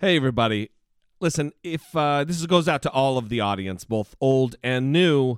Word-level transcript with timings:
Hey, 0.00 0.16
everybody. 0.16 0.70
Listen, 1.20 1.52
if 1.62 1.94
uh, 1.94 2.24
this 2.24 2.46
goes 2.46 2.68
out 2.68 2.80
to 2.84 2.90
all 2.90 3.18
of 3.18 3.28
the 3.28 3.40
audience, 3.40 3.84
both 3.84 4.16
old 4.18 4.56
and 4.62 4.90
new, 4.94 5.36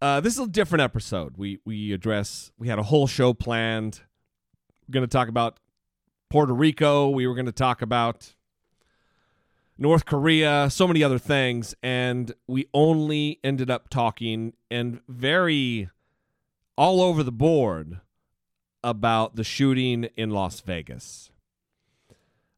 uh, 0.00 0.20
this 0.20 0.34
is 0.34 0.38
a 0.38 0.46
different 0.46 0.82
episode. 0.82 1.36
We 1.36 1.58
we 1.64 1.92
address. 1.92 2.52
We 2.56 2.68
had 2.68 2.78
a 2.78 2.84
whole 2.84 3.08
show 3.08 3.34
planned. 3.34 4.02
We're 4.86 4.92
going 4.92 5.08
to 5.08 5.12
talk 5.12 5.26
about 5.26 5.58
Puerto 6.30 6.52
Rico. 6.52 7.08
We 7.08 7.26
were 7.26 7.34
going 7.34 7.46
to 7.46 7.50
talk 7.50 7.82
about 7.82 8.36
North 9.76 10.04
Korea, 10.04 10.70
so 10.70 10.86
many 10.86 11.02
other 11.02 11.18
things, 11.18 11.74
and 11.82 12.32
we 12.46 12.68
only 12.72 13.40
ended 13.42 13.68
up 13.68 13.88
talking 13.88 14.52
and 14.70 15.00
very 15.08 15.90
all 16.78 17.00
over 17.00 17.24
the 17.24 17.32
board 17.32 17.98
about 18.84 19.34
the 19.34 19.42
shooting 19.42 20.04
in 20.16 20.30
Las 20.30 20.60
Vegas. 20.60 21.31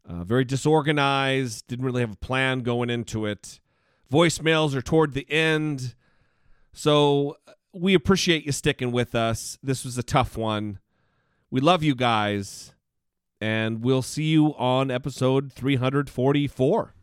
Uh, 0.06 0.24
very 0.24 0.44
disorganized, 0.44 1.66
didn't 1.66 1.84
really 1.84 2.02
have 2.02 2.12
a 2.12 2.16
plan 2.16 2.60
going 2.60 2.90
into 2.90 3.24
it. 3.24 3.60
Voicemails 4.12 4.74
are 4.74 4.82
toward 4.82 5.14
the 5.14 5.30
end. 5.30 5.94
So 6.72 7.36
uh, 7.48 7.52
we 7.72 7.94
appreciate 7.94 8.44
you 8.44 8.52
sticking 8.52 8.92
with 8.92 9.14
us. 9.14 9.58
This 9.62 9.84
was 9.84 9.96
a 9.96 10.02
tough 10.02 10.36
one. 10.36 10.78
We 11.50 11.60
love 11.60 11.82
you 11.82 11.94
guys, 11.94 12.74
and 13.40 13.82
we'll 13.82 14.02
see 14.02 14.24
you 14.24 14.54
on 14.56 14.90
episode 14.90 15.52
344. 15.52 16.94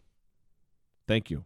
Thank 1.07 1.31
you. 1.31 1.45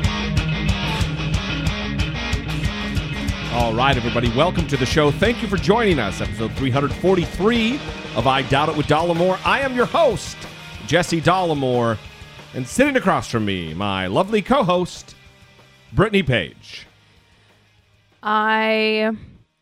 All 3.53 3.73
right, 3.73 3.97
everybody, 3.97 4.29
welcome 4.29 4.65
to 4.67 4.77
the 4.77 4.85
show. 4.85 5.11
Thank 5.11 5.41
you 5.41 5.47
for 5.49 5.57
joining 5.57 5.99
us. 5.99 6.21
Episode 6.21 6.53
343 6.53 7.75
of 8.15 8.25
I 8.25 8.43
Doubt 8.43 8.69
It 8.69 8.77
with 8.77 8.87
Dollemore. 8.87 9.37
I 9.45 9.59
am 9.59 9.75
your 9.75 9.85
host, 9.85 10.37
Jesse 10.87 11.19
Dollemore, 11.19 11.97
and 12.53 12.65
sitting 12.65 12.95
across 12.95 13.29
from 13.29 13.43
me, 13.43 13.73
my 13.73 14.07
lovely 14.07 14.41
co 14.41 14.63
host, 14.63 15.15
Brittany 15.91 16.23
Page. 16.23 16.87
I 18.23 19.11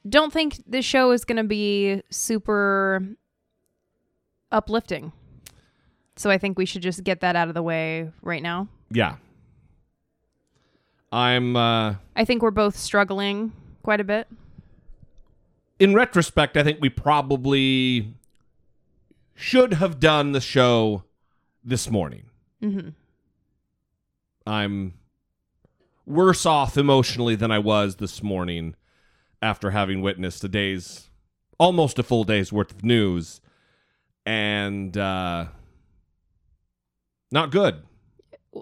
don't 0.07 0.31
think 0.31 0.61
this 0.67 0.85
show 0.85 1.09
is 1.09 1.25
going 1.25 1.37
to 1.37 1.43
be 1.43 2.03
super 2.11 3.03
uplifting. 4.51 5.11
So 6.15 6.29
I 6.29 6.37
think 6.37 6.59
we 6.59 6.67
should 6.67 6.83
just 6.83 7.03
get 7.03 7.21
that 7.21 7.35
out 7.35 7.47
of 7.47 7.55
the 7.55 7.63
way 7.63 8.11
right 8.21 8.43
now. 8.43 8.67
Yeah. 8.91 9.15
I'm, 11.11 11.55
uh, 11.55 11.95
I 12.15 12.23
think 12.23 12.43
we're 12.43 12.51
both 12.51 12.77
struggling 12.77 13.51
quite 13.83 13.99
a 13.99 14.03
bit. 14.03 14.27
in 15.79 15.93
retrospect, 15.93 16.57
I 16.57 16.63
think 16.63 16.79
we 16.81 16.89
probably 16.89 18.13
should 19.35 19.73
have 19.75 19.99
done 19.99 20.33
the 20.33 20.41
show 20.41 21.03
this 21.63 21.89
morning. 21.89 22.25
hmm 22.61 22.89
I'm 24.45 24.95
worse 26.05 26.45
off 26.45 26.75
emotionally 26.75 27.35
than 27.35 27.51
I 27.51 27.59
was 27.59 27.97
this 27.97 28.23
morning 28.23 28.75
after 29.41 29.69
having 29.69 30.01
witnessed 30.01 30.43
a 30.43 30.47
day's 30.49 31.09
almost 31.59 31.99
a 31.99 32.03
full 32.03 32.23
day's 32.23 32.51
worth 32.51 32.71
of 32.71 32.83
news 32.83 33.41
and 34.25 34.97
uh 34.97 35.45
not 37.31 37.51
good. 37.51 37.83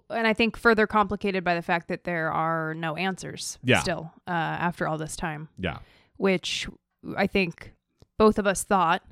And 0.09 0.27
I 0.27 0.33
think 0.33 0.57
further 0.57 0.85
complicated 0.87 1.43
by 1.43 1.55
the 1.55 1.61
fact 1.61 1.87
that 1.87 2.03
there 2.03 2.31
are 2.31 2.73
no 2.73 2.95
answers 2.95 3.57
Yeah. 3.63 3.79
still 3.79 4.11
uh, 4.27 4.31
after 4.31 4.87
all 4.87 4.97
this 4.97 5.15
time, 5.15 5.49
Yeah. 5.57 5.79
which 6.17 6.67
I 7.15 7.27
think 7.27 7.73
both 8.17 8.37
of 8.37 8.45
us 8.47 8.63
thought 8.63 9.03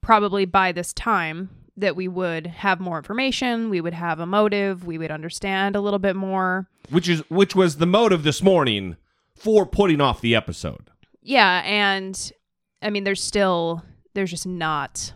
probably 0.00 0.44
by 0.46 0.72
this 0.72 0.92
time 0.92 1.50
that 1.76 1.94
we 1.94 2.08
would 2.08 2.46
have 2.46 2.80
more 2.80 2.96
information, 2.98 3.68
we 3.70 3.80
would 3.80 3.94
have 3.94 4.18
a 4.18 4.26
motive, 4.26 4.84
we 4.86 4.98
would 4.98 5.10
understand 5.10 5.76
a 5.76 5.80
little 5.80 5.98
bit 5.98 6.16
more. 6.16 6.68
Which 6.90 7.08
is 7.08 7.20
which 7.28 7.54
was 7.54 7.76
the 7.76 7.86
motive 7.86 8.22
this 8.22 8.42
morning 8.42 8.96
for 9.34 9.66
putting 9.66 10.00
off 10.00 10.20
the 10.20 10.34
episode. 10.34 10.90
Yeah, 11.22 11.62
and 11.64 12.32
I 12.80 12.90
mean, 12.90 13.04
there's 13.04 13.22
still 13.22 13.84
there's 14.14 14.30
just 14.30 14.46
not 14.46 15.12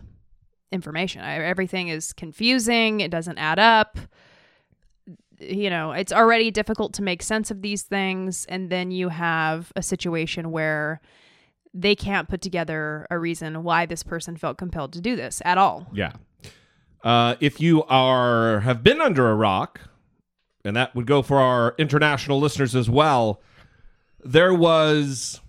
information. 0.71 1.21
I, 1.21 1.35
everything 1.43 1.87
is 1.87 2.13
confusing. 2.13 2.99
It 2.99 3.11
doesn't 3.11 3.37
add 3.37 3.59
up. 3.59 3.97
You 5.39 5.69
know, 5.69 5.91
it's 5.91 6.11
already 6.11 6.51
difficult 6.51 6.93
to 6.93 7.03
make 7.03 7.21
sense 7.21 7.51
of 7.51 7.61
these 7.61 7.83
things, 7.83 8.45
and 8.45 8.69
then 8.69 8.91
you 8.91 9.09
have 9.09 9.71
a 9.75 9.81
situation 9.81 10.51
where 10.51 11.01
they 11.73 11.95
can't 11.95 12.29
put 12.29 12.41
together 12.41 13.07
a 13.09 13.17
reason 13.17 13.63
why 13.63 13.85
this 13.85 14.03
person 14.03 14.37
felt 14.37 14.57
compelled 14.57 14.93
to 14.93 15.01
do 15.01 15.15
this 15.15 15.41
at 15.43 15.57
all. 15.57 15.87
Yeah. 15.93 16.13
Uh, 17.03 17.35
if 17.39 17.59
you 17.59 17.83
are 17.85 18.61
have 18.61 18.83
been 18.83 19.01
under 19.01 19.29
a 19.29 19.35
rock, 19.35 19.81
and 20.63 20.75
that 20.75 20.95
would 20.95 21.07
go 21.07 21.21
for 21.21 21.39
our 21.39 21.75
international 21.77 22.39
listeners 22.39 22.75
as 22.75 22.89
well, 22.89 23.41
there 24.23 24.53
was 24.53 25.41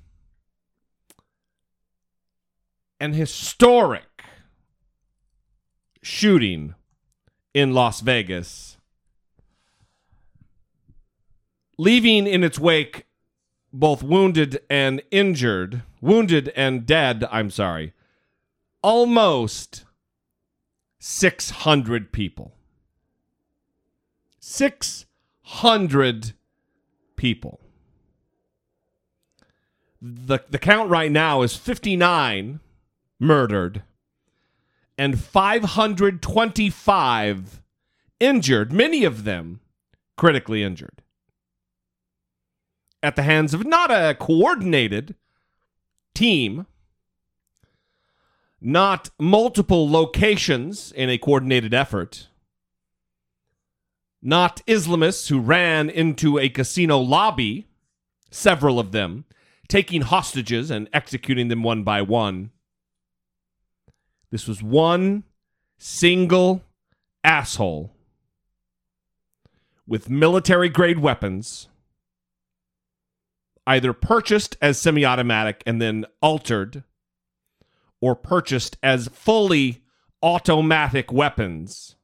an 2.99 3.13
historic 3.13 4.25
shooting 6.03 6.75
in 7.53 7.73
Las 7.73 8.01
Vegas, 8.01 8.74
leaving 11.79 12.27
in 12.27 12.45
its 12.45 12.59
wake 12.59 13.07
both 13.73 14.03
wounded 14.03 14.61
and 14.71 15.03
injured, 15.11 15.83
wounded 16.01 16.53
and 16.55 16.87
dead, 16.87 17.25
I'm 17.31 17.51
sorry, 17.51 17.93
almost 18.83 19.85
600 20.99 22.13
people. 22.13 22.53
600 24.39 26.33
people. 27.17 27.61
The, 30.01 30.39
the 30.51 30.59
count 30.59 30.91
right 30.91 31.11
now 31.11 31.43
is 31.43 31.57
59 31.57 32.61
murdered 33.19 33.83
and 34.97 35.19
525 35.19 37.61
injured, 38.21 38.73
many 38.73 39.05
of 39.05 39.25
them 39.25 39.59
critically 40.17 40.63
injured. 40.63 41.03
At 43.05 43.17
the 43.17 43.23
hands 43.23 43.53
of 43.53 43.67
not 43.67 43.91
a 43.91 44.15
coordinated 44.19 45.15
team, 46.15 46.65
not 48.63 49.11
multiple 49.21 49.91
locations 49.91 50.91
in 50.91 51.11
a 51.11 51.19
coordinated 51.19 51.75
effort, 51.75 52.29
not 54.23 54.63
Islamists 54.67 55.29
who 55.29 55.39
ran 55.39 55.91
into 55.91 56.39
a 56.39 56.49
casino 56.49 56.99
lobby, 56.99 57.67
several 58.31 58.81
of 58.81 58.93
them, 58.93 59.27
taking 59.69 60.01
hostages 60.01 60.71
and 60.71 60.89
executing 60.95 61.49
them 61.49 61.63
one 61.63 61.83
by 61.83 62.01
one. 62.01 62.53
This 64.31 64.49
was 64.49 64.63
one 64.63 65.25
single 65.77 66.63
asshole 67.23 67.93
with 69.87 70.09
military 70.09 70.71
grade 70.71 71.01
weapons, 71.01 71.69
either 73.67 73.93
purchased 73.93 74.57
as 74.61 74.81
semi 74.81 75.05
automatic 75.05 75.63
and 75.67 75.81
then 75.81 76.07
altered 76.21 76.85
or 78.01 78.15
purchased 78.15 78.77
as 78.83 79.09
fully 79.09 79.83
automatic 80.23 81.13
weapons. 81.13 81.97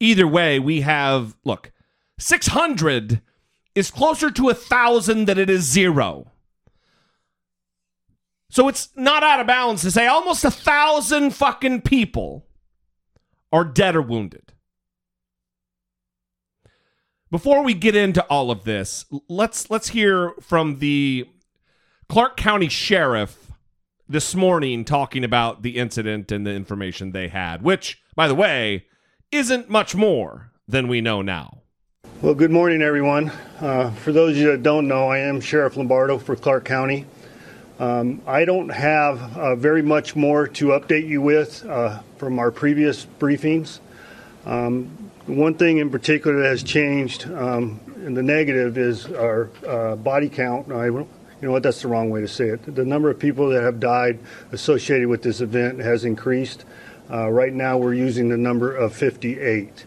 Either 0.00 0.26
way, 0.26 0.58
we 0.58 0.82
have 0.82 1.36
look, 1.44 1.72
600 2.18 3.20
is 3.74 3.90
closer 3.90 4.30
to 4.30 4.48
a 4.48 4.54
thousand 4.54 5.24
than 5.26 5.38
it 5.38 5.50
is 5.50 5.62
zero. 5.62 6.30
So 8.50 8.68
it's 8.68 8.90
not 8.94 9.24
out 9.24 9.40
of 9.40 9.48
bounds 9.48 9.82
to 9.82 9.90
say 9.90 10.06
almost 10.06 10.44
a 10.44 10.50
thousand 10.50 11.30
fucking 11.30 11.80
people 11.82 12.46
are 13.52 13.64
dead 13.64 13.96
or 13.96 14.02
wounded. 14.02 14.43
Before 17.34 17.64
we 17.64 17.74
get 17.74 17.96
into 17.96 18.22
all 18.26 18.52
of 18.52 18.62
this, 18.62 19.06
let's 19.28 19.68
let's 19.68 19.88
hear 19.88 20.34
from 20.40 20.78
the 20.78 21.28
Clark 22.08 22.36
County 22.36 22.68
Sheriff 22.68 23.50
this 24.08 24.36
morning 24.36 24.84
talking 24.84 25.24
about 25.24 25.62
the 25.62 25.76
incident 25.76 26.30
and 26.30 26.46
the 26.46 26.52
information 26.52 27.10
they 27.10 27.26
had, 27.26 27.60
which, 27.62 28.00
by 28.14 28.28
the 28.28 28.36
way, 28.36 28.86
isn't 29.32 29.68
much 29.68 29.96
more 29.96 30.52
than 30.68 30.86
we 30.86 31.00
know 31.00 31.22
now. 31.22 31.62
Well, 32.22 32.36
good 32.36 32.52
morning, 32.52 32.82
everyone. 32.82 33.32
Uh, 33.58 33.90
for 33.90 34.12
those 34.12 34.36
of 34.36 34.36
you 34.36 34.52
that 34.52 34.62
don't 34.62 34.86
know, 34.86 35.08
I 35.08 35.18
am 35.18 35.40
Sheriff 35.40 35.76
Lombardo 35.76 36.18
for 36.18 36.36
Clark 36.36 36.64
County. 36.64 37.04
Um, 37.80 38.22
I 38.28 38.44
don't 38.44 38.68
have 38.68 39.36
uh, 39.36 39.56
very 39.56 39.82
much 39.82 40.14
more 40.14 40.46
to 40.46 40.66
update 40.66 41.08
you 41.08 41.20
with 41.20 41.66
uh, 41.66 41.98
from 42.16 42.38
our 42.38 42.52
previous 42.52 43.04
briefings. 43.18 43.80
Um, 44.46 45.03
one 45.26 45.54
thing 45.54 45.78
in 45.78 45.90
particular 45.90 46.42
that 46.42 46.48
has 46.48 46.62
changed 46.62 47.30
um, 47.30 47.80
in 48.04 48.14
the 48.14 48.22
negative 48.22 48.76
is 48.76 49.06
our 49.06 49.50
uh, 49.66 49.96
body 49.96 50.28
count. 50.28 50.70
I, 50.70 50.86
you 50.86 51.06
know 51.40 51.52
what? 51.52 51.62
That's 51.62 51.82
the 51.82 51.88
wrong 51.88 52.10
way 52.10 52.20
to 52.20 52.28
say 52.28 52.48
it. 52.48 52.74
The 52.74 52.84
number 52.84 53.10
of 53.10 53.18
people 53.18 53.48
that 53.50 53.62
have 53.62 53.80
died 53.80 54.18
associated 54.52 55.08
with 55.08 55.22
this 55.22 55.40
event 55.40 55.80
has 55.80 56.04
increased. 56.04 56.64
Uh, 57.10 57.30
right 57.30 57.52
now, 57.52 57.78
we're 57.78 57.94
using 57.94 58.28
the 58.28 58.36
number 58.36 58.74
of 58.74 58.94
58. 58.94 59.86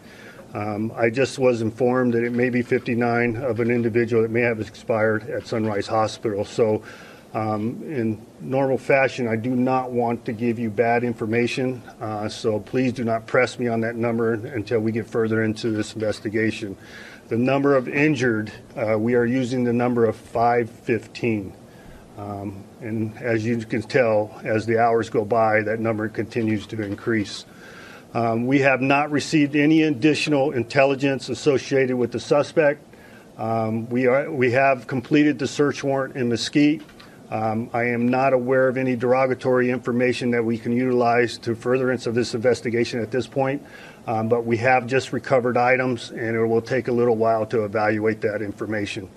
Um, 0.53 0.91
I 0.95 1.09
just 1.09 1.37
was 1.37 1.61
informed 1.61 2.13
that 2.13 2.23
it 2.23 2.31
may 2.31 2.49
be 2.49 2.61
59 2.61 3.37
of 3.37 3.59
an 3.59 3.69
individual 3.69 4.23
that 4.23 4.31
may 4.31 4.41
have 4.41 4.59
expired 4.59 5.29
at 5.29 5.45
Sunrise 5.45 5.87
Hospital. 5.87 6.45
So, 6.45 6.83
um, 7.33 7.83
in 7.83 8.25
normal 8.39 8.77
fashion, 8.77 9.27
I 9.27 9.35
do 9.35 9.49
not 9.49 9.91
want 9.91 10.25
to 10.25 10.33
give 10.33 10.59
you 10.59 10.69
bad 10.69 11.03
information. 11.03 11.81
Uh, 11.99 12.29
so, 12.29 12.59
please 12.59 12.93
do 12.93 13.03
not 13.03 13.27
press 13.27 13.59
me 13.59 13.67
on 13.67 13.81
that 13.81 13.95
number 13.95 14.33
until 14.33 14.79
we 14.79 14.91
get 14.91 15.07
further 15.07 15.43
into 15.43 15.71
this 15.71 15.93
investigation. 15.93 16.77
The 17.27 17.37
number 17.37 17.75
of 17.75 17.89
injured, 17.89 18.51
uh, 18.75 18.97
we 18.97 19.15
are 19.15 19.25
using 19.25 19.65
the 19.65 19.73
number 19.73 20.05
of 20.05 20.15
515. 20.15 21.53
Um, 22.17 22.63
and 22.81 23.17
as 23.17 23.45
you 23.45 23.57
can 23.57 23.81
tell, 23.81 24.39
as 24.43 24.65
the 24.65 24.79
hours 24.79 25.09
go 25.09 25.25
by, 25.25 25.61
that 25.63 25.79
number 25.79 26.07
continues 26.09 26.65
to 26.67 26.81
increase. 26.81 27.45
Um, 28.13 28.47
we 28.47 28.59
have 28.59 28.81
not 28.81 29.11
received 29.11 29.55
any 29.55 29.83
additional 29.83 30.51
intelligence 30.51 31.29
associated 31.29 31.97
with 31.97 32.11
the 32.11 32.19
suspect. 32.19 32.83
Um, 33.37 33.89
we, 33.89 34.07
are, 34.07 34.31
we 34.31 34.51
have 34.51 34.87
completed 34.87 35.37
the 35.37 35.47
search 35.47 35.83
warrant 35.83 36.15
in 36.15 36.29
Mesquite. 36.29 36.81
Um, 37.29 37.69
I 37.73 37.83
am 37.85 38.07
not 38.07 38.31
aware 38.31 38.69
of 38.69 38.77
any 38.77 38.95
derogatory 38.95 39.69
information 39.69 40.31
that 40.31 40.43
we 40.43 40.57
can 40.57 40.71
utilize 40.71 41.37
to 41.39 41.55
furtherance 41.55 42.07
of 42.07 42.15
this 42.15 42.33
investigation 42.33 43.01
at 43.01 43.11
this 43.11 43.27
point, 43.27 43.65
um, 44.05 44.29
but 44.29 44.45
we 44.45 44.55
have 44.57 44.87
just 44.87 45.11
recovered 45.11 45.57
items 45.57 46.11
and 46.11 46.37
it 46.37 46.45
will 46.45 46.61
take 46.61 46.87
a 46.87 46.91
little 46.91 47.17
while 47.17 47.45
to 47.47 47.65
evaluate 47.65 48.21
that 48.21 48.41
information. 48.41 49.09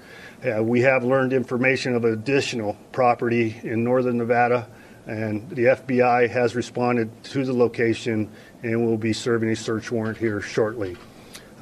Uh, 0.44 0.62
we 0.62 0.80
have 0.80 1.04
learned 1.04 1.32
information 1.32 1.94
of 1.94 2.04
additional 2.04 2.76
property 2.90 3.60
in 3.62 3.84
northern 3.84 4.18
Nevada, 4.18 4.66
and 5.06 5.48
the 5.50 5.64
FBI 5.64 6.28
has 6.30 6.56
responded 6.56 7.10
to 7.24 7.44
the 7.44 7.52
location 7.52 8.28
and 8.62 8.84
will 8.84 8.98
be 8.98 9.12
serving 9.12 9.50
a 9.50 9.56
search 9.56 9.92
warrant 9.92 10.18
here 10.18 10.40
shortly. 10.40 10.96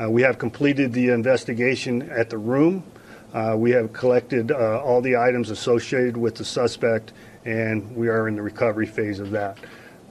Uh, 0.00 0.08
we 0.08 0.22
have 0.22 0.38
completed 0.38 0.92
the 0.92 1.08
investigation 1.08 2.08
at 2.10 2.30
the 2.30 2.38
room. 2.38 2.84
Uh, 3.32 3.54
we 3.56 3.70
have 3.70 3.92
collected 3.92 4.50
uh, 4.50 4.80
all 4.80 5.00
the 5.02 5.16
items 5.16 5.50
associated 5.50 6.16
with 6.16 6.34
the 6.34 6.44
suspect, 6.44 7.12
and 7.44 7.94
we 7.94 8.08
are 8.08 8.26
in 8.28 8.36
the 8.36 8.42
recovery 8.42 8.86
phase 8.86 9.20
of 9.20 9.30
that. 9.30 9.58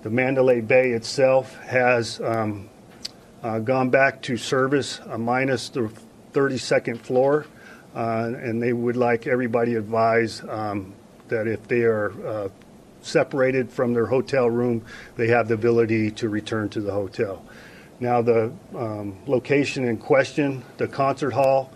The 0.04 0.10
Mandalay 0.10 0.62
Bay 0.62 0.92
itself 0.92 1.56
has 1.62 2.22
um, 2.22 2.70
uh, 3.42 3.60
gone 3.60 3.90
back 3.90 4.22
to 4.24 4.38
service 4.38 5.00
uh, 5.08 5.18
minus 5.18 5.70
the 5.70 5.92
32nd 6.34 7.00
floor, 7.00 7.48
uh, 7.96 8.32
and 8.36 8.62
they 8.62 8.74
would 8.74 8.96
like 8.96 9.26
everybody 9.26 9.76
advised 9.76 10.48
um, 10.48 10.94
that 11.28 11.48
if 11.48 11.68
they 11.68 11.82
are 11.82 12.52
separated 13.02 13.72
from 13.72 13.94
their 13.94 14.06
hotel 14.06 14.50
room, 14.50 14.84
they 15.16 15.28
have 15.28 15.48
the 15.48 15.54
ability 15.54 16.12
to 16.12 16.30
return 16.30 16.70
to 16.70 16.82
the 16.82 16.92
hotel. 16.92 17.44
Now, 18.00 18.22
the 18.22 18.52
um, 18.76 19.18
location 19.26 19.86
in 19.86 19.98
question, 19.98 20.64
the 20.78 20.88
concert 20.88 21.32
hall, 21.32 21.72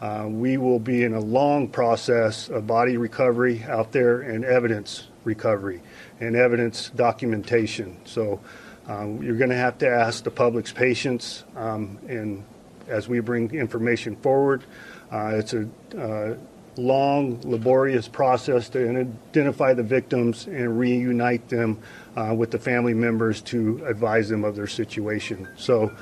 uh, 0.00 0.26
we 0.28 0.56
will 0.56 0.78
be 0.78 1.04
in 1.04 1.14
a 1.14 1.20
long 1.20 1.68
process 1.68 2.48
of 2.48 2.66
body 2.66 2.96
recovery 2.96 3.64
out 3.68 3.92
there 3.92 4.20
and 4.20 4.44
evidence 4.44 5.08
recovery 5.24 5.80
and 6.20 6.36
evidence 6.36 6.90
documentation. 6.90 7.96
So, 8.04 8.40
um, 8.88 9.20
you're 9.22 9.36
going 9.36 9.50
to 9.50 9.56
have 9.56 9.78
to 9.78 9.88
ask 9.88 10.22
the 10.22 10.30
public's 10.30 10.72
patience 10.72 11.42
um, 11.56 11.98
and 12.08 12.44
as 12.88 13.08
we 13.08 13.20
bring 13.20 13.50
information 13.52 14.16
forward. 14.16 14.62
Uh, 15.10 15.32
it's 15.34 15.54
a 15.54 15.68
uh, 15.98 16.36
long, 16.76 17.40
laborious 17.42 18.08
process 18.08 18.68
to 18.70 18.88
identify 18.88 19.72
the 19.72 19.82
victims 19.82 20.46
and 20.46 20.78
reunite 20.78 21.48
them 21.48 21.80
uh, 22.16 22.34
with 22.36 22.50
the 22.50 22.58
family 22.58 22.94
members 22.94 23.40
to 23.40 23.84
advise 23.86 24.28
them 24.28 24.44
of 24.44 24.56
their 24.56 24.66
situation. 24.66 25.48
So 25.56 25.92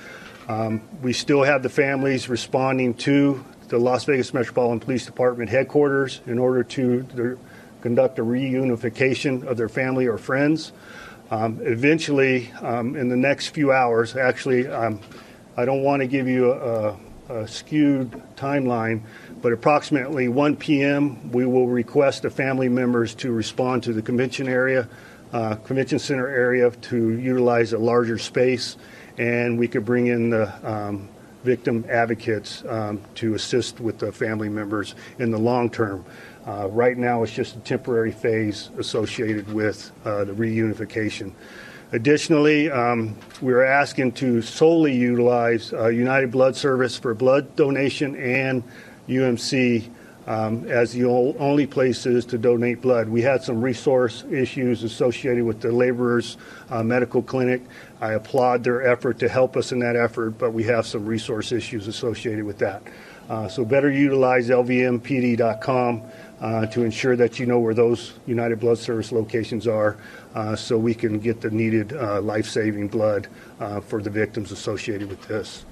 um, 0.48 0.82
we 1.02 1.12
still 1.12 1.42
have 1.42 1.62
the 1.62 1.68
families 1.68 2.28
responding 2.28 2.94
to 2.94 3.44
the 3.68 3.78
Las 3.78 4.04
Vegas 4.04 4.34
Metropolitan 4.34 4.80
Police 4.80 5.06
Department 5.06 5.50
headquarters 5.50 6.20
in 6.26 6.38
order 6.38 6.62
to 6.62 7.38
conduct 7.80 8.18
a 8.18 8.22
reunification 8.22 9.44
of 9.44 9.56
their 9.56 9.68
family 9.68 10.06
or 10.06 10.18
friends. 10.18 10.72
Um, 11.30 11.60
eventually, 11.62 12.52
um, 12.60 12.96
in 12.96 13.08
the 13.08 13.16
next 13.16 13.48
few 13.48 13.72
hours, 13.72 14.16
actually, 14.16 14.66
um, 14.68 15.00
I 15.56 15.64
don't 15.64 15.82
want 15.82 16.00
to 16.00 16.06
give 16.06 16.28
you 16.28 16.52
a, 16.52 16.96
a 17.28 17.48
skewed 17.48 18.10
timeline, 18.36 19.02
but 19.40 19.52
approximately 19.52 20.28
1 20.28 20.56
p.m., 20.56 21.32
we 21.32 21.46
will 21.46 21.66
request 21.66 22.22
the 22.22 22.30
family 22.30 22.68
members 22.68 23.14
to 23.16 23.32
respond 23.32 23.82
to 23.84 23.92
the 23.92 24.02
convention 24.02 24.48
area, 24.48 24.88
uh, 25.32 25.56
convention 25.56 25.98
center 25.98 26.28
area 26.28 26.70
to 26.70 27.18
utilize 27.18 27.72
a 27.72 27.78
larger 27.78 28.18
space, 28.18 28.76
and 29.16 29.58
we 29.58 29.66
could 29.66 29.84
bring 29.84 30.06
in 30.06 30.30
the 30.30 30.70
um, 30.70 31.08
victim 31.44 31.84
advocates 31.88 32.64
um, 32.68 33.00
to 33.14 33.34
assist 33.34 33.78
with 33.78 33.98
the 33.98 34.10
family 34.10 34.48
members 34.48 34.94
in 35.18 35.30
the 35.30 35.38
long 35.38 35.70
term. 35.70 36.04
Uh, 36.46 36.68
right 36.70 36.98
now, 36.98 37.22
it's 37.22 37.32
just 37.32 37.56
a 37.56 37.60
temporary 37.60 38.10
phase 38.10 38.70
associated 38.78 39.50
with 39.52 39.92
uh, 40.04 40.24
the 40.24 40.32
reunification. 40.32 41.32
Additionally, 41.92 42.70
um, 42.70 43.16
we're 43.40 43.64
asking 43.64 44.12
to 44.12 44.42
solely 44.42 44.94
utilize 44.94 45.72
uh, 45.72 45.86
United 45.86 46.32
Blood 46.32 46.56
Service 46.56 46.98
for 46.98 47.14
blood 47.14 47.54
donation 47.54 48.16
and 48.16 48.64
UMC 49.08 49.88
um, 50.26 50.66
as 50.68 50.92
the 50.92 51.04
only 51.04 51.66
places 51.66 52.24
to 52.26 52.38
donate 52.38 52.80
blood. 52.80 53.08
We 53.08 53.22
had 53.22 53.42
some 53.42 53.60
resource 53.60 54.24
issues 54.30 54.82
associated 54.82 55.44
with 55.44 55.60
the 55.60 55.72
laborers 55.72 56.36
uh, 56.70 56.82
medical 56.82 57.22
clinic. 57.22 57.62
I 58.00 58.12
applaud 58.12 58.64
their 58.64 58.86
effort 58.86 59.18
to 59.20 59.28
help 59.28 59.56
us 59.56 59.72
in 59.72 59.78
that 59.80 59.96
effort, 59.96 60.38
but 60.38 60.52
we 60.52 60.64
have 60.64 60.86
some 60.86 61.06
resource 61.06 61.52
issues 61.52 61.88
associated 61.88 62.44
with 62.44 62.58
that. 62.58 62.82
Uh, 63.28 63.48
so 63.48 63.64
better 63.64 63.90
utilize 63.90 64.50
lvmpd.com 64.50 66.02
uh, 66.40 66.66
to 66.66 66.82
ensure 66.82 67.16
that 67.16 67.38
you 67.38 67.46
know 67.46 67.58
where 67.58 67.72
those 67.72 68.14
United 68.26 68.60
Blood 68.60 68.76
Service 68.76 69.12
locations 69.12 69.66
are 69.66 69.96
uh, 70.34 70.54
so 70.54 70.76
we 70.76 70.94
can 70.94 71.18
get 71.18 71.40
the 71.40 71.50
needed 71.50 71.94
uh, 71.94 72.20
life 72.20 72.46
saving 72.46 72.88
blood 72.88 73.28
uh, 73.60 73.80
for 73.80 74.02
the 74.02 74.10
victims 74.10 74.52
associated 74.52 75.08
with 75.08 75.22
this. 75.26 75.64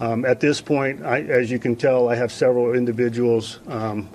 Um, 0.00 0.24
at 0.24 0.40
this 0.40 0.60
point, 0.60 1.04
I, 1.04 1.22
as 1.22 1.50
you 1.50 1.58
can 1.58 1.76
tell, 1.76 2.08
I 2.08 2.16
have 2.16 2.32
several 2.32 2.74
individuals 2.74 3.60
um, 3.68 4.08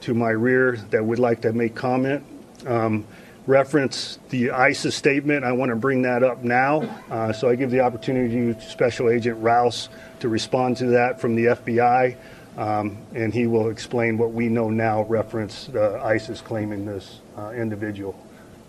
to 0.00 0.14
my 0.14 0.30
rear 0.30 0.76
that 0.90 1.04
would 1.04 1.18
like 1.18 1.42
to 1.42 1.52
make 1.52 1.74
comment. 1.74 2.24
Um, 2.66 3.06
reference 3.46 4.18
the 4.30 4.50
ISIS 4.50 4.94
statement. 4.94 5.44
I 5.44 5.52
want 5.52 5.70
to 5.70 5.76
bring 5.76 6.02
that 6.02 6.22
up 6.22 6.42
now. 6.42 6.82
Uh, 7.10 7.32
so 7.32 7.48
I 7.48 7.56
give 7.56 7.70
the 7.70 7.80
opportunity 7.80 8.54
to 8.54 8.60
Special 8.60 9.08
Agent 9.10 9.40
Rouse 9.42 9.88
to 10.20 10.28
respond 10.28 10.76
to 10.78 10.86
that 10.86 11.20
from 11.20 11.34
the 11.34 11.46
FBI, 11.46 12.16
um, 12.56 12.98
and 13.14 13.32
he 13.32 13.46
will 13.46 13.70
explain 13.70 14.18
what 14.18 14.32
we 14.32 14.48
know 14.48 14.70
now 14.70 15.02
reference 15.04 15.68
uh, 15.70 16.00
ISIS 16.04 16.40
claiming 16.40 16.84
this 16.86 17.20
uh, 17.36 17.50
individual. 17.50 18.14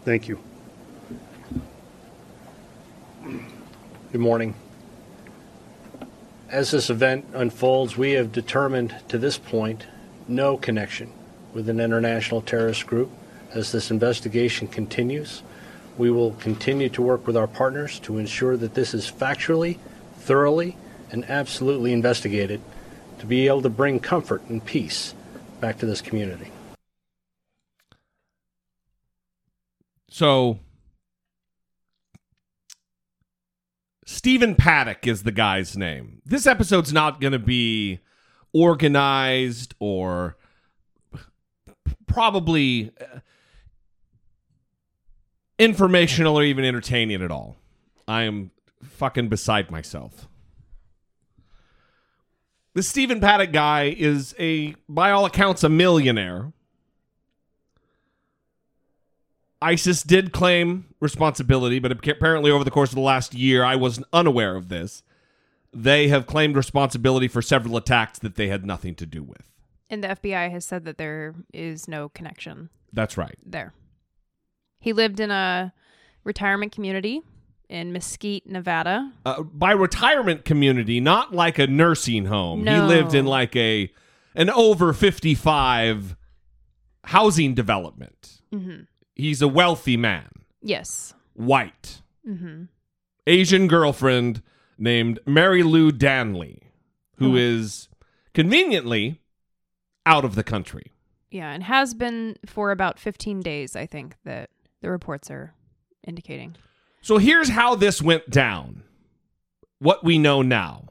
Thank 0.05 0.27
you. 0.27 0.39
Good 4.11 4.21
morning. 4.21 4.53
As 6.53 6.69
this 6.69 6.91
event 6.91 7.25
unfolds, 7.33 7.97
we 7.97 8.11
have 8.11 8.31
determined 8.31 8.95
to 9.07 9.17
this 9.17 9.39
point 9.39 9.87
no 10.27 10.55
connection 10.55 11.11
with 11.51 11.67
an 11.67 11.79
international 11.79 12.43
terrorist 12.43 12.85
group. 12.85 13.09
As 13.55 13.71
this 13.71 13.89
investigation 13.89 14.67
continues, 14.67 15.41
we 15.97 16.11
will 16.11 16.33
continue 16.33 16.89
to 16.89 17.01
work 17.01 17.25
with 17.25 17.35
our 17.35 17.47
partners 17.47 17.97
to 18.01 18.19
ensure 18.19 18.55
that 18.57 18.75
this 18.75 18.93
is 18.93 19.09
factually, 19.09 19.79
thoroughly, 20.19 20.77
and 21.09 21.27
absolutely 21.27 21.91
investigated 21.91 22.61
to 23.17 23.25
be 23.25 23.47
able 23.47 23.63
to 23.63 23.69
bring 23.69 23.99
comfort 23.99 24.43
and 24.47 24.63
peace 24.63 25.15
back 25.59 25.79
to 25.79 25.87
this 25.87 26.01
community. 26.01 26.51
So 30.11 30.59
Stephen 34.05 34.55
Paddock 34.55 35.07
is 35.07 35.23
the 35.23 35.31
guy's 35.31 35.77
name. 35.77 36.21
This 36.25 36.45
episode's 36.45 36.91
not 36.91 37.21
going 37.21 37.33
to 37.33 37.39
be 37.39 37.99
organized 38.53 39.73
or 39.79 40.37
probably 42.05 42.91
uh, 42.99 43.19
informational 45.57 46.37
or 46.37 46.43
even 46.43 46.65
entertaining 46.65 47.21
at 47.21 47.31
all. 47.31 47.57
I 48.07 48.23
am 48.23 48.51
fucking 48.83 49.29
beside 49.29 49.71
myself. 49.71 50.27
This 52.73 52.87
Stephen 52.87 53.19
Paddock 53.19 53.51
guy 53.51 53.95
is 53.97 54.35
a, 54.39 54.75
by 54.89 55.11
all 55.11 55.25
accounts, 55.25 55.63
a 55.63 55.69
millionaire. 55.69 56.51
ISIS 59.63 60.03
did 60.03 60.33
claim 60.33 60.85
responsibility, 60.99 61.79
but 61.79 61.91
apparently 61.91 62.51
over 62.51 62.63
the 62.63 62.71
course 62.71 62.89
of 62.89 62.95
the 62.95 63.01
last 63.01 63.33
year, 63.33 63.63
I 63.63 63.75
was 63.75 64.03
unaware 64.11 64.55
of 64.55 64.67
this. 64.69 65.03
They 65.73 66.09
have 66.09 66.27
claimed 66.27 66.55
responsibility 66.55 67.27
for 67.27 67.41
several 67.41 67.77
attacks 67.77 68.19
that 68.19 68.35
they 68.35 68.49
had 68.49 68.65
nothing 68.65 68.93
to 68.95 69.05
do 69.05 69.23
with. 69.23 69.49
And 69.89 70.03
the 70.03 70.09
FBI 70.09 70.51
has 70.51 70.65
said 70.65 70.85
that 70.85 70.97
there 70.97 71.33
is 71.53 71.87
no 71.87 72.09
connection 72.09 72.69
That's 72.91 73.17
right. 73.17 73.37
there. 73.45 73.73
He 74.79 74.91
lived 74.91 75.19
in 75.19 75.31
a 75.31 75.73
retirement 76.23 76.73
community 76.73 77.21
in 77.69 77.93
Mesquite, 77.93 78.47
Nevada. 78.47 79.13
Uh, 79.25 79.43
by 79.43 79.71
retirement 79.71 80.45
community, 80.45 80.99
not 80.99 81.33
like 81.33 81.57
a 81.57 81.67
nursing 81.67 82.25
home. 82.25 82.67
He 82.67 82.79
lived 82.79 83.13
in 83.13 83.25
like 83.25 83.55
a 83.55 83.91
an 84.35 84.49
over 84.49 84.93
55 84.93 86.15
housing 87.05 87.53
development. 87.53 88.41
Mm-hmm. 88.53 88.81
He's 89.15 89.41
a 89.41 89.47
wealthy 89.47 89.97
man, 89.97 90.29
Yes. 90.61 91.13
white, 91.33 92.01
Mm-hmm. 92.27 92.63
Asian 93.27 93.67
girlfriend 93.67 94.41
named 94.77 95.19
Marilou 95.25 95.91
Danley, 95.97 96.63
who 97.17 97.31
Hmm. 97.31 97.37
is 97.37 97.89
conveniently 98.33 99.21
out 100.05 100.25
of 100.25 100.35
the 100.35 100.43
country. 100.43 100.91
Yeah, 101.31 101.51
and 101.51 101.63
has 101.63 101.93
been 101.93 102.37
for 102.45 102.71
about 102.71 102.99
15 102.99 103.39
days, 103.41 103.75
I 103.75 103.85
think, 103.85 104.15
that 104.23 104.49
the 104.81 104.89
reports 104.89 105.29
are 105.31 105.53
indicating. 106.05 106.55
So 107.01 107.17
here's 107.17 107.49
how 107.49 107.75
this 107.75 108.01
went 108.01 108.29
down. 108.29 108.83
What 109.79 110.03
we 110.03 110.17
know 110.17 110.41
now. 110.41 110.87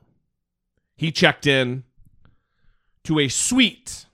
He 0.96 1.10
checked 1.12 1.46
in 1.46 1.84
to 3.04 3.18
a 3.18 3.28
suite, 3.28 4.06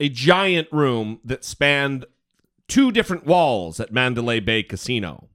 a 0.00 0.08
giant 0.08 0.68
room 0.72 1.20
that 1.24 1.44
spanned 1.44 2.04
two 2.68 2.92
different 2.92 3.26
walls 3.26 3.80
at 3.80 3.92
Mandalay 3.92 4.40
Bay 4.40 4.62
Casino, 4.62 5.28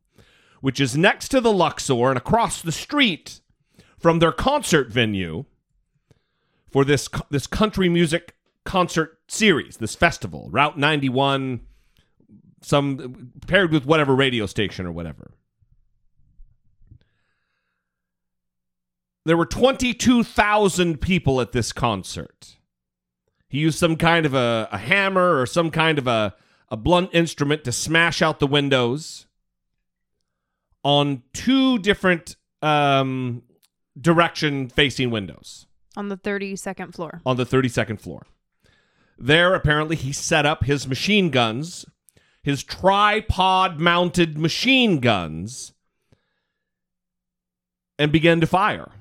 which 0.61 0.79
is 0.79 0.95
next 0.95 1.29
to 1.29 1.41
the 1.41 1.51
Luxor 1.51 2.09
and 2.09 2.17
across 2.17 2.61
the 2.61 2.71
street 2.71 3.41
from 3.97 4.19
their 4.19 4.31
concert 4.31 4.89
venue 4.89 5.45
for 6.71 6.85
this 6.85 7.09
this 7.29 7.47
country 7.47 7.89
music 7.89 8.35
concert 8.63 9.19
series, 9.27 9.77
this 9.77 9.95
festival, 9.95 10.49
Route 10.51 10.77
91 10.77 11.61
some 12.65 13.31
paired 13.45 13.71
with 13.71 13.85
whatever 13.85 14.15
radio 14.15 14.45
station 14.45 14.85
or 14.85 14.91
whatever. 14.91 15.33
There 19.25 19.37
were 19.37 19.45
22,000 19.45 20.99
people 20.99 21.39
at 21.39 21.51
this 21.51 21.71
concert. 21.71 22.57
He 23.47 23.59
used 23.59 23.79
some 23.79 23.95
kind 23.95 24.25
of 24.25 24.33
a, 24.33 24.67
a 24.71 24.77
hammer 24.77 25.39
or 25.39 25.45
some 25.45 25.71
kind 25.71 25.97
of 25.97 26.07
a, 26.07 26.35
a 26.69 26.77
blunt 26.77 27.09
instrument 27.13 27.63
to 27.63 27.71
smash 27.71 28.21
out 28.21 28.39
the 28.39 28.47
windows 28.47 29.25
on 30.83 31.23
two 31.33 31.77
different 31.79 32.35
um, 32.61 33.43
direction 33.99 34.67
facing 34.69 35.11
windows 35.11 35.65
On 35.95 36.09
the 36.09 36.17
32nd 36.17 36.93
floor. 36.93 37.21
on 37.25 37.37
the 37.37 37.45
32nd 37.45 37.99
floor. 38.01 38.25
There, 39.17 39.53
apparently, 39.53 39.95
he 39.95 40.11
set 40.11 40.45
up 40.45 40.63
his 40.65 40.87
machine 40.87 41.29
guns, 41.29 41.85
his 42.41 42.63
tripod 42.63 43.79
mounted 43.79 44.37
machine 44.37 44.99
guns, 44.99 45.73
and 47.99 48.11
began 48.11 48.41
to 48.41 48.47
fire. 48.47 48.91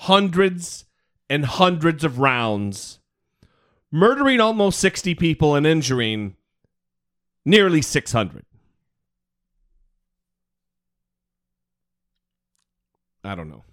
Hundreds 0.00 0.84
and 1.30 1.44
hundreds 1.46 2.04
of 2.04 2.18
rounds, 2.18 2.98
murdering 3.96 4.40
almost 4.40 4.78
60 4.78 5.14
people 5.14 5.54
and 5.54 5.66
injuring 5.66 6.36
nearly 7.46 7.80
600. 7.80 8.44
I 13.24 13.34
don't 13.34 13.48
know. 13.48 13.64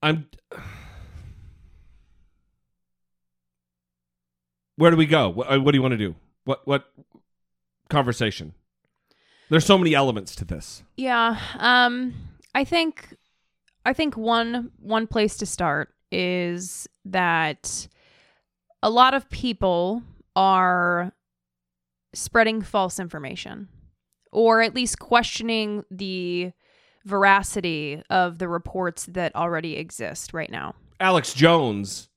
I'm. 0.00 0.28
Where 4.76 4.92
do 4.92 4.96
we 4.96 5.06
go? 5.06 5.28
What, 5.28 5.52
uh, 5.52 5.60
what 5.60 5.72
do 5.72 5.76
you 5.76 5.82
want 5.82 5.92
to 5.92 5.98
do? 5.98 6.14
What 6.44 6.64
what 6.66 6.88
conversation? 7.90 8.54
There's 9.50 9.66
so 9.66 9.76
many 9.76 9.94
elements 9.94 10.36
to 10.36 10.44
this. 10.44 10.84
Yeah. 10.96 11.38
Um 11.58 12.27
I 12.54 12.64
think 12.64 13.16
I 13.84 13.92
think 13.92 14.16
one 14.16 14.70
one 14.78 15.06
place 15.06 15.36
to 15.38 15.46
start 15.46 15.94
is 16.10 16.88
that 17.04 17.88
a 18.82 18.90
lot 18.90 19.14
of 19.14 19.28
people 19.30 20.02
are 20.36 21.12
spreading 22.14 22.62
false 22.62 22.98
information 22.98 23.68
or 24.32 24.62
at 24.62 24.74
least 24.74 24.98
questioning 24.98 25.84
the 25.90 26.52
veracity 27.04 28.02
of 28.10 28.38
the 28.38 28.48
reports 28.48 29.06
that 29.06 29.34
already 29.34 29.76
exist 29.76 30.34
right 30.34 30.50
now. 30.50 30.74
Alex 31.00 31.32
Jones 31.32 32.08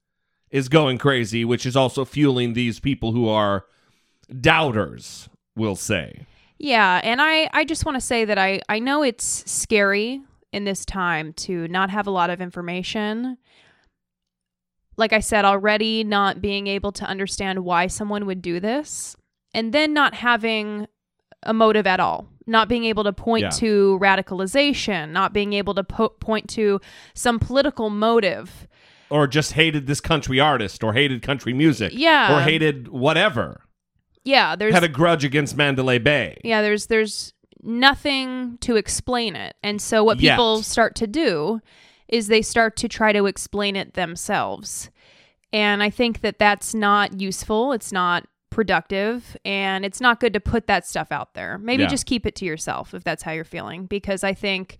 is 0.49 0.67
going 0.67 0.97
crazy, 0.97 1.45
which 1.45 1.65
is 1.65 1.75
also 1.75 2.03
fueling 2.03 2.53
these 2.53 2.79
people 2.79 3.13
who 3.13 3.29
are 3.29 3.65
doubters. 4.39 5.29
We'll 5.55 5.75
say. 5.75 6.25
Yeah, 6.63 7.01
and 7.03 7.19
I 7.19 7.49
I 7.53 7.65
just 7.65 7.85
want 7.85 7.95
to 7.95 8.01
say 8.01 8.23
that 8.25 8.37
I 8.37 8.61
I 8.69 8.77
know 8.77 9.01
it's 9.01 9.25
scary 9.51 10.21
in 10.53 10.63
this 10.63 10.85
time 10.85 11.33
to 11.33 11.67
not 11.69 11.89
have 11.89 12.05
a 12.05 12.11
lot 12.11 12.29
of 12.29 12.39
information. 12.39 13.37
Like 14.95 15.11
I 15.11 15.21
said 15.21 15.43
already, 15.43 16.03
not 16.03 16.39
being 16.39 16.67
able 16.67 16.91
to 16.91 17.05
understand 17.05 17.59
why 17.65 17.87
someone 17.87 18.27
would 18.27 18.41
do 18.43 18.59
this 18.59 19.15
and 19.55 19.73
then 19.73 19.93
not 19.93 20.13
having 20.13 20.87
a 21.43 21.53
motive 21.53 21.87
at 21.87 21.99
all. 21.99 22.27
Not 22.45 22.69
being 22.69 22.83
able 22.85 23.03
to 23.05 23.13
point 23.13 23.43
Yeah. 23.43 23.49
to 23.51 23.97
radicalization, 23.99 25.09
not 25.11 25.33
being 25.33 25.53
able 25.53 25.73
to 25.73 25.83
po- 25.83 26.09
point 26.09 26.47
to 26.51 26.79
some 27.15 27.39
political 27.39 27.89
motive. 27.89 28.67
Or 29.09 29.25
just 29.25 29.53
hated 29.53 29.87
this 29.87 29.99
country 30.01 30.39
artist, 30.39 30.83
or 30.83 30.93
hated 30.93 31.21
country 31.23 31.53
music, 31.53 31.91
Yeah. 31.95 32.37
or 32.37 32.41
hated 32.41 32.89
whatever. 32.89 33.61
Yeah, 34.23 34.55
there's 34.55 34.73
Had 34.73 34.83
a 34.83 34.87
grudge 34.89 35.23
against 35.23 35.55
Mandalay 35.57 35.97
Bay. 35.99 36.37
yeah 36.43 36.61
there's 36.61 36.87
there's 36.87 37.33
nothing 37.63 38.57
to 38.61 38.75
explain 38.75 39.35
it 39.35 39.55
and 39.63 39.81
so 39.81 40.03
what 40.03 40.19
Yet. 40.19 40.33
people 40.33 40.63
start 40.63 40.95
to 40.95 41.07
do 41.07 41.61
is 42.07 42.27
they 42.27 42.41
start 42.41 42.75
to 42.77 42.87
try 42.87 43.13
to 43.13 43.25
explain 43.27 43.75
it 43.75 43.93
themselves 43.93 44.89
and 45.53 45.83
i 45.83 45.89
think 45.91 46.21
that 46.21 46.39
that's 46.39 46.73
not 46.73 47.21
useful 47.21 47.71
it's 47.71 47.91
not 47.91 48.25
productive 48.49 49.37
and 49.45 49.85
it's 49.85 50.01
not 50.01 50.19
good 50.19 50.33
to 50.33 50.39
put 50.39 50.65
that 50.65 50.87
stuff 50.87 51.11
out 51.11 51.35
there 51.35 51.59
maybe 51.59 51.83
Yeah. 51.83 51.89
just 51.89 52.07
keep 52.07 52.25
it 52.25 52.35
to 52.37 52.45
yourself 52.45 52.93
if 52.95 53.03
that's 53.03 53.21
how 53.21 53.31
you're 53.31 53.43
feeling 53.43 53.85
because 53.85 54.23
i 54.23 54.33
think 54.33 54.77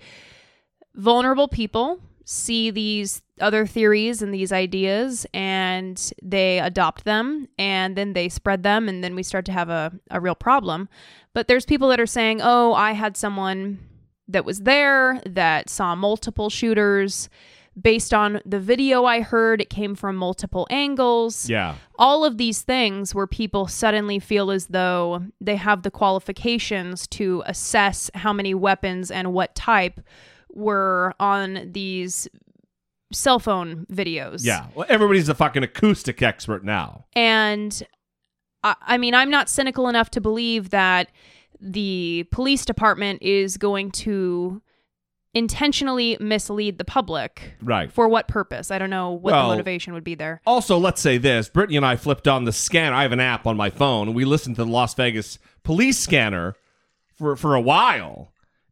vulnerable 0.96 1.48
people 1.48 2.00
see 2.26 2.72
these 2.72 3.22
other 3.40 3.66
theories 3.66 4.22
and 4.22 4.34
these 4.34 4.52
ideas 4.52 5.26
and 5.34 6.12
they 6.22 6.60
adopt 6.60 7.04
them 7.04 7.48
and 7.58 7.96
then 7.96 8.14
they 8.14 8.30
spread 8.30 8.64
them 8.64 8.88
and 8.88 9.04
then 9.04 9.16
we 9.16 9.24
start 9.24 9.46
to 9.46 9.52
have 9.52 9.70
a, 9.70 9.92
a 10.12 10.20
real 10.20 10.36
problem. 10.36 10.88
But 11.34 11.48
there's 11.48 11.66
people 11.66 11.90
that 11.90 12.00
are 12.00 12.06
saying 12.06 12.40
oh 12.42 12.74
i 12.74 12.92
had 12.92 13.18
someone 13.18 13.80
that 14.28 14.46
was 14.46 14.60
there 14.60 15.22
that 15.26 15.70
saw 15.70 15.96
multiple 15.96 16.50
shooters. 16.50 17.30
Based 17.82 18.14
on 18.14 18.42
the 18.46 18.60
video 18.60 19.06
i 19.06 19.22
heard 19.22 19.62
it 19.62 19.70
came 19.70 19.96
from 19.96 20.18
multiple 20.18 20.68
angles. 20.70 21.50
Yeah. 21.50 21.76
all 21.98 22.26
of 22.26 22.38
these 22.38 22.62
things 22.62 23.16
where 23.16 23.28
people 23.28 23.66
suddenly 23.68 24.20
feel 24.20 24.52
as 24.52 24.68
though 24.68 25.24
they 25.40 25.56
have 25.56 25.84
the 25.84 25.92
qualifications 25.92 27.08
to 27.08 27.44
assess 27.46 28.12
how 28.14 28.34
many 28.34 28.54
weapons 28.54 29.10
and 29.10 29.34
what 29.34 29.56
type 29.56 30.02
were 30.54 31.14
on 31.20 31.70
these 31.72 32.28
cell 33.14 33.40
phone 33.40 33.86
videos. 33.92 34.46
Yeah. 34.46 34.68
Well, 34.76 34.86
everybody's 34.90 35.30
a 35.30 35.36
fucking 35.36 35.64
acoustic 35.64 36.22
expert 36.22 36.64
now. 36.64 37.06
And 37.14 37.82
I, 38.64 38.76
I 38.82 38.98
mean, 38.98 39.14
I'm 39.14 39.30
not 39.30 39.50
cynical 39.50 39.88
enough 39.90 40.10
to 40.12 40.22
believe 40.22 40.70
that 40.70 41.10
the 41.60 42.26
police 42.32 42.66
department 42.66 43.22
is 43.22 43.58
going 43.58 43.92
to 43.92 44.62
intentionally 45.34 46.18
mislead 46.20 46.78
the 46.78 46.84
public. 46.86 47.54
Right. 47.62 47.92
For 47.92 48.08
what 48.08 48.28
purpose? 48.28 48.70
I 48.72 48.78
don't 48.80 48.90
know 48.90 49.12
what 49.12 49.32
Well- 49.32 49.50
the 49.50 49.54
motivation 49.56 49.94
would 49.94 50.04
be 50.04 50.16
there. 50.16 50.42
Also, 50.46 50.78
let's 50.78 51.02
say 51.02 51.18
this 51.18 51.50
Brittany 51.50 51.78
and 51.78 51.86
I 51.86 51.96
flipped 51.96 52.28
on 52.28 52.44
the 52.46 52.52
scanner. 52.52 52.96
I 52.96 53.04
have 53.04 53.12
an 53.12 53.20
app 53.20 53.48
on 53.48 53.56
my 53.56 53.70
phone, 53.70 54.08
and 54.08 54.16
we 54.16 54.26
listened 54.26 54.56
to 54.58 54.66
the 54.66 54.72
Las 54.72 54.94
Vegas 54.96 55.40
police 55.64 55.98
scanner 55.98 56.56
for, 57.16 57.36
for 57.36 57.56
a 57.56 57.62
while. 57.62 58.32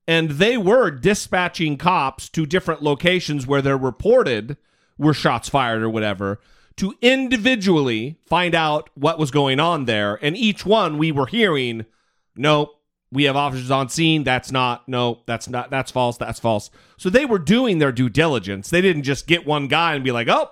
And 0.09 0.31
they 0.31 0.57
were 0.57 0.89
dispatching 0.89 1.77
cops 1.77 2.29
to 2.29 2.47
different 2.47 2.81
locations 2.81 3.45
where 3.45 3.61
they're 3.61 3.77
reported 3.77 4.57
were 4.97 5.13
shots 5.13 5.47
fired 5.49 5.83
or 5.83 5.89
whatever 5.89 6.39
to 6.77 6.95
individually 7.01 8.17
find 8.25 8.55
out 8.55 8.89
what 8.95 9.19
was 9.19 9.29
going 9.29 9.59
on 9.59 9.85
there. 9.85 10.17
And 10.23 10.35
each 10.35 10.65
one 10.65 10.97
we 10.97 11.11
were 11.11 11.27
hearing, 11.27 11.85
nope, 12.35 12.69
we 13.11 13.25
have 13.25 13.35
officers 13.35 13.69
on 13.69 13.89
scene. 13.89 14.23
That's 14.23 14.51
not, 14.51 14.87
no, 14.87 15.19
that's 15.27 15.47
not, 15.47 15.69
that's 15.69 15.91
false, 15.91 16.17
that's 16.17 16.39
false. 16.39 16.71
So 16.97 17.09
they 17.09 17.25
were 17.25 17.37
doing 17.39 17.77
their 17.77 17.91
due 17.91 18.09
diligence. 18.09 18.69
They 18.69 18.81
didn't 18.81 19.03
just 19.03 19.27
get 19.27 19.45
one 19.45 19.67
guy 19.67 19.93
and 19.93 20.03
be 20.03 20.11
like, 20.11 20.27
oh, 20.27 20.49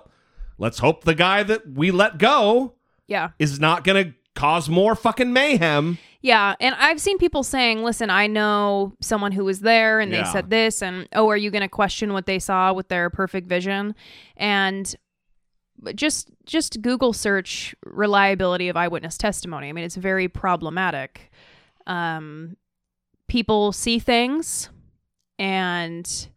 let's 0.58 0.78
hope 0.78 1.02
the 1.02 1.14
guy 1.14 1.42
that 1.42 1.68
we 1.68 1.90
let 1.90 2.18
go 2.18 2.74
Yeah. 3.08 3.30
is 3.38 3.58
not 3.58 3.82
going 3.84 4.04
to 4.04 4.14
cause 4.34 4.68
more 4.68 4.94
fucking 4.94 5.32
mayhem. 5.32 5.98
Yeah, 6.20 6.54
and 6.58 6.74
I've 6.76 7.00
seen 7.00 7.18
people 7.18 7.42
saying, 7.44 7.84
"Listen, 7.84 8.10
I 8.10 8.26
know 8.26 8.92
someone 9.00 9.30
who 9.32 9.44
was 9.44 9.60
there 9.60 10.00
and 10.00 10.12
they 10.12 10.24
said 10.24 10.50
this 10.50 10.82
and 10.82 11.08
oh, 11.14 11.28
are 11.28 11.36
you 11.36 11.50
going 11.50 11.62
to 11.62 11.68
question 11.68 12.12
what 12.12 12.26
they 12.26 12.38
saw 12.40 12.72
with 12.72 12.88
their 12.88 13.08
perfect 13.08 13.48
vision?" 13.48 13.94
And 14.36 14.92
just 15.94 16.30
just 16.44 16.82
Google 16.82 17.12
search 17.12 17.72
reliability 17.84 18.68
of 18.68 18.76
eyewitness 18.76 19.16
testimony. 19.16 19.68
I 19.68 19.72
mean, 19.72 19.84
it's 19.84 19.94
very 19.96 20.26
problematic. 20.28 21.30
Um 21.86 22.56
people 23.28 23.70
see 23.72 23.98
things 24.00 24.70
and 25.38 26.28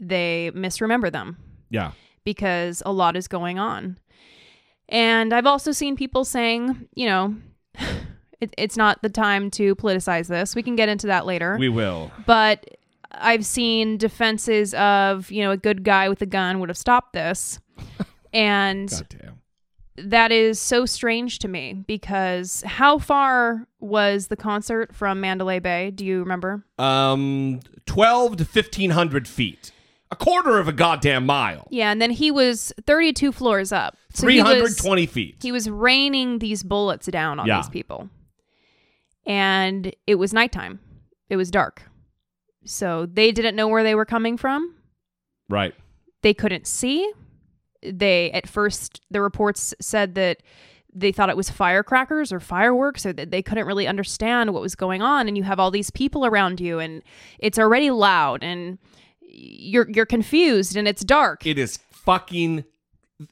they 0.00 0.50
misremember 0.54 1.10
them 1.10 1.36
Yeah. 1.68 1.90
because 2.24 2.82
a 2.86 2.92
lot 2.92 3.16
is 3.16 3.28
going 3.28 3.58
on. 3.58 3.98
And 4.88 5.34
I've 5.34 5.46
also 5.46 5.72
seen 5.72 5.96
people 5.96 6.24
saying, 6.24 6.88
you 6.94 7.06
know, 7.06 7.34
it, 8.40 8.52
it's 8.58 8.76
not 8.76 9.02
the 9.02 9.08
time 9.08 9.50
to 9.52 9.74
politicize 9.76 10.28
this. 10.28 10.54
We 10.54 10.62
can 10.62 10.76
get 10.76 10.88
into 10.88 11.06
that 11.08 11.26
later. 11.26 11.56
We 11.58 11.68
will. 11.68 12.10
but 12.26 12.66
I've 13.12 13.46
seen 13.46 13.96
defenses 13.96 14.74
of, 14.74 15.30
you 15.30 15.42
know, 15.42 15.50
a 15.52 15.56
good 15.56 15.84
guy 15.84 16.08
with 16.08 16.20
a 16.22 16.26
gun 16.26 16.60
would 16.60 16.68
have 16.68 16.76
stopped 16.76 17.12
this. 17.14 17.58
and 18.34 18.90
that 19.96 20.30
is 20.30 20.58
so 20.60 20.84
strange 20.84 21.38
to 21.38 21.48
me 21.48 21.72
because 21.86 22.62
how 22.66 22.98
far 22.98 23.66
was 23.80 24.26
the 24.26 24.36
concert 24.36 24.94
from 24.94 25.20
Mandalay 25.20 25.58
Bay? 25.58 25.90
Do 25.90 26.04
you 26.04 26.18
remember? 26.20 26.64
Um, 26.78 27.60
12 27.86 28.36
to 28.38 28.44
1500 28.44 29.26
feet. 29.26 29.72
A 30.10 30.16
quarter 30.16 30.58
of 30.58 30.68
a 30.68 30.72
goddamn 30.72 31.26
mile. 31.26 31.66
Yeah, 31.70 31.90
and 31.90 32.00
then 32.00 32.10
he 32.12 32.30
was 32.30 32.72
32 32.86 33.32
floors 33.32 33.72
up. 33.72 33.96
So 34.12 34.28
he 34.28 34.40
was- 34.40 34.46
320 34.52 35.06
feet. 35.06 35.36
He 35.42 35.50
was 35.50 35.68
raining 35.68 36.38
these 36.38 36.62
bullets 36.62 37.06
down 37.06 37.40
on 37.40 37.46
Yeah. 37.46 37.56
these 37.62 37.70
people. 37.70 38.08
And 39.26 39.94
it 40.06 40.16
was 40.16 40.32
nighttime. 40.32 40.80
It 41.28 41.36
was 41.36 41.50
dark. 41.50 41.82
So 42.64 43.06
they 43.06 43.32
didn't 43.32 43.56
know 43.56 43.68
where 43.68 43.82
they 43.82 43.94
were 43.94 44.04
coming 44.04 44.36
from. 44.36 44.74
right. 45.48 45.74
They 46.22 46.34
couldn't 46.34 46.66
see. 46.66 47.12
They, 47.82 48.32
at 48.32 48.48
first, 48.48 49.00
the 49.10 49.20
reports 49.20 49.74
said 49.80 50.16
that 50.16 50.42
they 50.92 51.12
thought 51.12 51.28
it 51.28 51.36
was 51.36 51.50
firecrackers 51.50 52.32
or 52.32 52.40
fireworks 52.40 53.06
or 53.06 53.12
that 53.12 53.30
they 53.30 53.42
couldn't 53.42 53.66
really 53.66 53.86
understand 53.86 54.52
what 54.52 54.62
was 54.62 54.74
going 54.74 55.02
on. 55.02 55.28
And 55.28 55.36
you 55.36 55.44
have 55.44 55.60
all 55.60 55.70
these 55.70 55.90
people 55.90 56.26
around 56.26 56.58
you 56.58 56.80
and 56.80 57.02
it's 57.38 57.58
already 57.58 57.90
loud 57.90 58.42
and 58.42 58.78
you're, 59.20 59.88
you're 59.90 60.06
confused 60.06 60.74
and 60.74 60.88
it's 60.88 61.04
dark. 61.04 61.46
It 61.46 61.58
is 61.58 61.78
fucking 61.92 62.64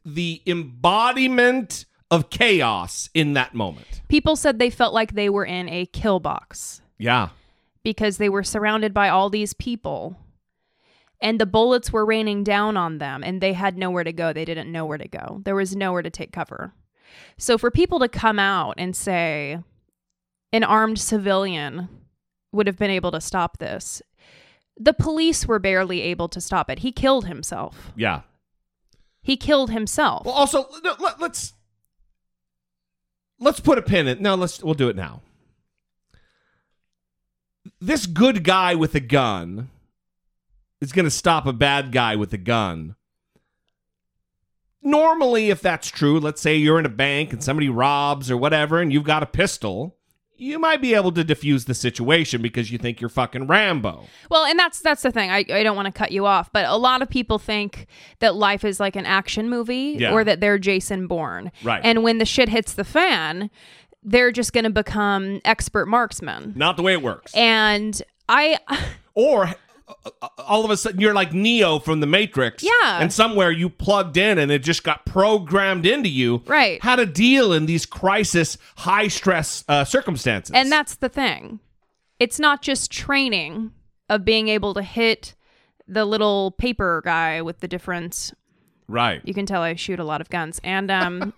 the 0.04 0.42
embodiment 0.46 1.86
of 2.14 2.30
chaos 2.30 3.10
in 3.14 3.32
that 3.34 3.54
moment. 3.54 4.00
people 4.08 4.36
said 4.36 4.58
they 4.58 4.70
felt 4.70 4.94
like 4.94 5.14
they 5.14 5.28
were 5.28 5.44
in 5.44 5.68
a 5.68 5.86
kill 5.86 6.20
box. 6.20 6.80
Yeah. 6.98 7.28
because 7.82 8.16
they 8.18 8.28
were 8.28 8.44
surrounded 8.44 8.94
by 8.94 9.08
all 9.08 9.28
these 9.28 9.52
people 9.54 10.16
and 11.20 11.40
the 11.40 11.46
bullets 11.46 11.92
were 11.92 12.04
raining 12.06 12.44
down 12.44 12.76
on 12.76 12.98
them 12.98 13.22
and 13.24 13.40
they 13.40 13.52
had 13.52 13.76
nowhere 13.76 14.04
to 14.04 14.12
go. 14.12 14.32
They 14.32 14.44
didn't 14.44 14.70
know 14.72 14.86
where 14.86 14.98
to 14.98 15.08
go. 15.08 15.40
There 15.44 15.54
was 15.54 15.74
nowhere 15.76 16.02
to 16.02 16.10
take 16.10 16.32
cover. 16.32 16.72
So 17.36 17.58
for 17.58 17.70
people 17.70 17.98
to 18.00 18.08
come 18.08 18.38
out 18.38 18.74
and 18.78 18.94
say 18.96 19.58
an 20.52 20.64
armed 20.64 20.98
civilian 20.98 21.88
would 22.52 22.66
have 22.66 22.78
been 22.78 22.90
able 22.90 23.10
to 23.12 23.20
stop 23.20 23.58
this, 23.58 24.00
the 24.76 24.92
police 24.94 25.46
were 25.46 25.58
barely 25.58 26.00
able 26.02 26.28
to 26.28 26.40
stop 26.40 26.70
it. 26.70 26.80
He 26.80 26.92
killed 26.92 27.26
himself. 27.26 27.92
Yeah. 27.96 28.22
He 29.22 29.36
killed 29.36 29.70
himself. 29.70 30.26
Well, 30.26 30.34
also 30.34 30.68
let's 31.18 31.54
let's 33.44 33.60
put 33.60 33.78
a 33.78 33.82
pin 33.82 34.08
in. 34.08 34.20
No, 34.22 34.34
let's 34.34 34.62
we'll 34.62 34.74
do 34.74 34.88
it 34.88 34.96
now. 34.96 35.20
This 37.80 38.06
good 38.06 38.42
guy 38.42 38.74
with 38.74 38.94
a 38.94 39.00
gun 39.00 39.70
is 40.80 40.92
going 40.92 41.04
to 41.04 41.10
stop 41.10 41.46
a 41.46 41.52
bad 41.52 41.92
guy 41.92 42.16
with 42.16 42.32
a 42.32 42.38
gun. 42.38 42.96
Normally, 44.82 45.50
if 45.50 45.60
that's 45.60 45.90
true, 45.90 46.20
let's 46.20 46.40
say 46.40 46.56
you're 46.56 46.78
in 46.78 46.86
a 46.86 46.90
bank 46.90 47.32
and 47.32 47.42
somebody 47.42 47.68
robs 47.68 48.30
or 48.30 48.36
whatever, 48.36 48.80
and 48.80 48.92
you've 48.92 49.04
got 49.04 49.22
a 49.22 49.26
pistol, 49.26 49.96
you 50.36 50.58
might 50.58 50.80
be 50.82 50.94
able 50.94 51.12
to 51.12 51.24
defuse 51.24 51.66
the 51.66 51.74
situation 51.74 52.42
because 52.42 52.70
you 52.70 52.78
think 52.78 53.00
you're 53.00 53.08
fucking 53.10 53.46
Rambo. 53.46 54.04
Well, 54.30 54.44
and 54.44 54.58
that's 54.58 54.80
that's 54.80 55.02
the 55.02 55.12
thing. 55.12 55.30
I, 55.30 55.44
I 55.48 55.62
don't 55.62 55.76
want 55.76 55.86
to 55.86 55.92
cut 55.92 56.10
you 56.12 56.26
off, 56.26 56.52
but 56.52 56.64
a 56.66 56.76
lot 56.76 57.02
of 57.02 57.08
people 57.08 57.38
think 57.38 57.86
that 58.18 58.34
life 58.34 58.64
is 58.64 58.80
like 58.80 58.96
an 58.96 59.06
action 59.06 59.48
movie 59.48 59.96
Yeah. 59.98 60.12
or 60.12 60.24
that 60.24 60.40
they're 60.40 60.58
Jason 60.58 61.06
Bourne. 61.06 61.52
Right. 61.62 61.80
And 61.84 62.02
when 62.02 62.18
the 62.18 62.24
shit 62.24 62.48
hits 62.48 62.74
the 62.74 62.84
fan, 62.84 63.50
they're 64.02 64.32
just 64.32 64.52
going 64.52 64.64
to 64.64 64.70
become 64.70 65.40
expert 65.44 65.86
marksmen. 65.86 66.52
Not 66.56 66.76
the 66.76 66.82
way 66.82 66.92
it 66.94 67.02
works. 67.02 67.32
And 67.34 68.00
I 68.28 68.58
or 69.14 69.54
all 70.38 70.64
of 70.64 70.70
a 70.70 70.76
sudden 70.76 71.00
you're 71.00 71.14
like 71.14 71.32
Neo 71.32 71.78
from 71.78 72.00
the 72.00 72.06
Matrix. 72.06 72.62
Yeah. 72.62 73.00
And 73.00 73.12
somewhere 73.12 73.50
you 73.50 73.68
plugged 73.68 74.16
in 74.16 74.38
and 74.38 74.50
it 74.50 74.62
just 74.62 74.84
got 74.84 75.04
programmed 75.04 75.86
into 75.86 76.08
you. 76.08 76.42
Right. 76.46 76.82
How 76.82 76.96
to 76.96 77.06
deal 77.06 77.52
in 77.52 77.66
these 77.66 77.86
crisis, 77.86 78.56
high 78.76 79.08
stress 79.08 79.64
uh, 79.68 79.84
circumstances. 79.84 80.52
and 80.54 80.70
that's 80.70 80.96
the 80.96 81.08
thing. 81.08 81.60
It's 82.20 82.38
not 82.38 82.62
just 82.62 82.90
training 82.90 83.72
of 84.08 84.24
being 84.24 84.48
able 84.48 84.74
to 84.74 84.82
hit 84.82 85.34
the 85.86 86.04
little 86.04 86.52
paper 86.52 87.02
guy 87.04 87.42
with 87.42 87.60
the 87.60 87.68
different 87.68 88.32
right. 88.88 89.20
You 89.24 89.34
can 89.34 89.46
tell 89.46 89.62
I 89.62 89.74
shoot 89.74 89.98
a 89.98 90.04
lot 90.04 90.20
of 90.20 90.30
guns, 90.30 90.60
and 90.64 90.90
um, 90.90 91.34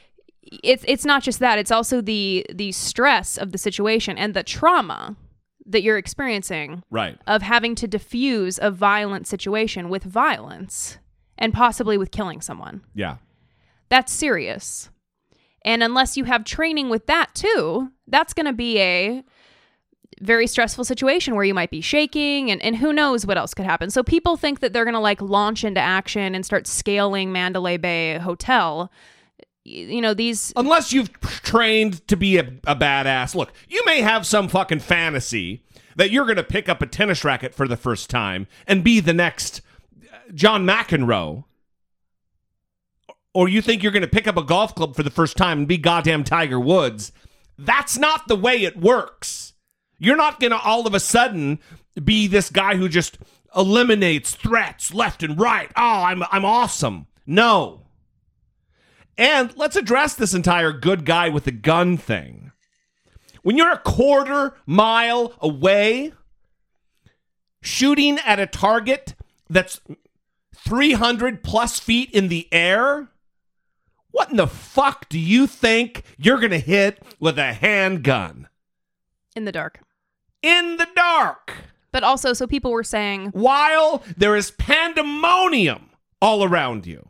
it's 0.42 0.84
it's 0.86 1.04
not 1.04 1.22
just 1.22 1.38
that; 1.38 1.58
it's 1.58 1.70
also 1.70 2.00
the 2.00 2.44
the 2.52 2.72
stress 2.72 3.38
of 3.38 3.52
the 3.52 3.58
situation 3.58 4.18
and 4.18 4.34
the 4.34 4.42
trauma 4.42 5.16
that 5.66 5.82
you're 5.82 5.98
experiencing 5.98 6.82
Right. 6.90 7.18
of 7.26 7.42
having 7.42 7.74
to 7.76 7.88
diffuse 7.88 8.58
a 8.62 8.70
violent 8.70 9.26
situation 9.26 9.88
with 9.88 10.04
violence 10.04 10.98
and 11.36 11.52
possibly 11.52 11.98
with 11.98 12.10
killing 12.10 12.40
someone. 12.40 12.82
Yeah. 12.94 13.16
That's 13.88 14.12
serious, 14.12 14.90
and 15.64 15.82
unless 15.82 16.16
you 16.16 16.24
have 16.24 16.44
training 16.44 16.88
with 16.88 17.06
that 17.06 17.34
too, 17.34 17.90
that's 18.06 18.32
going 18.32 18.46
to 18.46 18.52
be 18.52 18.78
a 18.80 19.24
very 20.22 20.46
stressful 20.46 20.84
situation 20.84 21.34
where 21.34 21.44
you 21.44 21.52
might 21.52 21.70
be 21.70 21.80
shaking 21.80 22.50
and, 22.50 22.62
and 22.62 22.76
who 22.76 22.92
knows 22.92 23.26
what 23.26 23.36
else 23.36 23.52
could 23.52 23.66
happen. 23.66 23.90
So 23.90 24.02
people 24.02 24.36
think 24.36 24.60
that 24.60 24.72
they're 24.72 24.84
going 24.84 24.94
to 24.94 25.00
like 25.00 25.20
launch 25.20 25.62
into 25.64 25.80
action 25.80 26.34
and 26.34 26.44
start 26.46 26.66
scaling 26.66 27.32
Mandalay 27.32 27.76
Bay 27.76 28.18
Hotel. 28.18 28.90
You 29.66 30.00
know, 30.00 30.14
these 30.14 30.52
Unless 30.54 30.92
you've 30.92 31.12
trained 31.20 32.06
to 32.08 32.16
be 32.16 32.38
a, 32.38 32.42
a 32.66 32.76
badass. 32.76 33.34
Look, 33.34 33.52
you 33.68 33.82
may 33.84 34.00
have 34.00 34.24
some 34.24 34.48
fucking 34.48 34.80
fantasy 34.80 35.64
that 35.96 36.10
you're 36.10 36.24
going 36.24 36.36
to 36.36 36.44
pick 36.44 36.68
up 36.68 36.82
a 36.82 36.86
tennis 36.86 37.24
racket 37.24 37.54
for 37.54 37.66
the 37.66 37.76
first 37.76 38.08
time 38.08 38.46
and 38.66 38.84
be 38.84 39.00
the 39.00 39.12
next 39.12 39.62
uh, 40.12 40.16
John 40.32 40.64
McEnroe. 40.64 41.44
Or 43.34 43.48
you 43.48 43.60
think 43.60 43.82
you're 43.82 43.92
going 43.92 44.02
to 44.02 44.08
pick 44.08 44.28
up 44.28 44.36
a 44.36 44.42
golf 44.42 44.74
club 44.74 44.94
for 44.94 45.02
the 45.02 45.10
first 45.10 45.36
time 45.36 45.58
and 45.58 45.68
be 45.68 45.78
goddamn 45.78 46.24
Tiger 46.24 46.60
Woods. 46.60 47.12
That's 47.58 47.98
not 47.98 48.28
the 48.28 48.36
way 48.36 48.62
it 48.62 48.78
works. 48.78 49.54
You're 49.98 50.16
not 50.16 50.40
going 50.40 50.52
to 50.52 50.58
all 50.58 50.86
of 50.86 50.94
a 50.94 51.00
sudden 51.00 51.58
be 52.02 52.26
this 52.28 52.50
guy 52.50 52.76
who 52.76 52.88
just 52.88 53.18
eliminates 53.54 54.34
threats 54.34 54.94
left 54.94 55.22
and 55.22 55.40
right. 55.40 55.70
Oh, 55.76 56.02
I'm 56.04 56.22
I'm 56.30 56.44
awesome. 56.44 57.06
No. 57.26 57.85
And 59.18 59.56
let's 59.56 59.76
address 59.76 60.14
this 60.14 60.34
entire 60.34 60.72
good 60.72 61.04
guy 61.04 61.28
with 61.28 61.46
a 61.46 61.52
gun 61.52 61.96
thing. 61.96 62.52
When 63.42 63.56
you're 63.56 63.72
a 63.72 63.78
quarter 63.78 64.54
mile 64.66 65.32
away, 65.40 66.12
shooting 67.62 68.18
at 68.24 68.38
a 68.40 68.46
target 68.46 69.14
that's 69.48 69.80
300 70.54 71.42
plus 71.42 71.78
feet 71.78 72.10
in 72.10 72.28
the 72.28 72.48
air, 72.52 73.08
what 74.10 74.30
in 74.30 74.36
the 74.36 74.46
fuck 74.46 75.08
do 75.08 75.18
you 75.18 75.46
think 75.46 76.02
you're 76.18 76.38
going 76.38 76.50
to 76.50 76.58
hit 76.58 77.02
with 77.20 77.38
a 77.38 77.52
handgun? 77.52 78.48
in 79.34 79.44
the 79.44 79.52
dark. 79.52 79.80
In 80.42 80.78
the 80.78 80.88
dark, 80.96 81.52
But 81.92 82.02
also, 82.02 82.32
so 82.32 82.46
people 82.46 82.70
were 82.72 82.82
saying, 82.84 83.28
while 83.32 84.02
there 84.16 84.34
is 84.34 84.50
pandemonium 84.52 85.90
all 86.22 86.42
around 86.42 86.86
you. 86.86 87.05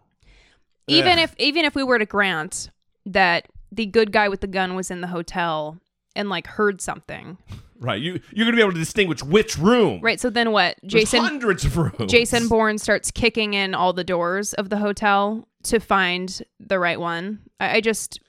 Even 0.86 1.12
Ugh. 1.12 1.18
if 1.18 1.34
even 1.38 1.64
if 1.64 1.74
we 1.74 1.82
were 1.82 1.98
to 1.98 2.06
grant 2.06 2.70
that 3.04 3.48
the 3.72 3.86
good 3.86 4.12
guy 4.12 4.28
with 4.28 4.40
the 4.40 4.46
gun 4.46 4.74
was 4.74 4.90
in 4.90 5.00
the 5.00 5.06
hotel 5.08 5.78
and 6.14 6.28
like 6.28 6.46
heard 6.46 6.80
something, 6.80 7.38
Right, 7.78 8.00
you, 8.00 8.20
you're 8.32 8.44
going 8.46 8.52
to 8.52 8.56
be 8.56 8.62
able 8.62 8.72
to 8.72 8.78
distinguish 8.78 9.22
which 9.22 9.58
room. 9.58 10.00
right? 10.00 10.18
So 10.18 10.30
then 10.30 10.52
what? 10.52 10.76
There's 10.82 11.04
Jason 11.04 11.20
hundreds 11.20 11.64
of 11.64 11.76
rooms. 11.76 12.10
Jason 12.10 12.48
Bourne 12.48 12.78
starts 12.78 13.10
kicking 13.10 13.54
in 13.54 13.74
all 13.74 13.92
the 13.92 14.04
doors 14.04 14.54
of 14.54 14.70
the 14.70 14.78
hotel 14.78 15.46
to 15.64 15.78
find 15.78 16.42
the 16.58 16.78
right 16.78 16.98
one. 16.98 17.40
I, 17.60 17.76
I 17.76 17.80
just 17.80 18.20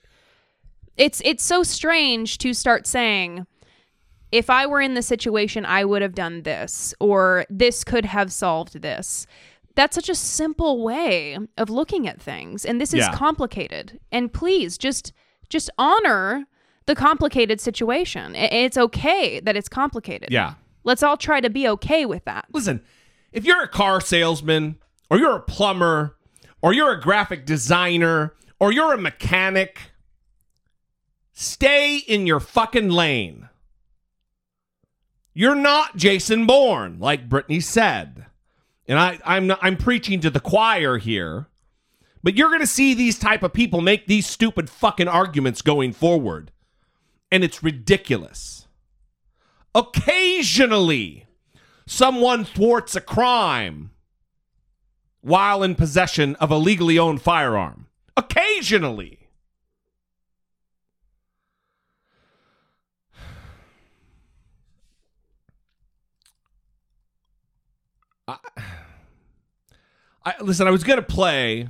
it's 0.97 1.21
it's 1.23 1.43
so 1.43 1.63
strange 1.63 2.39
to 2.39 2.53
start 2.53 2.87
saying 2.87 3.45
if 4.31 4.49
I 4.49 4.65
were 4.65 4.81
in 4.81 4.95
the 4.95 5.01
situation 5.01 5.65
I 5.65 5.85
would 5.85 6.01
have 6.01 6.15
done 6.15 6.43
this 6.43 6.93
or 6.99 7.45
this 7.49 7.83
could 7.83 8.05
have 8.05 8.33
solved 8.33 8.81
this. 8.81 9.27
That's 9.77 9.95
such 9.95 10.09
a 10.09 10.15
simple 10.15 10.83
way 10.83 11.37
of 11.57 11.69
looking 11.69 12.07
at 12.07 12.19
things 12.21 12.65
and 12.65 12.81
this 12.81 12.93
is 12.93 12.99
Yeah. 13.05 13.13
complicated. 13.13 13.99
And 14.11 14.33
please 14.33 14.77
just 14.77 15.13
just 15.49 15.69
honor 15.77 16.45
the 16.87 16.95
complicated 16.95 17.61
situation. 17.61 18.35
It's 18.35 18.77
okay 18.77 19.39
that 19.39 19.55
it's 19.55 19.69
complicated. 19.69 20.29
Yeah. 20.31 20.55
Let's 20.83 21.03
all 21.03 21.15
try 21.15 21.39
to 21.41 21.49
be 21.49 21.67
okay 21.69 22.05
with 22.05 22.25
that. 22.25 22.45
Listen, 22.51 22.81
if 23.31 23.45
you're 23.45 23.61
a 23.63 23.67
car 23.67 24.01
salesman, 24.01 24.77
or 25.09 25.17
you're 25.17 25.35
a 25.35 25.41
plumber, 25.41 26.17
or 26.61 26.73
you're 26.73 26.91
a 26.91 26.99
graphic 26.99 27.45
designer, 27.45 28.33
or 28.59 28.73
you're 28.73 28.93
a 28.93 28.97
mechanic, 28.97 29.91
stay 31.33 31.97
in 31.97 32.25
your 32.27 32.39
fucking 32.39 32.89
lane. 32.89 33.47
You're 35.33 35.55
not 35.55 35.95
Jason 35.97 36.45
Bourne, 36.47 36.99
like 36.99 37.29
Brittany 37.29 37.59
said. 37.59 38.26
And 38.87 38.97
I, 38.99 39.19
I'm 39.25 39.47
not, 39.47 39.59
I'm 39.61 39.77
preaching 39.77 40.21
to 40.21 40.29
the 40.29 40.39
choir 40.39 40.97
here. 40.97 41.47
But 42.23 42.35
you're 42.35 42.51
gonna 42.51 42.67
see 42.67 42.93
these 42.93 43.19
type 43.19 43.43
of 43.43 43.53
people 43.53 43.81
make 43.81 44.07
these 44.07 44.27
stupid 44.27 44.69
fucking 44.69 45.07
arguments 45.07 45.61
going 45.61 45.93
forward. 45.93 46.51
And 47.31 47.43
it's 47.43 47.61
ridiculous. 47.61 48.67
Occasionally, 49.75 51.25
someone 51.85 52.45
thwarts 52.45 52.95
a 52.95 53.01
crime 53.01 53.91
while 55.21 55.61
in 55.61 55.75
possession 55.75 56.35
of 56.35 56.49
a 56.51 56.57
legally 56.57 56.97
owned 56.97 57.21
firearm. 57.21 57.87
Occasionally. 58.15 59.27
I, 68.27 68.37
I 70.27 70.33
listen, 70.41 70.67
I 70.67 70.71
was 70.71 70.83
going 70.83 70.99
to 70.99 71.05
play 71.05 71.69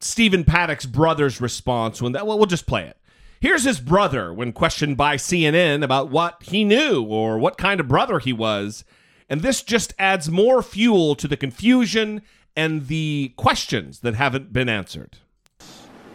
Stephen 0.00 0.42
Paddock's 0.42 0.86
brother's 0.86 1.40
response 1.40 2.02
when 2.02 2.10
that 2.12 2.26
well 2.26 2.36
we'll 2.36 2.46
just 2.46 2.66
play 2.66 2.82
it. 2.84 2.96
Here's 3.40 3.62
his 3.62 3.78
brother 3.78 4.32
when 4.32 4.52
questioned 4.52 4.96
by 4.96 5.16
CNN 5.16 5.84
about 5.84 6.10
what 6.10 6.42
he 6.42 6.64
knew 6.64 7.04
or 7.04 7.38
what 7.38 7.58
kind 7.58 7.78
of 7.78 7.86
brother 7.86 8.18
he 8.18 8.32
was. 8.32 8.84
And 9.28 9.40
this 9.40 9.62
just 9.62 9.94
adds 10.00 10.28
more 10.28 10.62
fuel 10.64 11.14
to 11.14 11.28
the 11.28 11.36
confusion 11.36 12.22
and 12.56 12.88
the 12.88 13.32
questions 13.36 14.00
that 14.00 14.16
haven't 14.16 14.52
been 14.52 14.68
answered. 14.68 15.18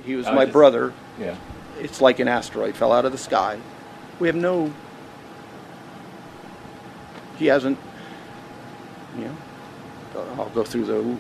He 0.05 0.15
was 0.17 0.25
my 0.25 0.43
just- 0.43 0.51
brother. 0.51 0.93
Yeah. 1.17 1.38
It's 1.79 2.01
like 2.01 2.19
an 2.19 2.27
asteroid 2.27 2.75
fell 2.75 2.91
out 2.91 3.05
of 3.05 3.13
the 3.13 3.17
sky. 3.17 3.60
We 4.19 4.27
have 4.27 4.36
no. 4.36 4.73
He 7.38 7.45
hasn't. 7.45 7.77
You 9.17 9.25
know, 9.25 9.36
I'll 10.38 10.49
go 10.49 10.63
through 10.63 10.86
the. 10.86 11.17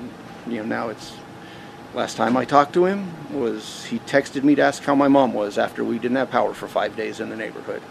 You 0.49 0.57
know, 0.57 0.65
now 0.65 0.89
it's. 0.89 1.13
Last 1.93 2.17
time 2.17 2.35
I 2.35 2.45
talked 2.45 2.73
to 2.73 2.85
him 2.85 3.11
was 3.33 3.85
he 3.85 3.99
texted 3.99 4.43
me 4.43 4.55
to 4.55 4.61
ask 4.61 4.83
how 4.83 4.93
my 4.93 5.07
mom 5.07 5.33
was 5.33 5.57
after 5.57 5.83
we 5.83 5.97
didn't 5.97 6.17
have 6.17 6.29
power 6.29 6.53
for 6.53 6.67
five 6.67 6.95
days 6.95 7.19
in 7.19 7.29
the 7.29 7.35
neighborhood. 7.35 7.81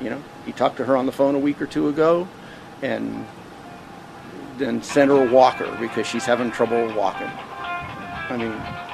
You 0.00 0.10
know, 0.10 0.22
he 0.46 0.52
talked 0.52 0.76
to 0.76 0.84
her 0.84 0.96
on 0.96 1.06
the 1.06 1.12
phone 1.12 1.34
a 1.34 1.38
week 1.38 1.60
or 1.60 1.66
two 1.66 1.88
ago, 1.88 2.28
and 2.82 3.26
then 4.58 4.82
sent 4.82 5.10
her 5.10 5.26
a 5.26 5.32
walker 5.32 5.74
because 5.80 6.06
she's 6.06 6.26
having 6.26 6.50
trouble 6.52 6.94
walking. 6.94 7.30
I 7.30 8.36
mean, 8.36 8.89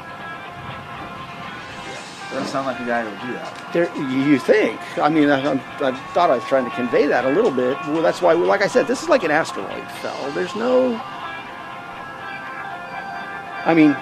Doesn't 2.36 2.52
sound 2.52 2.66
like 2.66 2.78
a 2.80 2.84
guy 2.84 3.02
who 3.02 3.08
would 3.08 3.20
do 3.20 3.32
that. 3.32 3.72
There, 3.72 4.28
you 4.28 4.38
think? 4.38 4.78
I 4.98 5.08
mean, 5.08 5.30
I, 5.30 5.40
I, 5.40 5.54
I 5.80 5.96
thought 6.12 6.28
I 6.28 6.34
was 6.34 6.44
trying 6.44 6.66
to 6.66 6.70
convey 6.76 7.06
that 7.06 7.24
a 7.24 7.30
little 7.30 7.50
bit. 7.50 7.78
Well, 7.86 8.02
that's 8.02 8.20
why, 8.20 8.34
like 8.34 8.60
I 8.60 8.66
said, 8.66 8.86
this 8.86 9.02
is 9.02 9.08
like 9.08 9.24
an 9.24 9.30
asteroid 9.30 9.90
fell. 10.02 10.30
There's 10.32 10.54
no. 10.54 11.00
I 13.64 13.72
mean, 13.72 13.96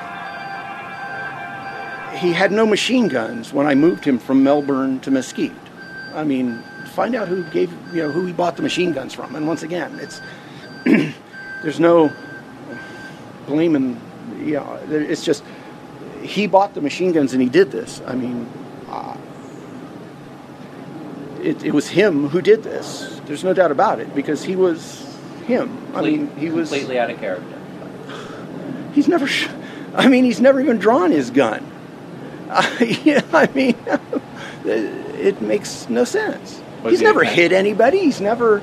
he 2.19 2.33
had 2.33 2.51
no 2.51 2.67
machine 2.67 3.07
guns 3.07 3.53
when 3.53 3.69
I 3.69 3.77
moved 3.77 4.05
him 4.05 4.19
from 4.19 4.43
Melbourne 4.43 4.99
to 5.03 5.13
Mesquite. 5.13 5.53
I 6.13 6.25
mean, 6.25 6.61
find 6.87 7.15
out 7.15 7.29
who 7.29 7.45
gave, 7.51 7.71
you 7.95 8.03
know, 8.03 8.11
who 8.11 8.27
he 8.27 8.33
bought 8.33 8.57
the 8.57 8.63
machine 8.63 8.93
guns 8.93 9.15
from. 9.15 9.37
And 9.37 9.47
once 9.47 9.63
again, 9.63 9.97
it's 10.01 10.21
there's 11.63 11.79
no 11.79 12.11
blaming. 13.47 14.01
You 14.41 14.55
know, 14.55 14.81
it's 14.91 15.25
just 15.25 15.45
he 16.25 16.47
bought 16.47 16.75
the 16.75 16.81
machine 16.81 17.13
guns 17.13 17.33
and 17.33 17.43
he 17.43 17.49
did 17.49 17.71
this. 17.71 18.01
I 18.07 18.15
mean, 18.15 18.51
uh, 18.89 19.17
it, 21.43 21.63
it 21.63 21.73
was 21.73 21.89
him 21.89 22.29
who 22.29 22.41
did 22.41 22.63
this. 22.63 23.21
There's 23.27 23.45
no 23.45 23.53
doubt 23.53 23.71
about 23.71 24.01
it 24.01 24.15
because 24.15 24.43
he 24.43 24.57
was 24.57 25.03
him. 25.47 25.77
I 25.95 26.01
mean, 26.03 26.35
he 26.37 26.51
was 26.51 26.71
completely 26.71 26.99
out 26.99 27.11
of 27.11 27.19
character. 27.21 27.61
He's 28.95 29.07
never. 29.09 29.27
Sh- 29.27 29.49
I 29.95 30.09
mean, 30.09 30.25
he's 30.25 30.41
never 30.41 30.61
even 30.61 30.79
drawn 30.79 31.13
his 31.13 31.31
gun. 31.31 31.65
yeah, 32.81 33.21
I 33.33 33.49
mean, 33.55 33.77
it 34.65 35.41
makes 35.41 35.89
no 35.89 36.03
sense. 36.03 36.61
He's 36.83 36.99
he 36.99 37.05
never 37.05 37.23
hit 37.23 37.53
anybody. 37.53 38.01
He's 38.01 38.21
never. 38.21 38.61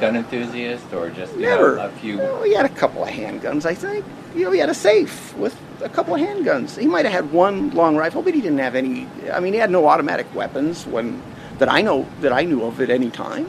Gun 0.00 0.16
enthusiast 0.16 0.92
or 0.92 1.10
just 1.10 1.36
Never. 1.36 1.76
know, 1.76 1.86
a 1.86 1.90
few. 1.90 2.18
Well, 2.18 2.42
he 2.42 2.54
had 2.54 2.66
a 2.66 2.68
couple 2.68 3.02
of 3.02 3.08
handguns, 3.10 3.64
I 3.64 3.74
think. 3.74 4.04
You 4.34 4.44
know, 4.44 4.50
he 4.50 4.58
had 4.58 4.68
a 4.68 4.74
safe 4.74 5.34
with 5.36 5.56
a 5.80 5.88
couple 5.88 6.14
of 6.14 6.20
handguns. 6.20 6.76
He 6.78 6.86
might 6.86 7.04
have 7.04 7.12
had 7.12 7.32
one 7.32 7.70
long 7.70 7.96
rifle, 7.96 8.20
but 8.22 8.34
he 8.34 8.40
didn't 8.40 8.58
have 8.58 8.74
any. 8.74 9.06
I 9.32 9.38
mean, 9.38 9.52
he 9.52 9.58
had 9.60 9.70
no 9.70 9.86
automatic 9.86 10.32
weapons 10.34 10.86
when 10.86 11.22
that 11.58 11.68
I 11.70 11.82
know 11.82 12.08
that 12.20 12.32
I 12.32 12.42
knew 12.42 12.64
of 12.64 12.80
at 12.80 12.90
any 12.90 13.10
time. 13.10 13.48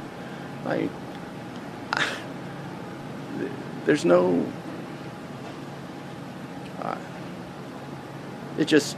I. 0.65 0.89
There's 3.85 4.05
no. 4.05 4.45
Uh, 6.81 6.97
it 8.57 8.65
just. 8.65 8.95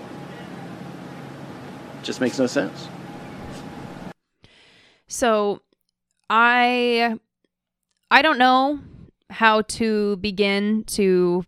Just 2.04 2.22
makes 2.22 2.38
no 2.40 2.48
sense. 2.48 2.90
So 5.08 5.62
I 6.30 7.18
I 8.12 8.22
don't 8.22 8.38
know 8.38 8.80
how 9.30 9.62
to 9.62 10.18
begin 10.18 10.84
to 10.86 11.46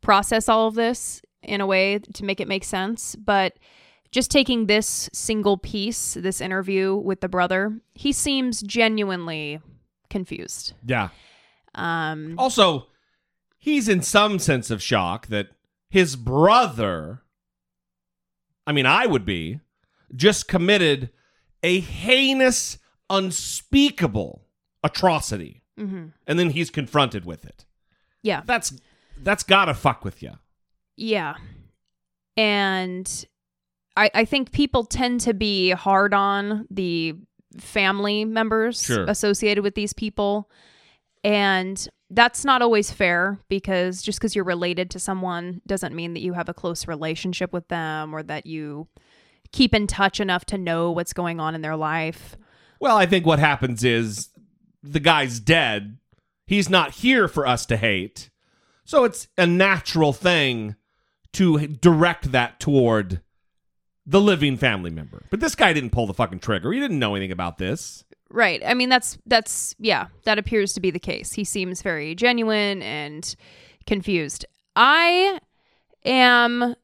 process 0.00 0.48
all 0.48 0.66
of 0.68 0.74
this 0.74 1.22
in 1.42 1.60
a 1.60 1.66
way 1.66 1.98
to 1.98 2.24
make 2.24 2.40
it 2.40 2.48
make 2.48 2.64
sense, 2.64 3.16
but 3.16 3.58
just 4.12 4.30
taking 4.30 4.66
this 4.66 5.08
single 5.12 5.56
piece, 5.56 6.14
this 6.14 6.40
interview 6.40 6.96
with 6.96 7.20
the 7.20 7.28
brother, 7.28 7.78
he 7.94 8.12
seems 8.12 8.60
genuinely 8.62 9.60
confused. 10.08 10.72
Yeah. 10.84 11.10
Um 11.74 12.34
Also, 12.38 12.88
he's 13.58 13.88
in 13.88 14.02
some 14.02 14.38
sense 14.38 14.70
of 14.70 14.82
shock 14.82 15.28
that 15.28 15.48
his 15.88 16.16
brother, 16.16 17.22
I 18.66 18.72
mean, 18.72 18.86
I 18.86 19.06
would 19.06 19.24
be, 19.24 19.60
just 20.14 20.48
committed 20.48 21.10
a 21.62 21.80
heinous, 21.80 22.78
unspeakable 23.08 24.42
atrocity. 24.82 25.62
mhm. 25.78 26.12
And 26.26 26.38
then 26.38 26.50
he's 26.50 26.70
confronted 26.70 27.24
with 27.24 27.44
it. 27.44 27.64
yeah. 28.22 28.42
That's 28.44 28.72
that's 29.22 29.42
gotta 29.42 29.74
fuck 29.74 30.04
with 30.04 30.22
you. 30.22 30.32
Yeah. 30.96 31.34
And 32.36 33.26
I 33.96 34.10
I 34.14 34.24
think 34.24 34.52
people 34.52 34.84
tend 34.84 35.20
to 35.22 35.34
be 35.34 35.70
hard 35.70 36.14
on 36.14 36.66
the 36.70 37.14
family 37.58 38.24
members 38.24 38.82
Sure. 38.82 39.04
associated 39.04 39.62
with 39.64 39.74
these 39.74 39.92
people. 39.92 40.50
And 41.24 41.86
that's 42.10 42.44
not 42.44 42.62
always 42.62 42.90
fair 42.90 43.38
because 43.48 44.02
just 44.02 44.18
because 44.18 44.34
you're 44.34 44.44
related 44.44 44.90
to 44.90 44.98
someone 44.98 45.60
doesn't 45.66 45.94
mean 45.94 46.14
that 46.14 46.20
you 46.20 46.32
have 46.32 46.48
a 46.48 46.54
close 46.54 46.88
relationship 46.88 47.52
with 47.52 47.68
them 47.68 48.14
or 48.14 48.22
that 48.22 48.46
you 48.46 48.88
keep 49.52 49.74
in 49.74 49.86
touch 49.86 50.20
enough 50.20 50.44
to 50.46 50.58
know 50.58 50.90
what's 50.92 51.12
going 51.12 51.40
on 51.40 51.54
in 51.54 51.60
their 51.60 51.76
life. 51.76 52.36
Well, 52.80 52.96
I 52.96 53.04
think 53.06 53.26
what 53.26 53.38
happens 53.38 53.84
is 53.84 54.30
the 54.82 55.00
guy's 55.00 55.40
dead. 55.40 55.98
He's 56.46 56.70
not 56.70 56.92
here 56.92 57.28
for 57.28 57.46
us 57.46 57.66
to 57.66 57.76
hate. 57.76 58.29
So 58.90 59.04
it's 59.04 59.28
a 59.38 59.46
natural 59.46 60.12
thing 60.12 60.74
to 61.34 61.64
direct 61.68 62.32
that 62.32 62.58
toward 62.58 63.20
the 64.04 64.20
living 64.20 64.56
family 64.56 64.90
member. 64.90 65.26
But 65.30 65.38
this 65.38 65.54
guy 65.54 65.72
didn't 65.72 65.90
pull 65.90 66.08
the 66.08 66.12
fucking 66.12 66.40
trigger. 66.40 66.72
He 66.72 66.80
didn't 66.80 66.98
know 66.98 67.14
anything 67.14 67.30
about 67.30 67.58
this. 67.58 68.02
Right. 68.30 68.60
I 68.66 68.74
mean 68.74 68.88
that's 68.88 69.16
that's 69.26 69.76
yeah, 69.78 70.08
that 70.24 70.40
appears 70.40 70.72
to 70.72 70.80
be 70.80 70.90
the 70.90 70.98
case. 70.98 71.34
He 71.34 71.44
seems 71.44 71.82
very 71.82 72.16
genuine 72.16 72.82
and 72.82 73.32
confused. 73.86 74.44
I 74.74 75.38
am 76.04 76.74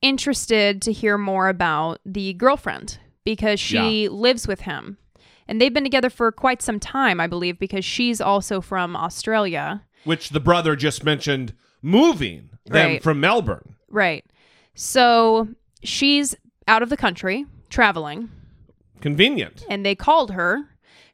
interested 0.00 0.80
to 0.82 0.92
hear 0.92 1.18
more 1.18 1.48
about 1.48 1.98
the 2.06 2.34
girlfriend 2.34 3.00
because 3.24 3.58
she 3.58 4.08
lives 4.08 4.46
with 4.46 4.60
him. 4.60 4.96
And 5.48 5.60
they've 5.60 5.74
been 5.74 5.82
together 5.82 6.10
for 6.10 6.30
quite 6.30 6.62
some 6.62 6.78
time, 6.78 7.20
I 7.20 7.26
believe, 7.26 7.58
because 7.58 7.84
she's 7.84 8.20
also 8.20 8.60
from 8.60 8.94
Australia. 8.94 9.82
Which 10.08 10.30
the 10.30 10.40
brother 10.40 10.74
just 10.74 11.04
mentioned 11.04 11.52
moving 11.82 12.50
them 12.64 12.92
Right. 12.92 13.02
from 13.02 13.20
Melbourne. 13.20 13.74
Right. 13.88 14.24
So 14.74 15.48
she's 15.82 16.34
out 16.66 16.82
of 16.82 16.88
the 16.90 16.96
country 16.96 17.44
traveling, 17.70 18.30
Convenient. 19.00 19.64
and 19.68 19.84
they 19.84 19.94
called 19.94 20.32
her. 20.32 20.64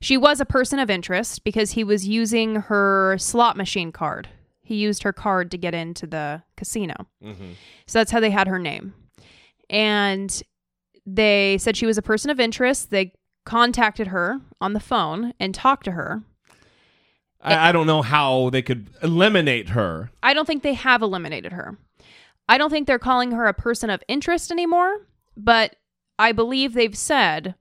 She 0.01 0.17
was 0.17 0.41
a 0.41 0.45
person 0.45 0.79
of 0.79 0.91
interest 0.91 1.45
because 1.45 1.73
he 1.73 1.83
was 1.85 2.07
using 2.07 2.57
her 2.57 3.17
slot 3.19 3.57
machine 3.57 3.91
card. 3.93 4.29
He 4.63 4.77
used 4.77 5.03
her 5.03 5.13
card 5.13 5.51
to 5.51 5.59
get 5.59 5.75
into 5.75 6.07
the 6.07 6.43
casino. 6.57 6.95
Mm-hmm. 7.23 7.53
So 7.87 7.99
that's 7.99 8.11
how 8.11 8.21
they 8.21 8.31
had 8.31 8.47
her 8.49 8.59
name. 8.59 8.95
And 9.71 10.43
they 11.07 11.59
said 11.59 11.77
she 11.77 11.87
was 11.87 11.99
a 11.99 12.03
person 12.03 12.31
of 12.31 12.41
interest. 12.41 12.91
They 12.91 13.13
contacted 13.45 14.07
her 14.09 14.41
on 14.61 14.73
the 14.73 14.81
phone 14.81 15.35
and 15.41 15.55
talked 15.55 15.85
to 15.85 15.93
her. 15.93 16.23
I, 17.45 17.69
I 17.69 17.73
don't 17.73 17.87
know 17.87 18.03
how 18.03 18.51
they 18.51 18.63
could 18.63 18.89
eliminate 19.03 19.71
her. 19.71 20.11
I 20.23 20.35
don't 20.35 20.47
think 20.47 20.63
they 20.63 20.75
have 20.75 21.03
eliminated 21.03 21.53
her. 21.53 21.77
I 22.49 22.59
don't 22.59 22.71
think 22.71 22.87
they're 22.87 22.99
calling 22.99 23.31
her 23.33 23.47
a 23.47 23.55
person 23.55 23.91
of 23.91 24.03
interest 24.09 24.51
anymore, 24.51 25.07
but 25.37 25.77
I 26.19 26.33
believe 26.33 26.75
they've 26.75 26.97
said 26.97 27.55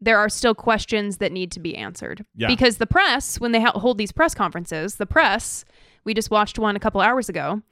there 0.00 0.18
are 0.18 0.28
still 0.28 0.54
questions 0.54 1.18
that 1.18 1.32
need 1.32 1.50
to 1.52 1.60
be 1.60 1.76
answered. 1.76 2.24
Yeah. 2.36 2.48
Because 2.48 2.78
the 2.78 2.86
press, 2.86 3.40
when 3.40 3.52
they 3.52 3.60
ha- 3.60 3.78
hold 3.78 3.98
these 3.98 4.12
press 4.12 4.34
conferences, 4.34 4.96
the 4.96 5.06
press, 5.06 5.64
we 6.04 6.14
just 6.14 6.30
watched 6.30 6.58
one 6.58 6.76
a 6.76 6.80
couple 6.80 7.00
hours 7.00 7.28
ago, 7.28 7.62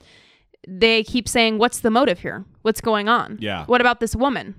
they 0.66 1.04
keep 1.04 1.28
saying, 1.28 1.58
What's 1.58 1.80
the 1.80 1.90
motive 1.90 2.20
here? 2.20 2.44
What's 2.62 2.80
going 2.80 3.08
on? 3.08 3.38
Yeah. 3.40 3.64
What 3.66 3.80
about 3.80 4.00
this 4.00 4.16
woman? 4.16 4.56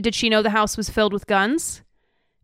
Did 0.00 0.14
she 0.14 0.28
know 0.28 0.42
the 0.42 0.50
house 0.50 0.76
was 0.76 0.90
filled 0.90 1.12
with 1.14 1.26
guns? 1.26 1.82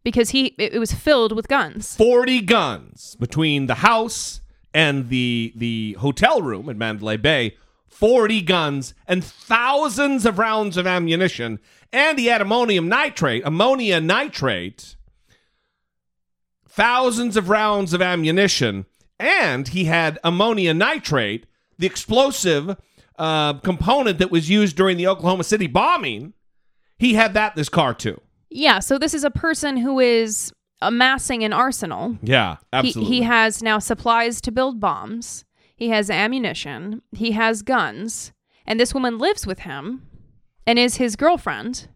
Because 0.07 0.31
he, 0.31 0.55
it, 0.57 0.75
it 0.75 0.79
was 0.79 0.93
filled 0.93 1.35
with 1.35 1.49
guns. 1.49 1.97
40 1.97 2.43
guns 2.43 3.17
between 3.19 3.67
the 3.67 3.75
house 3.75 4.41
and 4.73 5.09
the 5.09 5.53
the 5.57 5.97
hotel 5.99 6.41
room 6.43 6.69
in 6.69 6.79
Mandalay 6.79 7.17
Bay. 7.17 7.57
40 7.89 8.41
guns 8.43 8.95
and 9.09 9.25
thousands 9.25 10.25
of 10.25 10.39
rounds 10.39 10.77
of 10.77 10.87
ammunition. 10.87 11.59
And 11.93 12.21
he 12.21 12.27
had 12.27 12.41
ammonium 12.41 12.89
nitrate, 12.89 13.43
ammonia 13.45 14.01
nitrate, 14.01 14.95
thousands 16.69 17.37
of 17.37 17.49
rounds 17.49 17.93
of 17.93 18.01
ammunition. 18.01 18.87
And 19.19 19.67
he 19.67 19.87
had 19.87 20.21
ammonia 20.23 20.73
nitrate, 20.73 21.47
the 21.79 21.87
explosive 21.87 22.77
uh, 23.19 23.55
component 23.55 24.19
that 24.19 24.31
was 24.31 24.49
used 24.49 24.77
during 24.77 24.99
the 24.99 25.09
Oklahoma 25.09 25.43
City 25.43 25.67
bombing. 25.67 26.33
He 26.97 27.15
had 27.15 27.35
that 27.35 27.55
in 27.55 27.59
his 27.59 27.69
car 27.69 27.93
too. 27.93 28.21
Yeah. 28.57 28.79
So 28.81 28.99
this 28.99 29.15
is 29.15 29.25
a 29.25 29.31
person 29.31 29.77
who 29.77 29.99
is 30.01 30.53
amassing 30.83 31.45
an 31.45 31.53
arsenal. 31.53 32.17
Yeah, 32.23 32.57
absolutely. 32.73 33.15
He, 33.15 33.17
he 33.21 33.23
has 33.25 33.63
now 33.63 33.79
supplies 33.79 34.41
to 34.43 34.53
build 34.53 34.81
bombs. 34.81 35.45
He 35.77 35.89
has 35.91 36.11
ammunition. 36.11 37.03
He 37.13 37.33
has 37.33 37.63
guns. 37.63 38.33
And 38.67 38.81
this 38.81 38.93
woman 38.95 39.19
lives 39.19 39.47
with 39.47 39.61
him 39.61 40.09
and 40.67 40.79
is 40.79 40.97
his 40.97 41.17
girlfriend. 41.17 41.89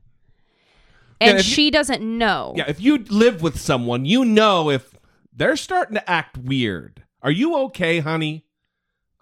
Yeah, 1.20 1.28
And 1.30 1.38
you- 1.38 1.42
she 1.44 1.70
doesn't 1.70 2.02
know. 2.02 2.54
Yeah, 2.56 2.64
if 2.68 2.80
you 2.80 2.98
live 2.98 3.42
with 3.42 3.58
someone, 3.60 4.04
you 4.04 4.24
know 4.24 4.70
if 4.70 4.94
they're 5.32 5.56
starting 5.56 5.94
to 5.94 6.10
act 6.10 6.36
weird. 6.38 7.02
Are 7.22 7.30
you 7.30 7.56
okay, 7.56 7.98
honey? 8.00 8.44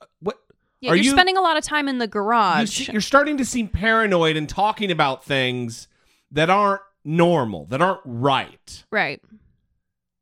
Uh, 0.00 0.06
What 0.20 0.38
Yeah, 0.80 0.92
are 0.92 0.96
you're 0.96 1.04
you 1.04 1.10
spending 1.10 1.36
a 1.36 1.40
lot 1.40 1.56
of 1.56 1.64
time 1.64 1.88
in 1.88 1.98
the 1.98 2.06
garage. 2.06 2.70
see, 2.86 2.92
you're 2.92 3.00
starting 3.00 3.36
to 3.38 3.44
seem 3.44 3.68
paranoid 3.68 4.36
and 4.36 4.48
talking 4.48 4.90
about 4.90 5.24
things 5.24 5.88
that 6.30 6.50
aren't 6.50 6.82
normal, 7.08 7.66
that 7.66 7.82
aren't 7.82 8.00
right. 8.04 8.84
right. 8.90 9.20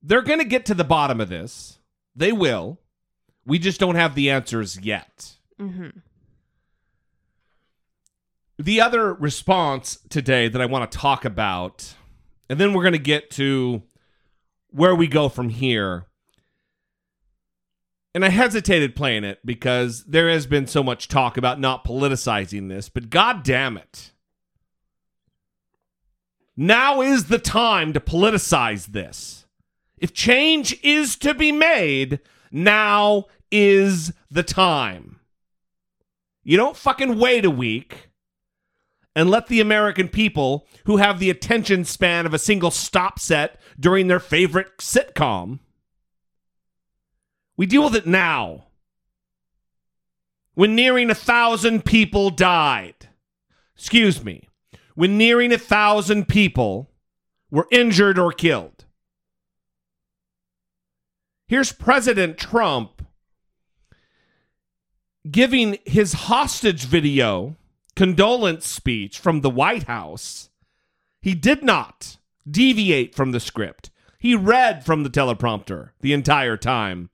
They're 0.02 0.22
going 0.22 0.38
to 0.38 0.44
get 0.44 0.66
to 0.66 0.74
the 0.74 0.84
bottom 0.84 1.20
of 1.20 1.28
this. 1.28 1.78
They 2.14 2.32
will. 2.32 2.80
We 3.44 3.58
just 3.58 3.80
don't 3.80 3.96
have 3.96 4.14
the 4.14 4.30
answers 4.30 4.78
yet. 4.80 5.36
hmm 5.58 5.88
the 8.58 8.80
other 8.80 9.12
response 9.14 9.98
today 10.08 10.48
that 10.48 10.60
I 10.60 10.66
want 10.66 10.90
to 10.90 10.98
talk 10.98 11.24
about, 11.24 11.94
and 12.48 12.58
then 12.58 12.72
we're 12.72 12.82
going 12.82 12.92
to 12.92 12.98
get 12.98 13.30
to 13.32 13.82
where 14.70 14.94
we 14.94 15.06
go 15.06 15.28
from 15.28 15.48
here. 15.48 16.06
And 18.14 18.24
I 18.24 18.30
hesitated 18.30 18.96
playing 18.96 19.24
it 19.24 19.40
because 19.44 20.04
there 20.04 20.30
has 20.30 20.46
been 20.46 20.66
so 20.66 20.82
much 20.82 21.08
talk 21.08 21.36
about 21.36 21.60
not 21.60 21.84
politicizing 21.84 22.70
this, 22.70 22.88
but 22.88 23.10
god 23.10 23.42
damn 23.42 23.76
it. 23.76 24.12
Now 26.56 27.02
is 27.02 27.26
the 27.26 27.38
time 27.38 27.92
to 27.92 28.00
politicize 28.00 28.86
this. 28.86 29.46
If 29.98 30.14
change 30.14 30.78
is 30.82 31.16
to 31.16 31.34
be 31.34 31.52
made, 31.52 32.20
now 32.50 33.26
is 33.50 34.12
the 34.30 34.42
time. 34.42 35.20
You 36.42 36.56
don't 36.56 36.76
fucking 36.76 37.18
wait 37.18 37.44
a 37.44 37.50
week 37.50 38.10
and 39.14 39.30
let 39.30 39.48
the 39.48 39.60
American 39.60 40.08
people 40.08 40.66
who 40.84 40.98
have 40.98 41.18
the 41.18 41.30
attention 41.30 41.84
span 41.84 42.26
of 42.26 42.34
a 42.34 42.38
single 42.38 42.70
stop 42.70 43.18
set 43.18 43.60
during 43.80 44.06
their 44.06 44.20
favorite 44.20 44.78
sitcom. 44.78 45.58
We 47.56 47.66
deal 47.66 47.84
with 47.84 47.96
it 47.96 48.06
now. 48.06 48.66
When 50.54 50.74
nearing 50.74 51.10
a 51.10 51.14
thousand 51.14 51.84
people 51.84 52.30
died. 52.30 53.08
Excuse 53.74 54.22
me. 54.22 54.45
When 54.96 55.16
nearing 55.16 55.52
a 55.52 55.58
thousand 55.58 56.26
people 56.26 56.90
were 57.50 57.68
injured 57.70 58.18
or 58.18 58.32
killed. 58.32 58.86
Here's 61.46 61.70
President 61.70 62.38
Trump 62.38 63.06
giving 65.30 65.78
his 65.84 66.12
hostage 66.14 66.84
video 66.84 67.56
condolence 67.94 68.66
speech 68.66 69.18
from 69.18 69.40
the 69.40 69.50
White 69.50 69.84
House, 69.84 70.50
he 71.20 71.34
did 71.34 71.62
not 71.62 72.16
deviate 72.48 73.14
from 73.14 73.32
the 73.32 73.40
script. 73.40 73.90
He 74.18 74.34
read 74.34 74.84
from 74.84 75.02
the 75.02 75.10
teleprompter 75.10 75.90
the 76.00 76.12
entire 76.12 76.56
time. 76.56 77.10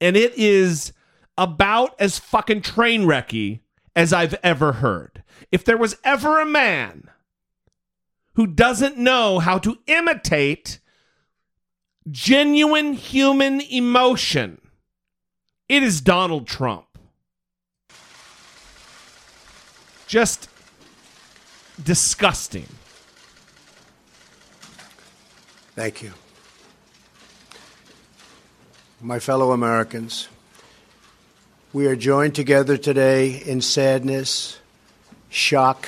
And 0.00 0.16
it 0.16 0.32
is 0.36 0.92
about 1.36 1.98
as 2.00 2.18
fucking 2.18 2.62
train 2.62 3.02
wrecky 3.02 3.60
as 3.94 4.12
I've 4.12 4.34
ever 4.42 4.72
heard. 4.74 5.22
If 5.50 5.64
there 5.64 5.76
was 5.76 5.96
ever 6.04 6.40
a 6.40 6.46
man 6.46 7.08
who 8.36 8.46
doesn't 8.46 8.96
know 8.96 9.38
how 9.38 9.58
to 9.58 9.78
imitate 9.86 10.78
genuine 12.10 12.94
human 12.94 13.60
emotion, 13.60 14.60
it 15.68 15.82
is 15.82 16.00
Donald 16.00 16.46
Trump. 16.46 16.86
just 20.06 20.48
disgusting. 21.82 22.66
Thank 25.74 26.02
you. 26.02 26.12
My 29.00 29.18
fellow 29.18 29.52
Americans, 29.52 30.28
we 31.72 31.86
are 31.86 31.96
joined 31.96 32.34
together 32.34 32.78
today 32.78 33.42
in 33.42 33.60
sadness, 33.60 34.58
shock, 35.28 35.86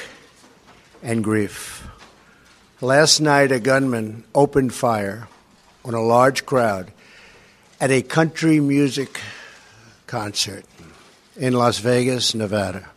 and 1.02 1.24
grief. 1.24 1.77
Last 2.80 3.18
night, 3.18 3.50
a 3.50 3.58
gunman 3.58 4.22
opened 4.36 4.72
fire 4.72 5.26
on 5.84 5.94
a 5.94 6.00
large 6.00 6.46
crowd 6.46 6.92
at 7.80 7.90
a 7.90 8.02
country 8.02 8.60
music 8.60 9.20
concert 10.06 10.64
in 11.34 11.54
Las 11.54 11.80
Vegas, 11.80 12.36
Nevada. 12.36 12.88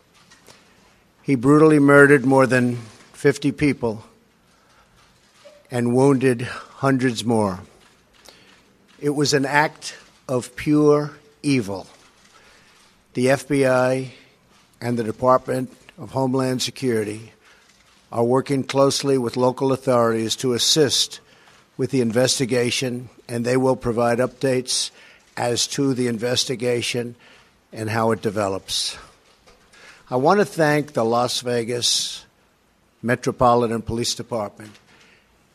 He 1.24 1.34
brutally 1.34 1.80
murdered 1.80 2.26
more 2.26 2.46
than 2.46 2.76
50 3.14 3.54
people 3.54 4.04
and 5.72 5.96
wounded 5.96 6.44
hundreds 6.44 7.26
more. 7.26 7.62
It 9.00 9.16
was 9.16 9.34
an 9.34 9.48
act 9.48 9.96
of 10.30 10.56
pure 10.56 11.14
evil. 11.42 11.88
The 13.16 13.26
FBI 13.26 14.12
and 14.80 15.00
the 15.00 15.04
Department 15.04 15.76
of 15.98 16.12
Homeland 16.12 16.62
Security 16.62 17.32
are 18.12 18.24
working 18.24 18.64
closely 18.64 19.18
with 19.18 19.38
local 19.38 19.72
authorities 19.72 20.36
to 20.38 20.54
assist 20.54 21.20
with 21.78 21.92
the 21.92 22.02
investigation, 22.02 23.10
and 23.28 23.46
they 23.46 23.58
will 23.58 23.76
provide 23.76 24.20
updates 24.20 24.92
as 25.38 25.66
to 25.66 25.94
the 25.94 26.08
investigation 26.08 27.16
and 27.72 27.90
how 27.90 28.12
it 28.12 28.22
develops. 28.22 28.98
I 30.10 30.18
want 30.18 30.40
to 30.42 30.46
thank 30.46 30.92
the 30.92 31.06
Las 31.06 31.40
Vegas 31.42 32.26
Metropolitan 33.02 33.82
Police 33.82 34.14
Department 34.14 34.78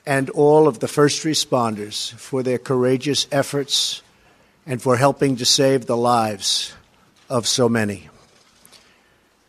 and 0.06 0.30
all 0.30 0.66
of 0.66 0.78
the 0.78 0.88
first 0.88 1.24
responders 1.24 2.12
for 2.14 2.42
their 2.42 2.58
courageous 2.58 3.26
efforts 3.30 4.02
and 4.64 4.80
for 4.80 4.96
helping 4.96 5.36
to 5.36 5.44
save 5.44 5.86
the 5.86 5.96
lives 5.96 6.72
of 7.28 7.46
so 7.46 7.68
many. 7.68 8.08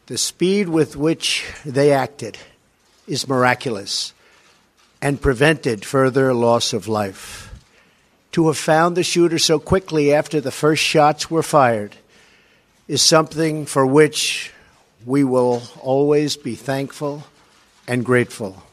The 0.08 0.18
speed 0.18 0.68
with 0.68 0.96
which 0.96 1.46
they 1.66 1.92
acted 1.92 2.38
is 3.08 3.28
miraculous 3.28 4.14
and 5.02 5.22
prevented 5.22 5.86
further 5.86 6.34
loss 6.34 6.74
of 6.74 6.88
life. 6.88 7.54
To 8.34 8.48
have 8.48 8.58
found 8.58 8.96
the 8.96 9.04
shooter 9.04 9.40
so 9.40 9.60
quickly 9.60 10.14
after 10.14 10.42
the 10.42 10.52
first 10.52 10.84
shots 10.84 11.32
were 11.32 11.44
fired 11.44 11.96
is 12.88 13.02
something 13.02 13.66
for 13.66 13.86
which 13.86 14.52
we 15.06 15.24
will 15.24 15.64
always 15.82 16.38
be 16.38 16.56
thankful 16.56 17.24
and 17.88 18.06
grateful. 18.06 18.64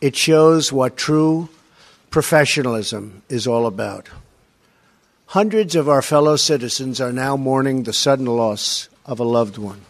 It 0.00 0.14
shows 0.14 0.72
what 0.72 0.96
true 0.96 1.48
professionalism 2.10 3.22
is 3.28 3.46
all 3.46 3.66
about. 3.66 4.08
Hundreds 5.26 5.74
of 5.74 5.88
our 5.88 6.02
fellow 6.02 6.36
citizens 6.36 7.00
are 7.00 7.12
now 7.12 7.36
mourning 7.36 7.82
the 7.82 7.92
sudden 7.92 8.26
loss 8.26 8.88
of 9.04 9.20
a 9.20 9.24
loved 9.24 9.58
one, 9.58 9.82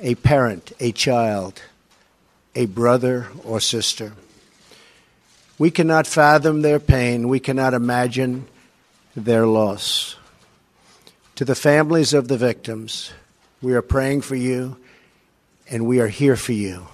a 0.00 0.14
parent, 0.16 0.72
a 0.80 0.90
child, 0.90 1.62
a 2.54 2.66
brother 2.66 3.28
or 3.44 3.60
sister. 3.60 4.12
We 5.58 5.70
cannot 5.70 6.06
fathom 6.06 6.62
their 6.62 6.80
pain. 6.80 7.28
We 7.28 7.40
cannot 7.40 7.74
imagine 7.74 8.46
their 9.14 9.46
loss. 9.46 10.16
To 11.36 11.44
the 11.44 11.54
families 11.54 12.12
of 12.12 12.28
the 12.28 12.36
victims, 12.36 13.12
we 13.60 13.74
are 13.74 13.82
praying 13.82 14.22
for 14.22 14.34
you 14.34 14.76
and 15.70 15.86
we 15.86 16.00
are 16.00 16.08
here 16.08 16.36
for 16.36 16.52
you. 16.52 16.86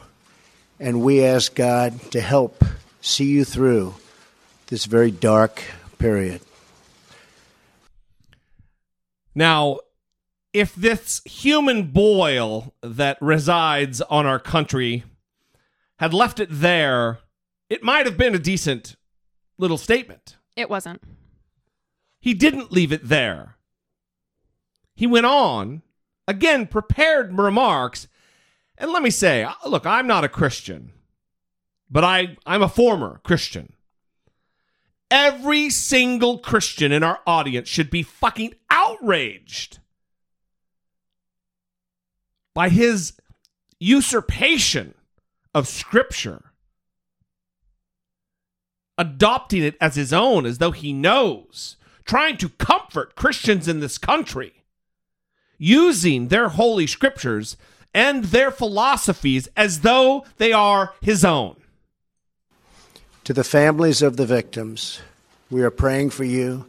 And 0.79 1.03
we 1.03 1.25
ask 1.25 1.55
God 1.55 1.99
to 2.13 2.21
help 2.21 2.65
see 3.01 3.27
you 3.27 3.45
through 3.45 3.95
this 4.69 4.85
very 4.85 5.11
dark 5.11 5.63
period. 5.99 6.41
Now, 9.35 9.79
if 10.53 10.75
this 10.75 11.21
human 11.25 11.85
boil 11.85 12.75
that 12.83 13.19
resides 13.21 14.01
on 14.03 14.27
our 14.27 14.39
country 14.39 15.05
had 15.99 16.15
left 16.15 16.41
it 16.41 16.49
there, 16.51 17.19
it 17.69 17.83
might 17.83 18.07
have 18.07 18.17
been 18.17 18.35
a 18.35 18.39
decent 18.39 18.97
little 19.59 19.79
statement. 19.79 20.37
It 20.57 20.71
wasn't. 20.71 21.03
He 22.21 22.35
didn't 22.35 22.73
leave 22.73 22.93
it 22.93 23.09
there. 23.09 23.57
He 24.95 25.07
went 25.07 25.27
on, 25.27 25.83
again, 26.27 26.67
prepared 26.67 27.37
remarks. 27.37 28.09
And 28.77 28.91
let 28.91 29.03
me 29.03 29.11
say, 29.11 29.45
uh, 29.45 29.53
look, 29.67 29.87
I'm 29.87 30.07
not 30.07 30.25
a 30.25 30.29
Christian, 30.29 30.93
but 31.91 32.05
I, 32.05 32.37
I'm 32.47 32.63
a 32.63 32.69
former 32.69 33.21
Christian. 33.23 33.73
Every 35.11 35.71
single 35.71 36.39
Christian 36.39 36.93
in 36.93 37.03
our 37.03 37.21
audience 37.27 37.69
should 37.69 37.91
be 37.91 38.03
fucking 38.03 38.55
outraged 38.71 39.79
by 42.55 42.69
his 42.69 43.15
usurpation 43.81 44.95
of 45.55 45.69
Scripture, 45.69 46.53
adopting 48.97 49.63
it 49.63 49.77
as 49.81 49.95
his 49.97 50.13
own 50.13 50.47
as 50.47 50.59
though 50.59 50.73
he 50.73 50.93
knows, 50.93 51.77
trying 52.05 52.37
to 52.39 52.49
comfort 52.49 53.15
Christians 53.15 53.69
in 53.69 53.81
this 53.81 53.99
country, 53.99 54.65
using 55.59 56.29
their 56.29 56.49
holy 56.49 56.87
scriptures 56.87 57.57
and 57.95 58.25
their 58.25 58.51
philosophies 58.51 59.49
as 59.57 59.81
though 59.81 60.25
they 60.37 60.53
are 60.53 60.95
his 61.01 61.25
own. 61.25 61.57
To 63.25 63.33
the 63.33 63.45
families 63.45 64.03
of 64.03 64.17
the 64.17 64.27
victims, 64.27 65.01
we 65.51 65.63
are 65.63 65.71
praying 65.71 66.11
for 66.11 66.25
you 66.25 66.67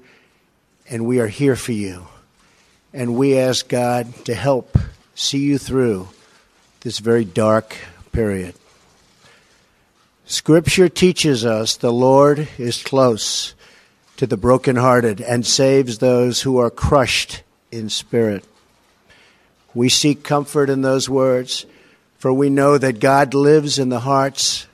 and 0.89 1.05
we 1.05 1.19
are 1.19 1.27
here 1.27 1.55
for 1.55 1.71
you. 1.71 2.07
And 2.93 3.15
we 3.15 3.37
ask 3.37 3.67
God 3.67 4.25
to 4.25 4.33
help 4.33 4.77
see 5.13 5.39
you 5.39 5.57
through 5.57 6.09
this 6.81 6.99
very 6.99 7.23
dark 7.23 7.77
period. 8.11 8.55
Scripture 10.29 10.87
teaches 10.87 11.43
us 11.43 11.75
the 11.75 11.91
Lord 11.91 12.47
is 12.59 12.83
close 12.83 13.55
to 14.15 14.27
the 14.27 14.37
brokenhearted 14.37 15.19
and 15.19 15.43
saves 15.43 15.97
those 15.97 16.43
who 16.43 16.59
are 16.59 16.69
crushed 16.69 17.41
in 17.71 17.89
spirit. 17.89 18.45
We 19.73 19.89
seek 19.89 20.23
comfort 20.23 20.69
in 20.69 20.83
those 20.83 21.09
words, 21.09 21.65
for 22.19 22.31
we 22.31 22.51
know 22.51 22.77
that 22.77 22.99
God 22.99 23.33
lives 23.33 23.79
in 23.79 23.89
the 23.89 24.01
hearts 24.01 24.67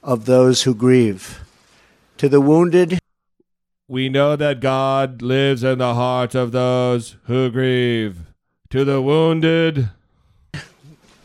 of 0.00 0.26
those 0.26 0.62
who 0.62 0.76
grieve. 0.76 1.40
To 2.18 2.28
the 2.28 2.40
wounded, 2.40 3.00
we 3.88 4.08
know 4.08 4.36
that 4.36 4.60
God 4.60 5.22
lives 5.22 5.64
in 5.64 5.78
the 5.78 5.94
hearts 5.94 6.36
of 6.36 6.52
those 6.52 7.16
who 7.24 7.50
grieve. 7.50 8.16
To 8.70 8.84
the 8.84 9.02
wounded, 9.02 9.88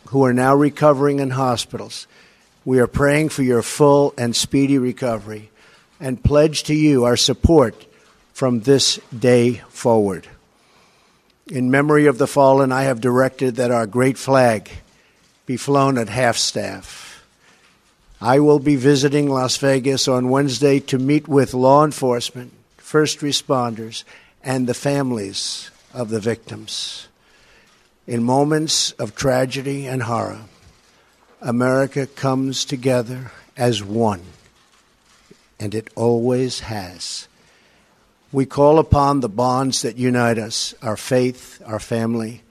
who 0.07 0.25
are 0.25 0.33
now 0.33 0.55
recovering 0.55 1.19
in 1.19 1.29
hospitals, 1.29 2.07
we 2.65 2.79
are 2.79 2.87
praying 2.87 3.29
for 3.29 3.43
your 3.43 3.61
full 3.61 4.13
and 4.17 4.35
speedy 4.35 4.79
recovery 4.79 5.51
and 5.99 6.23
pledge 6.23 6.63
to 6.63 6.73
you 6.73 7.05
our 7.05 7.15
support 7.15 7.85
from 8.33 8.61
this 8.61 8.99
day 9.17 9.61
forward. 9.69 10.27
In 11.47 11.69
memory 11.69 12.07
of 12.07 12.17
the 12.17 12.27
fallen, 12.27 12.71
I 12.71 12.83
have 12.83 12.99
directed 12.99 13.55
that 13.55 13.71
our 13.71 13.85
great 13.85 14.17
flag 14.17 14.69
be 15.45 15.57
flown 15.57 15.99
at 15.99 16.09
half 16.09 16.37
staff. 16.37 17.23
I 18.19 18.39
will 18.39 18.59
be 18.59 18.75
visiting 18.75 19.29
Las 19.29 19.57
Vegas 19.57 20.07
on 20.07 20.29
Wednesday 20.29 20.79
to 20.81 20.97
meet 20.97 21.27
with 21.27 21.53
law 21.53 21.85
enforcement, 21.85 22.51
first 22.77 23.19
responders, 23.19 24.03
and 24.43 24.65
the 24.65 24.73
families 24.73 25.69
of 25.93 26.09
the 26.09 26.19
victims. 26.19 27.07
In 28.07 28.23
moments 28.23 28.91
of 28.93 29.15
tragedy 29.15 29.85
and 29.85 30.03
horror, 30.03 30.41
America 31.41 32.07
comes 32.07 32.65
together 32.65 33.31
as 33.57 33.83
one, 33.83 34.21
and 35.59 35.75
it 35.75 35.89
always 35.95 36.61
has. 36.61 37.27
We 38.31 38.45
call 38.45 38.79
upon 38.79 39.19
the 39.19 39.29
bonds 39.29 39.81
that 39.83 39.97
unite 39.97 40.37
us 40.37 40.73
our 40.81 40.97
faith, 40.97 41.61
our 41.65 41.79
family, 41.79 42.41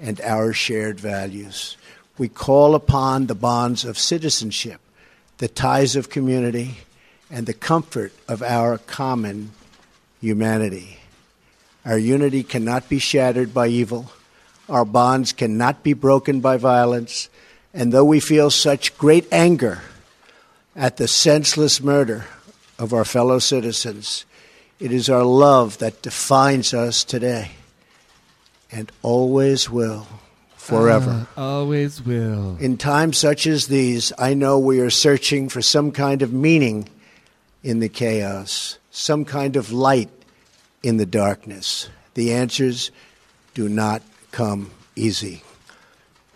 and 0.00 0.20
our 0.20 0.52
shared 0.52 1.00
values. 1.00 1.76
We 2.16 2.28
call 2.28 2.74
upon 2.74 3.26
the 3.26 3.34
bonds 3.34 3.84
of 3.84 3.98
citizenship, 3.98 4.80
the 5.38 5.48
ties 5.48 5.96
of 5.96 6.10
community, 6.10 6.78
and 7.30 7.46
the 7.46 7.54
comfort 7.54 8.12
of 8.26 8.42
our 8.42 8.78
common 8.78 9.52
humanity. 10.20 10.98
Our 11.84 11.98
unity 11.98 12.42
cannot 12.42 12.88
be 12.88 12.98
shattered 12.98 13.54
by 13.54 13.68
evil. 13.68 14.10
Our 14.68 14.84
bonds 14.84 15.32
cannot 15.32 15.82
be 15.82 15.92
broken 15.92 16.40
by 16.40 16.56
violence. 16.56 17.28
And 17.78 17.92
though 17.92 18.04
we 18.04 18.18
feel 18.18 18.50
such 18.50 18.98
great 18.98 19.28
anger 19.30 19.82
at 20.74 20.96
the 20.96 21.06
senseless 21.06 21.80
murder 21.80 22.24
of 22.76 22.92
our 22.92 23.04
fellow 23.04 23.38
citizens, 23.38 24.24
it 24.80 24.90
is 24.90 25.08
our 25.08 25.22
love 25.22 25.78
that 25.78 26.02
defines 26.02 26.74
us 26.74 27.04
today 27.04 27.52
and 28.72 28.90
always 29.00 29.70
will, 29.70 30.08
forever. 30.56 31.28
Uh, 31.36 31.40
always 31.40 32.02
will. 32.02 32.56
In 32.58 32.78
times 32.78 33.16
such 33.16 33.46
as 33.46 33.68
these, 33.68 34.12
I 34.18 34.34
know 34.34 34.58
we 34.58 34.80
are 34.80 34.90
searching 34.90 35.48
for 35.48 35.62
some 35.62 35.92
kind 35.92 36.20
of 36.22 36.32
meaning 36.32 36.88
in 37.62 37.78
the 37.78 37.88
chaos, 37.88 38.76
some 38.90 39.24
kind 39.24 39.54
of 39.54 39.70
light 39.70 40.10
in 40.82 40.96
the 40.96 41.06
darkness. 41.06 41.88
The 42.14 42.32
answers 42.32 42.90
do 43.54 43.68
not 43.68 44.02
come 44.32 44.72
easy. 44.96 45.44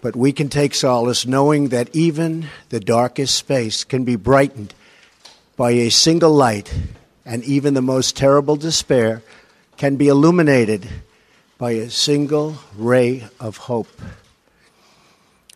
But 0.02 0.16
we 0.16 0.32
can 0.32 0.50
take 0.50 0.74
solace 0.74 1.24
knowing 1.24 1.68
that 1.68 1.88
even 1.94 2.48
the 2.68 2.80
darkest 2.80 3.36
space 3.36 3.84
can 3.84 4.04
be 4.04 4.16
brightened 4.16 4.74
by 5.56 5.70
a 5.70 5.90
single 5.90 6.32
light, 6.34 6.74
and 7.24 7.44
even 7.44 7.74
the 7.74 7.80
most 7.80 8.16
terrible 8.16 8.56
despair 8.56 9.22
can 9.76 9.94
be 9.94 10.08
illuminated 10.08 10.88
by 11.56 11.70
a 11.70 11.88
single 11.88 12.56
ray 12.76 13.24
of 13.38 13.56
hope. 13.56 14.02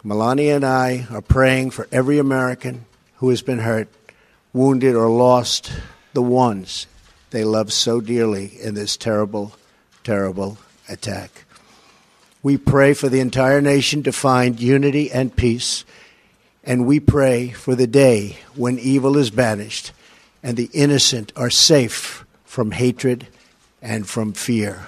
Melania 0.05 0.55
and 0.55 0.65
I 0.65 1.09
are 1.11 1.21
praying 1.21 1.73
for 1.73 1.89
every 1.91 2.19
American 2.19 2.85
who 3.17 3.31
has 3.31 3.43
been 3.43 3.59
hurt, 3.59 3.89
wounded, 4.53 4.95
or 4.95 5.11
lost 5.11 5.73
the 6.13 6.23
ones 6.23 6.87
they 7.31 7.43
love 7.43 7.73
so 7.73 8.01
dearly 8.01 8.53
in 8.63 8.75
this 8.75 8.97
terrible, 8.97 9.57
terrible 10.05 10.59
attack. 10.89 11.46
We 12.47 12.59
pray 12.59 12.95
for 12.95 13.09
the 13.09 13.19
entire 13.19 13.61
nation 13.61 14.05
to 14.05 14.13
find 14.13 14.61
unity 14.61 15.11
and 15.11 15.35
peace, 15.35 15.85
and 16.63 16.87
we 16.87 17.01
pray 17.01 17.49
for 17.49 17.75
the 17.75 17.89
day 17.89 18.37
when 18.55 18.79
evil 18.79 19.17
is 19.17 19.31
banished 19.31 19.91
and 20.45 20.57
the 20.57 20.71
innocent 20.73 21.33
are 21.35 21.51
safe 21.51 22.25
from 22.45 22.71
hatred 22.71 23.27
and 23.83 24.09
from 24.09 24.33
fear. 24.33 24.87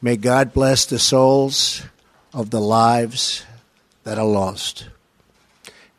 May 0.00 0.16
God 0.16 0.52
bless 0.52 0.86
the 0.86 1.00
souls 1.00 1.82
of 2.32 2.50
the 2.50 2.60
lives 2.60 3.44
that 4.04 4.16
are 4.16 4.24
lost. 4.24 4.86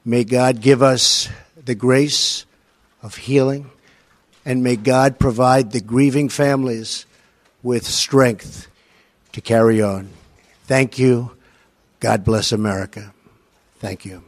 May 0.05 0.23
God 0.23 0.61
give 0.61 0.81
us 0.81 1.27
the 1.65 1.75
grace 1.75 2.45
of 3.03 3.17
healing, 3.17 3.71
and 4.45 4.63
may 4.63 4.77
God 4.77 5.19
provide 5.19 5.73
the 5.73 5.81
grieving 5.81 6.29
families 6.29 7.05
with 7.61 7.85
strength 7.85 8.69
to 9.33 9.41
carry 9.41 9.81
on. 9.81 10.14
Thank 10.67 10.97
you. 10.97 11.31
God 11.99 12.23
bless 12.23 12.51
America. 12.51 13.13
Thank 13.79 14.03
you. 14.03 14.23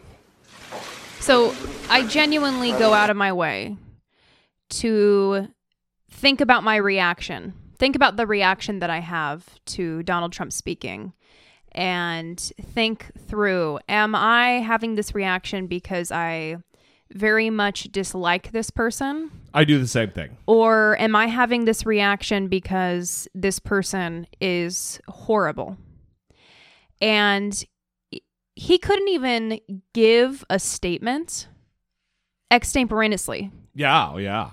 So 1.19 1.53
I 1.89 2.05
genuinely 2.05 2.71
go 2.71 2.93
out 2.93 3.09
of 3.09 3.17
my 3.17 3.33
way 3.33 3.75
to 4.69 5.47
think 6.11 6.39
about 6.39 6.63
my 6.63 6.75
reaction. 6.75 7.53
Think 7.77 7.95
about 7.95 8.17
the 8.17 8.27
reaction 8.27 8.79
that 8.79 8.89
I 8.89 8.99
have 8.99 9.45
to 9.65 10.03
Donald 10.03 10.31
Trump 10.31 10.53
speaking 10.53 11.13
and 11.71 12.39
think 12.39 13.11
through 13.27 13.79
am 13.89 14.15
I 14.15 14.59
having 14.61 14.95
this 14.95 15.13
reaction 15.13 15.67
because 15.67 16.11
I 16.11 16.57
very 17.11 17.49
much 17.49 17.85
dislike 17.85 18.51
this 18.51 18.69
person? 18.69 19.31
I 19.53 19.63
do 19.63 19.79
the 19.79 19.87
same 19.87 20.11
thing. 20.11 20.37
Or 20.45 20.99
am 20.99 21.15
I 21.15 21.27
having 21.27 21.65
this 21.65 21.85
reaction 21.85 22.47
because 22.47 23.27
this 23.33 23.59
person 23.59 24.27
is 24.39 24.99
horrible? 25.07 25.77
And 27.01 27.63
he 28.55 28.77
couldn't 28.77 29.07
even 29.09 29.59
give 29.93 30.43
a 30.49 30.59
statement 30.59 31.47
extemporaneously. 32.49 33.51
Yeah, 33.75 34.11
oh, 34.13 34.17
yeah. 34.17 34.51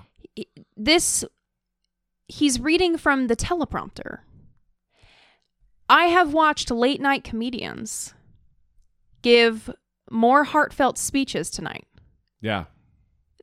This, 0.77 1.23
he's 2.27 2.59
reading 2.59 2.97
from 2.97 3.27
the 3.27 3.35
teleprompter. 3.35 4.19
I 5.89 6.05
have 6.05 6.33
watched 6.33 6.71
late 6.71 7.01
night 7.01 7.23
comedians 7.23 8.13
give 9.21 9.69
more 10.11 10.43
heartfelt 10.43 10.97
speeches 10.97 11.49
tonight 11.49 11.87
Yeah. 12.41 12.65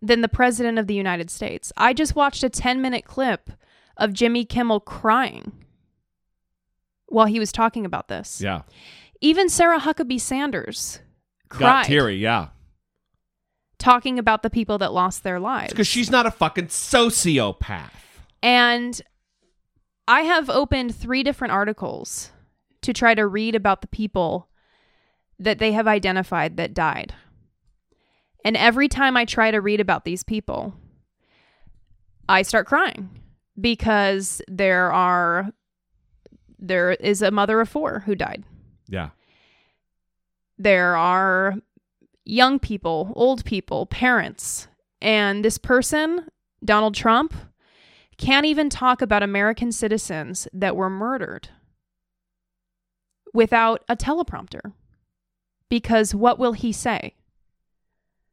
than 0.00 0.20
the 0.20 0.28
president 0.28 0.78
of 0.78 0.86
the 0.86 0.94
United 0.94 1.30
States. 1.30 1.72
I 1.76 1.92
just 1.92 2.14
watched 2.14 2.44
a 2.44 2.48
10 2.50 2.80
minute 2.80 3.04
clip 3.04 3.50
of 3.96 4.12
Jimmy 4.12 4.44
Kimmel 4.44 4.80
crying 4.80 5.61
while 7.12 7.26
he 7.26 7.38
was 7.38 7.52
talking 7.52 7.84
about 7.84 8.08
this. 8.08 8.40
Yeah. 8.40 8.62
Even 9.20 9.48
Sarah 9.48 9.80
Huckabee 9.80 10.20
Sanders 10.20 11.00
Got 11.48 11.58
cried 11.58 11.84
teary, 11.84 12.16
yeah. 12.16 12.48
talking 13.78 14.18
about 14.18 14.42
the 14.42 14.50
people 14.50 14.78
that 14.78 14.92
lost 14.92 15.22
their 15.22 15.38
lives. 15.38 15.72
Because 15.72 15.86
she's 15.86 16.10
not 16.10 16.26
a 16.26 16.30
fucking 16.30 16.66
sociopath. 16.68 17.90
And 18.42 19.00
I 20.08 20.22
have 20.22 20.50
opened 20.50 20.94
three 20.94 21.22
different 21.22 21.52
articles 21.52 22.32
to 22.82 22.92
try 22.92 23.14
to 23.14 23.26
read 23.26 23.54
about 23.54 23.80
the 23.80 23.88
people 23.88 24.48
that 25.38 25.58
they 25.58 25.72
have 25.72 25.86
identified 25.86 26.56
that 26.56 26.74
died. 26.74 27.14
And 28.44 28.56
every 28.56 28.88
time 28.88 29.16
I 29.16 29.24
try 29.24 29.50
to 29.50 29.60
read 29.60 29.80
about 29.80 30.04
these 30.04 30.24
people, 30.24 30.74
I 32.28 32.42
start 32.42 32.66
crying 32.66 33.20
because 33.60 34.42
there 34.48 34.92
are 34.92 35.50
there 36.62 36.92
is 36.92 37.20
a 37.20 37.30
mother 37.30 37.60
of 37.60 37.68
four 37.68 38.00
who 38.06 38.14
died. 38.14 38.44
Yeah. 38.88 39.10
There 40.56 40.96
are 40.96 41.56
young 42.24 42.58
people, 42.58 43.12
old 43.16 43.44
people, 43.44 43.84
parents, 43.86 44.68
and 45.00 45.44
this 45.44 45.58
person, 45.58 46.28
Donald 46.64 46.94
Trump, 46.94 47.34
can't 48.16 48.46
even 48.46 48.70
talk 48.70 49.02
about 49.02 49.24
American 49.24 49.72
citizens 49.72 50.46
that 50.52 50.76
were 50.76 50.88
murdered 50.88 51.48
without 53.34 53.82
a 53.88 53.96
teleprompter. 53.96 54.72
Because 55.68 56.14
what 56.14 56.38
will 56.38 56.52
he 56.52 56.72
say? 56.72 57.16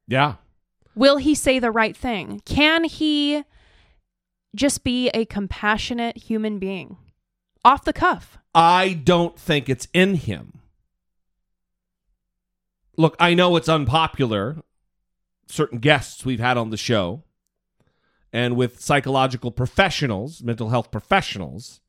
Yeah. 0.07 0.35
Will 0.93 1.17
he 1.17 1.33
say 1.33 1.57
the 1.57 1.71
right 1.71 1.97
thing? 1.97 2.41
Can 2.45 2.83
he 2.83 3.43
just 4.55 4.83
be 4.83 5.09
a 5.09 5.25
compassionate 5.25 6.17
human 6.17 6.59
being? 6.59 6.97
Off 7.63 7.83
the 7.83 7.93
cuff. 7.93 8.37
I 8.53 8.93
don't 8.93 9.37
think 9.37 9.69
it's 9.69 9.87
in 9.93 10.15
him. 10.15 10.59
Look, 12.97 13.15
I 13.19 13.33
know 13.33 13.55
it's 13.55 13.69
unpopular. 13.69 14.57
Certain 15.47 15.79
guests 15.79 16.25
we've 16.25 16.39
had 16.39 16.57
on 16.57 16.69
the 16.69 16.77
show 16.77 17.23
and 18.31 18.55
with 18.55 18.79
psychological 18.79 19.51
professionals, 19.51 20.43
mental 20.43 20.69
health 20.69 20.91
professionals. 20.91 21.81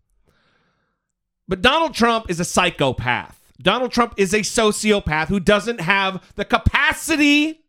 But 1.46 1.62
Donald 1.62 1.94
Trump 1.94 2.30
is 2.30 2.40
a 2.40 2.44
psychopath. 2.44 3.52
Donald 3.60 3.92
Trump 3.92 4.14
is 4.16 4.32
a 4.32 4.40
sociopath 4.40 5.28
who 5.28 5.40
doesn't 5.40 5.80
have 5.80 6.22
the 6.36 6.44
capacity. 6.44 7.60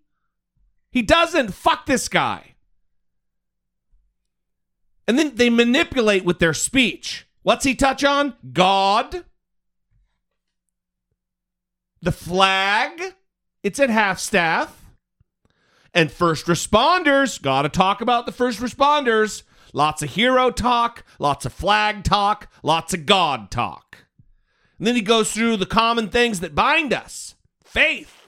He 0.91 1.02
doesn't. 1.02 1.54
Fuck 1.54 1.86
this 1.86 2.08
guy. 2.08 2.56
And 5.08 5.20
then 5.20 5.36
they 5.36 5.49
manipulate 5.49 6.24
with 6.24 6.39
their 6.39 6.54
speech. 6.54 7.28
What's 7.44 7.66
he 7.66 7.76
touch 7.76 8.04
on? 8.04 8.36
God. 8.54 9.26
The 12.02 12.12
flag. 12.12 13.16
It's 13.64 13.80
at 13.80 13.89
half 13.89 14.20
staff. 14.20 14.84
And 15.94 16.12
first 16.12 16.46
responders. 16.46 17.42
Got 17.42 17.64
to 17.64 17.70
talk 17.70 18.02
about 18.02 18.26
the 18.26 18.32
first 18.32 18.60
responders. 18.60 19.44
Lots 19.74 20.02
of 20.02 20.12
hero 20.12 20.52
talk, 20.52 21.06
lots 21.18 21.46
of 21.46 21.54
flag 21.54 22.04
talk, 22.04 22.52
lots 22.62 22.94
of 22.94 23.06
God 23.06 23.50
talk. 23.50 24.06
And 24.78 24.88
then 24.88 24.96
he 24.96 25.02
goes 25.02 25.32
through 25.32 25.58
the 25.58 25.66
common 25.66 26.10
things 26.10 26.39
that 26.42 26.56
bind 26.56 26.94
us 26.94 27.36
faith, 27.64 28.28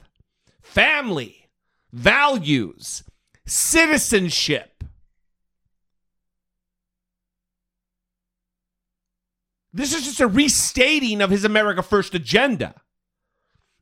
family, 0.61 1.49
values, 1.91 3.03
citizenship. 3.45 4.72
This 9.73 9.93
is 9.93 10.03
just 10.03 10.19
a 10.19 10.27
restating 10.27 11.19
of 11.21 11.31
his 11.31 11.43
America 11.43 11.81
First 11.81 12.13
agenda 12.13 12.75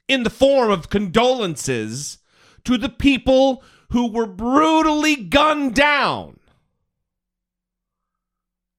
in 0.08 0.24
the 0.24 0.30
form 0.30 0.72
of 0.72 0.90
condolences 0.90 2.20
to 2.64 2.78
the 2.78 2.90
people 2.90 3.64
who 3.90 4.10
were 4.10 4.26
brutally 4.26 5.18
gunned 5.18 5.76
down 5.76 6.40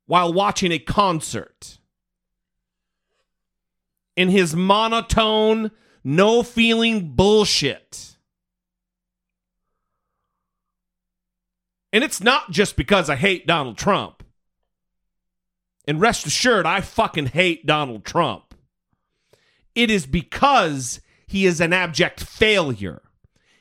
while 0.07 0.33
watching 0.33 0.73
a 0.73 0.79
concert. 0.79 1.79
In 4.17 4.29
his 4.29 4.55
monotone, 4.55 5.71
no 6.05 6.43
feeling 6.43 7.15
bullshit. 7.15 8.17
And 11.93 12.03
it's 12.03 12.23
not 12.23 12.51
just 12.51 12.77
because 12.77 13.11
I 13.11 13.17
hate 13.17 13.47
Donald 13.47 13.77
Trump. 13.77 14.22
And 15.85 16.01
rest 16.01 16.27
assured, 16.27 16.67
I 16.67 16.81
fucking 16.81 17.27
hate 17.27 17.67
Donald 17.67 18.05
Trump. 18.05 18.55
It 19.75 19.91
is 19.91 20.07
because 20.07 21.01
he 21.27 21.47
is 21.47 21.61
an 21.61 21.73
abject 21.73 22.23
failure. 22.23 23.03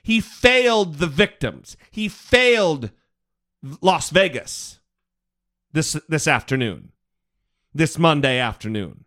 He 0.04 0.20
failed 0.20 0.96
the 0.96 1.08
victims. 1.08 1.78
He 1.90 2.08
failed 2.08 2.92
Las 3.82 4.10
Vegas 4.10 4.80
this 5.72 5.94
this 6.10 6.28
afternoon. 6.28 6.92
This 7.74 7.98
Monday 7.98 8.38
afternoon. 8.38 9.06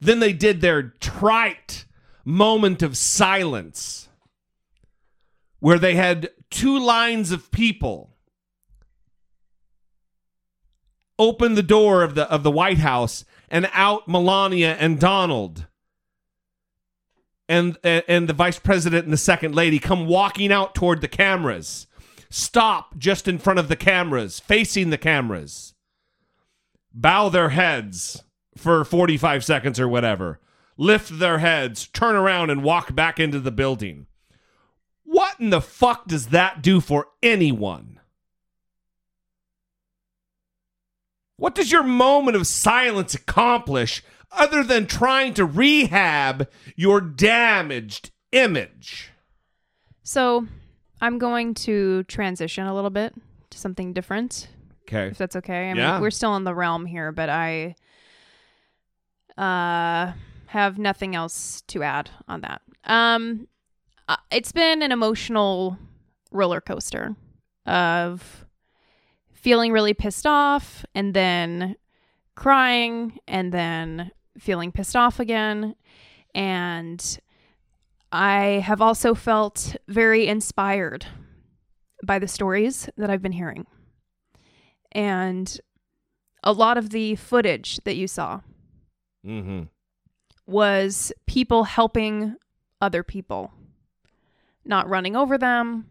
Then 0.00 0.20
they 0.20 0.32
did 0.32 0.60
their 0.60 0.82
trite 1.00 1.86
moment 2.24 2.82
of 2.82 2.96
silence 2.96 4.08
where 5.58 5.78
they 5.78 5.94
had 5.94 6.30
two 6.50 6.78
lines 6.78 7.32
of 7.32 7.50
people 7.50 8.13
open 11.18 11.54
the 11.54 11.62
door 11.62 12.02
of 12.02 12.14
the 12.14 12.30
of 12.30 12.42
the 12.42 12.50
White 12.50 12.78
House 12.78 13.24
and 13.48 13.68
out 13.72 14.08
Melania 14.08 14.76
and 14.78 14.98
Donald. 14.98 15.66
And 17.48 17.76
and 17.84 18.28
the 18.28 18.32
vice 18.32 18.58
president 18.58 19.04
and 19.04 19.12
the 19.12 19.18
second 19.18 19.54
lady 19.54 19.78
come 19.78 20.06
walking 20.06 20.50
out 20.50 20.74
toward 20.74 21.00
the 21.00 21.08
cameras. 21.08 21.86
Stop 22.30 22.96
just 22.96 23.28
in 23.28 23.38
front 23.38 23.58
of 23.58 23.68
the 23.68 23.76
cameras 23.76 24.40
facing 24.40 24.90
the 24.90 24.98
cameras. 24.98 25.74
Bow 26.92 27.28
their 27.28 27.50
heads 27.50 28.22
for 28.56 28.84
45 28.84 29.44
seconds 29.44 29.78
or 29.78 29.88
whatever. 29.88 30.40
Lift 30.76 31.18
their 31.18 31.38
heads 31.38 31.86
turn 31.86 32.16
around 32.16 32.50
and 32.50 32.64
walk 32.64 32.94
back 32.94 33.20
into 33.20 33.40
the 33.40 33.52
building. 33.52 34.06
What 35.04 35.38
in 35.38 35.50
the 35.50 35.60
fuck 35.60 36.08
does 36.08 36.28
that 36.28 36.62
do 36.62 36.80
for 36.80 37.08
anyone 37.22 37.93
what 41.36 41.54
does 41.54 41.72
your 41.72 41.82
moment 41.82 42.36
of 42.36 42.46
silence 42.46 43.14
accomplish 43.14 44.02
other 44.32 44.62
than 44.62 44.86
trying 44.86 45.34
to 45.34 45.44
rehab 45.44 46.48
your 46.76 47.00
damaged 47.00 48.10
image. 48.32 49.10
So 50.02 50.46
I'm 51.00 51.18
going 51.18 51.54
to 51.54 52.02
transition 52.04 52.66
a 52.66 52.74
little 52.74 52.90
bit 52.90 53.14
to 53.50 53.58
something 53.58 53.92
different, 53.92 54.48
Okay. 54.88 55.08
if 55.08 55.18
that's 55.18 55.36
okay. 55.36 55.70
I 55.70 55.74
mean, 55.74 55.82
Yeah. 55.82 56.00
we're 56.00 56.10
still 56.10 56.34
in 56.36 56.44
the 56.44 56.54
realm 56.54 56.84
here, 56.86 57.12
but 57.12 57.28
I 57.28 57.76
uh, 59.38 60.12
have 60.46 60.78
nothing 60.78 61.14
else 61.14 61.62
to 61.68 61.82
add 61.82 62.10
on 62.28 62.40
that. 62.42 62.62
Um, 62.84 63.48
uh, 64.08 64.16
it's 64.30 64.52
been 64.52 64.82
an 64.82 64.92
emotional 64.92 65.78
roller 66.30 66.60
coaster 66.60 67.16
of 67.66 68.43
feeling 69.44 69.72
really 69.72 69.92
pissed 69.92 70.26
off 70.26 70.86
and 70.94 71.12
then 71.12 71.76
crying 72.34 73.18
and 73.28 73.52
then 73.52 74.10
feeling 74.38 74.72
pissed 74.72 74.96
off 74.96 75.20
again. 75.20 75.74
And 76.34 77.18
I 78.10 78.62
have 78.64 78.80
also 78.80 79.14
felt 79.14 79.76
very 79.86 80.26
inspired 80.28 81.04
by 82.02 82.18
the 82.18 82.26
stories 82.26 82.88
that 82.96 83.10
I've 83.10 83.20
been 83.20 83.32
hearing. 83.32 83.66
And 84.92 85.60
a 86.42 86.52
lot 86.52 86.78
of 86.78 86.88
the 86.88 87.14
footage 87.16 87.80
that 87.84 87.96
you 87.96 88.08
saw 88.08 88.40
Mm-hmm. 89.26 89.62
was 90.46 91.12
people 91.26 91.64
helping 91.64 92.36
other 92.80 93.02
people, 93.02 93.52
not 94.64 94.88
running 94.88 95.16
over 95.16 95.36
them, 95.36 95.90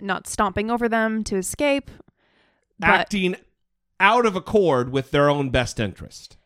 not 0.00 0.26
stomping 0.26 0.70
over 0.72 0.88
them 0.88 1.22
to 1.24 1.36
escape, 1.36 1.90
Acting 2.88 3.36
out 3.98 4.24
of 4.26 4.34
accord 4.36 4.90
with 4.90 5.10
their 5.10 5.28
own 5.28 5.50
best 5.50 5.78
interest. 5.80 6.36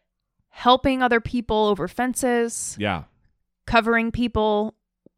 helping 0.56 1.02
other 1.02 1.20
people 1.20 1.66
over 1.66 1.88
fences, 1.88 2.76
Yeah. 2.78 3.04
covering 3.66 4.12
people 4.12 4.74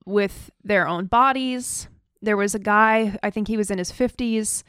with 0.06 0.50
their 0.64 0.88
own 0.88 1.04
bodies. 1.06 1.88
There 2.22 2.38
was 2.38 2.54
a 2.54 2.58
guy, 2.58 3.18
I 3.22 3.28
think 3.28 3.46
he 3.46 3.58
was 3.58 3.70
in 3.70 3.76
his 3.76 3.92
50s, 3.92 4.64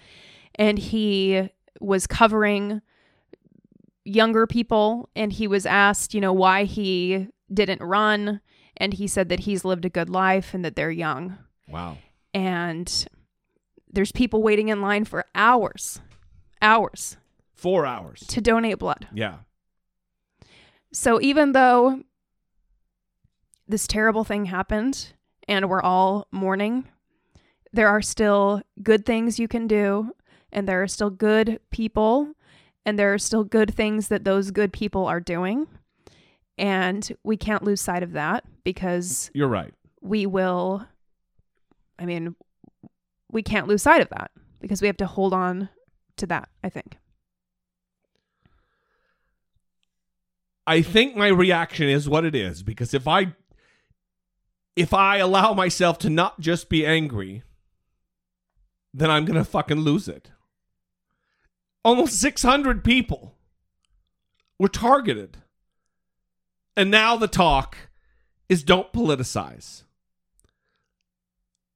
and 0.55 0.77
he 0.77 1.49
was 1.79 2.05
covering 2.05 2.81
younger 4.03 4.45
people 4.45 5.09
and 5.15 5.31
he 5.33 5.47
was 5.47 5.65
asked, 5.65 6.13
you 6.13 6.19
know, 6.21 6.33
why 6.33 6.63
he 6.65 7.27
didn't 7.53 7.81
run 7.81 8.41
and 8.75 8.93
he 8.93 9.07
said 9.07 9.29
that 9.29 9.41
he's 9.41 9.63
lived 9.65 9.85
a 9.85 9.89
good 9.89 10.09
life 10.09 10.53
and 10.53 10.63
that 10.65 10.75
they're 10.75 10.91
young. 10.91 11.37
Wow. 11.67 11.97
And 12.33 13.07
there's 13.89 14.11
people 14.11 14.43
waiting 14.43 14.67
in 14.69 14.81
line 14.81 15.05
for 15.05 15.25
hours, 15.33 16.01
hours 16.61 17.17
Four 17.55 17.85
hours. 17.85 18.21
to 18.27 18.41
donate 18.41 18.79
blood. 18.79 19.07
Yeah. 19.13 19.37
So 20.93 21.19
even 21.21 21.51
though 21.51 22.03
this 23.67 23.87
terrible 23.87 24.23
thing 24.23 24.45
happened 24.45 25.13
and 25.47 25.69
we're 25.69 25.81
all 25.81 26.27
mourning, 26.31 26.85
there 27.73 27.87
are 27.87 28.01
still 28.01 28.61
good 28.81 29.05
things 29.05 29.39
you 29.39 29.47
can 29.47 29.67
do, 29.67 30.11
and 30.51 30.67
there 30.67 30.81
are 30.81 30.87
still 30.87 31.09
good 31.09 31.59
people, 31.69 32.33
and 32.85 32.97
there 32.97 33.13
are 33.13 33.17
still 33.19 33.43
good 33.43 33.73
things 33.73 34.07
that 34.07 34.23
those 34.23 34.51
good 34.51 34.71
people 34.71 35.05
are 35.05 35.19
doing. 35.19 35.67
And 36.57 37.07
we 37.23 37.37
can't 37.37 37.63
lose 37.63 37.81
sight 37.81 38.01
of 38.03 38.13
that 38.13 38.45
because 38.63 39.29
You're 39.33 39.47
right. 39.49 39.73
we 40.01 40.25
will, 40.25 40.87
I 41.99 42.05
mean, 42.05 42.35
we 43.31 43.43
can't 43.43 43.67
lose 43.67 43.83
sight 43.83 44.01
of 44.01 44.09
that 44.09 44.31
because 44.59 44.81
we 44.81 44.87
have 44.87 44.97
to 44.97 45.05
hold 45.05 45.33
on 45.33 45.69
to 46.17 46.27
that, 46.27 46.49
I 46.63 46.69
think. 46.69 46.97
I 50.65 50.81
think 50.81 51.15
my 51.15 51.27
reaction 51.27 51.87
is 51.87 52.09
what 52.09 52.25
it 52.25 52.35
is 52.35 52.61
because 52.61 52.93
if 52.93 53.07
I 53.07 53.33
if 54.75 54.93
I 54.93 55.17
allow 55.17 55.53
myself 55.53 55.97
to 55.99 56.09
not 56.09 56.39
just 56.39 56.69
be 56.69 56.85
angry, 56.85 57.41
then 58.93 59.09
I'm 59.09 59.25
going 59.25 59.37
to 59.37 59.43
fucking 59.43 59.79
lose 59.79 60.07
it. 60.07 60.29
Almost 61.83 62.19
600 62.19 62.83
people 62.83 63.33
were 64.59 64.67
targeted. 64.67 65.37
And 66.75 66.91
now 66.91 67.15
the 67.17 67.27
talk 67.27 67.77
is 68.49 68.61
don't 68.61 68.93
politicize. 68.93 69.83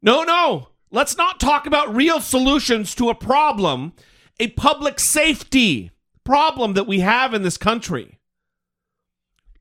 No, 0.02 0.24
no. 0.24 0.68
Let's 0.92 1.18
not 1.18 1.40
talk 1.40 1.66
about 1.66 1.96
real 1.96 2.20
solutions 2.20 2.94
to 2.96 3.10
a 3.10 3.16
problem, 3.16 3.94
a 4.40 4.48
public 4.50 5.00
safety 5.00 5.92
problem 6.24 6.74
that 6.74 6.88
we 6.88 7.00
have 7.00 7.34
in 7.34 7.44
this 7.44 7.58
country. 7.58 8.20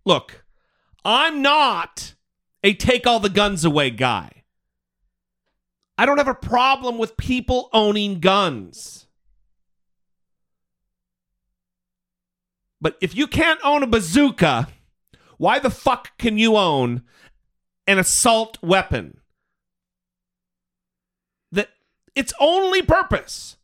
Look, 0.05 0.45
I'm 1.05 1.43
not 1.43 2.15
a 2.63 2.75
take 2.75 3.07
all 3.07 3.21
the 3.21 3.29
guns 3.29 3.65
away 3.65 3.91
guy. 3.91 4.45
I 5.97 6.07
don't 6.07 6.19
have 6.19 6.29
a 6.29 6.35
problem 6.35 6.97
with 6.99 7.17
people 7.17 7.69
owning 7.73 8.21
guns. 8.21 9.07
But 12.81 12.97
if 13.03 13.15
you 13.15 13.27
can't 13.27 13.61
own 13.63 13.83
a 13.83 13.87
bazooka, 13.87 14.69
why 15.37 15.59
the 15.59 15.71
fuck 15.71 16.17
can 16.17 16.39
you 16.39 16.57
own 16.57 17.03
an 17.87 17.99
assault 17.99 18.57
weapon? 18.63 19.21
That 21.53 21.69
its 22.15 22.33
only 22.41 22.81
purpose 22.81 23.59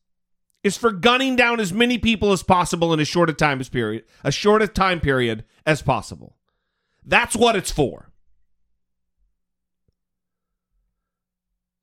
is 0.67 0.77
for 0.77 0.91
gunning 0.91 1.37
down 1.37 1.61
as 1.61 1.73
many 1.73 1.97
people 1.97 2.33
as 2.33 2.43
possible 2.43 2.93
in 2.93 2.99
as 2.99 3.07
short 3.07 3.31
a 3.31 3.33
time 3.33 3.61
as 3.61 3.69
period, 3.69 4.05
a 4.25 4.33
short 4.33 4.61
a 4.61 4.67
time 4.67 4.99
period 4.99 5.45
as 5.65 5.81
possible. 5.81 6.37
That's 7.05 7.37
what 7.37 7.55
it's 7.55 7.71
for. 7.71 8.11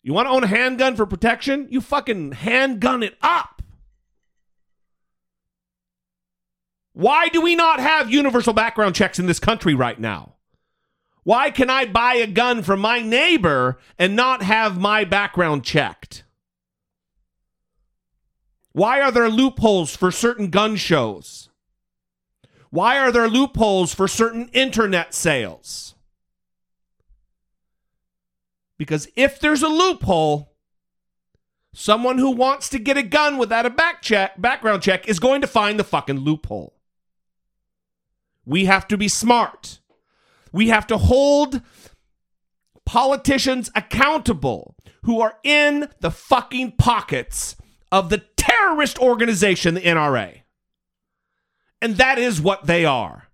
You 0.04 0.12
want 0.12 0.28
to 0.28 0.32
own 0.32 0.44
a 0.44 0.48
handgun 0.48 0.98
for 0.98 1.06
protection? 1.06 1.68
You 1.70 1.80
fucking 1.80 2.34
handgun 2.34 3.04
it 3.04 3.16
up. 3.22 3.62
Why 6.92 7.30
do 7.30 7.42
we 7.42 7.56
not 7.56 7.80
have 7.80 8.12
universal 8.12 8.52
background 8.52 8.96
checks 8.96 9.18
in 9.18 9.28
this 9.28 9.40
country 9.40 9.74
right 9.74 9.98
now? 9.98 10.36
Why 11.24 11.52
can 11.52 11.70
I 11.70 11.86
buy 11.86 12.16
a 12.16 12.28
gun 12.28 12.64
from 12.64 12.82
my 12.82 13.00
neighbor 13.00 13.80
and 13.98 14.14
not 14.14 14.44
have 14.44 14.78
my 14.78 15.06
background 15.06 15.64
checked? 15.64 16.26
Why 18.74 19.02
are 19.02 19.12
there 19.12 19.30
loopholes 19.30 19.96
for 19.96 20.12
certain 20.12 20.50
gun 20.50 20.76
shows? 20.76 21.50
Why 22.72 22.98
are 22.98 23.12
there 23.12 23.30
loopholes 23.30 23.94
for 23.94 24.08
certain 24.08 24.50
internet 24.50 25.14
sales? 25.14 25.94
Because 28.80 29.08
if 29.16 29.40
there's 29.40 29.62
a 29.62 29.68
loophole, 29.68 30.56
someone 31.74 32.18
who 32.18 32.32
wants 32.32 32.68
to 32.70 32.80
get 32.80 32.98
a 32.98 33.04
gun 33.04 33.38
without 33.38 33.68
a 33.68 33.70
back 33.70 34.02
check, 34.02 34.42
background 34.42 34.82
check 34.82 35.08
is 35.08 35.20
going 35.20 35.42
to 35.42 35.48
find 35.48 35.80
the 35.80 35.84
fucking 35.84 36.20
loophole. 36.20 36.74
We 38.46 38.66
have 38.66 38.88
to 38.88 38.98
be 38.98 39.08
smart. 39.08 39.80
We 40.52 40.70
have 40.70 40.88
to 40.88 40.98
hold 40.98 41.62
politicians 42.86 43.70
accountable 43.76 44.76
who 45.04 45.22
are 45.22 45.38
in 45.44 45.90
the 46.00 46.12
fucking 46.12 46.74
pockets 46.74 47.56
of 47.92 48.10
the 48.10 48.18
terrorist 48.44 49.00
organization, 49.00 49.76
the 49.76 49.82
NRA. 49.82 50.41
And 51.82 51.98
that 51.98 52.18
is 52.18 52.41
what 52.41 52.66
they 52.66 52.86
are 52.86 53.28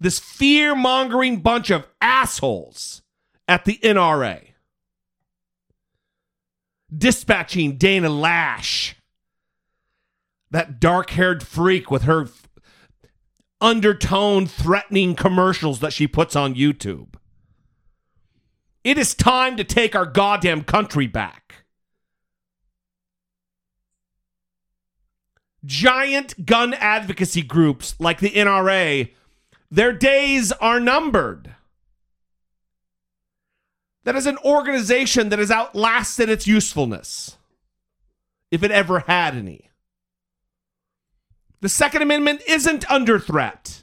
this 0.00 0.18
fear 0.18 0.74
mongering 0.74 1.40
bunch 1.40 1.70
of 1.70 1.86
assholes 2.00 3.02
at 3.46 3.64
the 3.64 3.78
NRA. 3.82 4.48
Dispatching 6.96 7.76
Dana 7.76 8.08
Loesch, 8.08 8.94
that 10.50 10.80
dark 10.80 11.10
haired 11.10 11.42
freak 11.42 11.90
with 11.90 12.02
her 12.02 12.28
undertone 13.60 14.46
threatening 14.46 15.14
commercials 15.14 15.80
that 15.80 15.92
she 15.92 16.06
puts 16.06 16.34
on 16.34 16.54
YouTube. 16.54 17.14
It 18.84 18.96
is 18.96 19.14
time 19.14 19.56
to 19.58 19.64
take 19.64 19.94
our 19.94 20.06
goddamn 20.06 20.64
country 20.64 21.06
back. 21.06 21.47
Giant 25.64 26.46
gun 26.46 26.74
advocacy 26.74 27.42
groups 27.42 27.94
like 27.98 28.20
the 28.20 28.30
NRA, 28.30 29.10
their 29.70 29.92
days 29.92 30.52
are 30.52 30.80
numbered. 30.80 31.54
That 34.04 34.16
is 34.16 34.26
an 34.26 34.38
organization 34.44 35.28
that 35.28 35.38
has 35.38 35.50
outlasted 35.50 36.30
its 36.30 36.46
usefulness, 36.46 37.36
if 38.50 38.62
it 38.62 38.70
ever 38.70 39.00
had 39.00 39.36
any. 39.36 39.68
The 41.60 41.68
Second 41.68 42.02
Amendment 42.02 42.42
isn't 42.46 42.90
under 42.90 43.18
threat. 43.18 43.82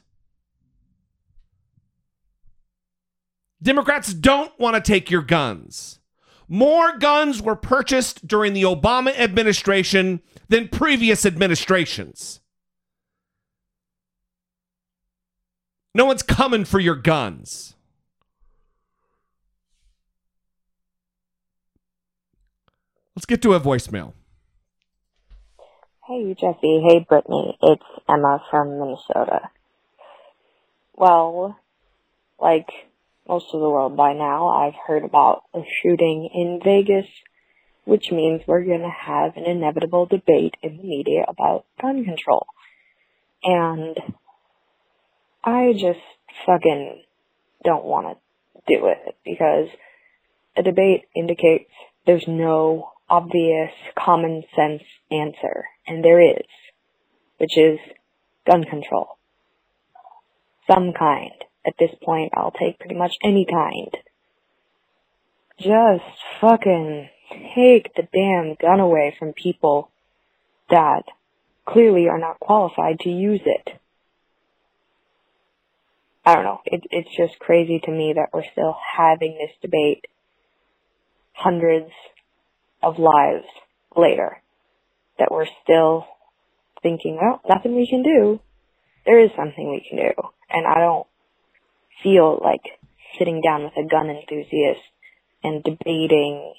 Democrats 3.62 4.14
don't 4.14 4.58
want 4.60 4.76
to 4.76 4.82
take 4.82 5.12
your 5.12 5.22
guns. 5.22 6.00
More 6.48 6.98
guns 6.98 7.42
were 7.42 7.56
purchased 7.56 8.28
during 8.28 8.54
the 8.54 8.64
Obama 8.64 9.18
administration 9.18 10.22
than 10.48 10.68
previous 10.68 11.26
administrations. 11.26 12.42
No 15.94 16.06
one's 16.06 16.24
coming 16.24 16.66
for 16.66 16.80
your 16.80 16.96
guns. 16.96 17.76
Let's 23.16 23.26
get 23.26 23.42
to 23.44 23.54
a 23.54 23.62
voicemail. 23.62 24.14
Hey, 26.06 26.34
Jesse. 26.34 26.84
Hey, 26.88 27.06
Brittany. 27.08 27.58
It's 27.62 27.84
Emma 28.10 28.44
from 28.52 28.78
Minnesota. 28.78 29.50
Well, 30.94 31.58
like 32.40 32.68
most 33.28 33.48
of 33.54 33.62
the 33.62 33.70
world 33.70 33.96
by 33.96 34.14
now, 34.14 34.50
I've 34.50 34.76
heard 34.86 35.04
about 35.04 35.44
a 35.54 35.62
shooting 35.82 36.30
in 36.34 36.60
Vegas, 36.64 37.08
which 37.86 38.12
means 38.12 38.42
we're 38.46 38.66
going 38.66 38.82
to 38.82 38.90
have 38.90 39.38
an 39.38 39.46
inevitable 39.46 40.06
debate 40.06 40.56
in 40.62 40.78
the 40.78 40.84
media 40.84 41.24
about 41.28 41.66
gun 41.82 42.04
control. 42.04 42.48
And 43.44 43.96
I 45.44 45.74
just 45.74 46.00
fucking 46.46 47.04
don't 47.64 47.86
want 47.86 48.18
to 48.18 48.62
do 48.68 48.88
it 48.88 49.16
because 49.24 49.68
a 50.58 50.64
debate 50.64 51.04
indicates 51.16 51.70
there's 52.06 52.26
no 52.28 52.90
obvious 53.10 53.72
common 53.98 54.44
sense 54.56 54.82
answer, 55.12 55.66
and 55.86 56.04
there 56.04 56.20
is, 56.20 56.46
which 57.38 57.58
is 57.58 57.78
gun 58.50 58.64
control. 58.64 59.18
Some 60.70 60.94
kind, 60.98 61.34
at 61.66 61.76
this 61.78 61.92
point, 62.04 62.32
I'll 62.36 62.52
take 62.52 62.80
pretty 62.80 62.96
much 62.96 63.14
any 63.24 63.46
kind. 63.46 63.96
Just 65.60 66.04
fucking 66.42 67.10
take 67.30 67.94
the 67.96 68.08
damn 68.14 68.56
gun 68.56 68.80
away 68.80 69.16
from 69.18 69.34
people 69.34 69.90
that 70.70 71.04
clearly 71.66 72.08
are 72.08 72.20
not 72.20 72.40
qualified 72.40 73.00
to 73.00 73.10
use 73.10 73.42
it. 73.46 73.80
I 76.26 76.36
don't 76.36 76.44
know. 76.44 76.62
It, 76.66 76.84
it's 76.90 77.16
just 77.16 77.40
crazy 77.40 77.80
to 77.84 77.92
me 77.92 78.14
that 78.16 78.30
we're 78.34 78.50
still 78.52 78.76
having 78.98 79.38
this 79.40 79.56
debate 79.62 80.06
hundreds 81.34 81.92
of 82.82 82.98
lives 82.98 83.46
later. 83.96 84.42
That 85.20 85.32
we're 85.32 85.48
still 85.64 86.08
thinking, 86.82 87.20
well, 87.22 87.42
nothing 87.48 87.76
we 87.76 87.88
can 87.88 88.04
do. 88.04 88.40
There 89.06 89.20
is 89.20 89.30
something 89.38 89.70
we 89.70 89.86
can 89.88 89.98
do. 89.98 90.12
And 90.50 90.66
I 90.66 90.80
don't 90.80 91.08
feel 92.02 92.40
like 92.44 92.62
sitting 93.18 93.42
down 93.42 93.64
with 93.64 93.74
a 93.78 93.88
gun 93.88 94.10
enthusiast 94.10 94.82
and 95.44 95.64
debating 95.64 96.54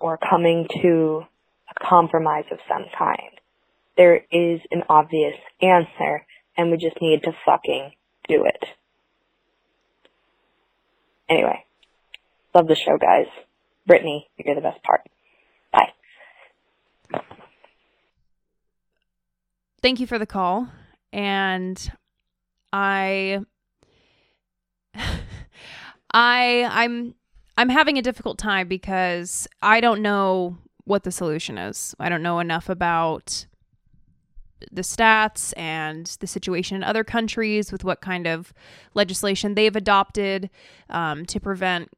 or 0.00 0.18
coming 0.18 0.66
to 0.82 1.24
a 1.70 1.84
compromise 1.84 2.46
of 2.50 2.58
some 2.68 2.86
kind. 2.98 3.30
There 3.96 4.24
is 4.30 4.60
an 4.70 4.82
obvious 4.88 5.34
answer, 5.60 6.24
and 6.56 6.70
we 6.70 6.78
just 6.78 7.00
need 7.00 7.22
to 7.24 7.32
fucking 7.44 7.92
do 8.28 8.44
it. 8.44 8.64
Anyway, 11.28 11.64
love 12.54 12.66
the 12.66 12.74
show, 12.74 12.98
guys. 12.98 13.26
Brittany, 13.86 14.28
you're 14.36 14.54
the 14.54 14.60
best 14.60 14.82
part. 14.82 15.02
Bye. 15.72 15.92
Thank 19.82 20.00
you 20.00 20.06
for 20.06 20.18
the 20.18 20.26
call. 20.26 20.68
And 21.12 21.90
I 22.72 23.40
I 26.12 26.68
I'm 26.70 27.14
I'm 27.60 27.68
having 27.68 27.98
a 27.98 28.02
difficult 28.02 28.38
time 28.38 28.68
because 28.68 29.46
I 29.60 29.80
don't 29.80 30.00
know 30.00 30.56
what 30.84 31.04
the 31.04 31.10
solution 31.12 31.58
is. 31.58 31.94
I 32.00 32.08
don't 32.08 32.22
know 32.22 32.38
enough 32.40 32.70
about 32.70 33.44
the 34.72 34.80
stats 34.80 35.52
and 35.58 36.06
the 36.20 36.26
situation 36.26 36.76
in 36.76 36.82
other 36.84 37.04
countries 37.04 37.70
with 37.70 37.84
what 37.84 38.00
kind 38.00 38.26
of 38.26 38.54
legislation 38.94 39.54
they've 39.54 39.76
adopted 39.76 40.48
um, 40.88 41.26
to 41.26 41.38
prevent 41.38 41.90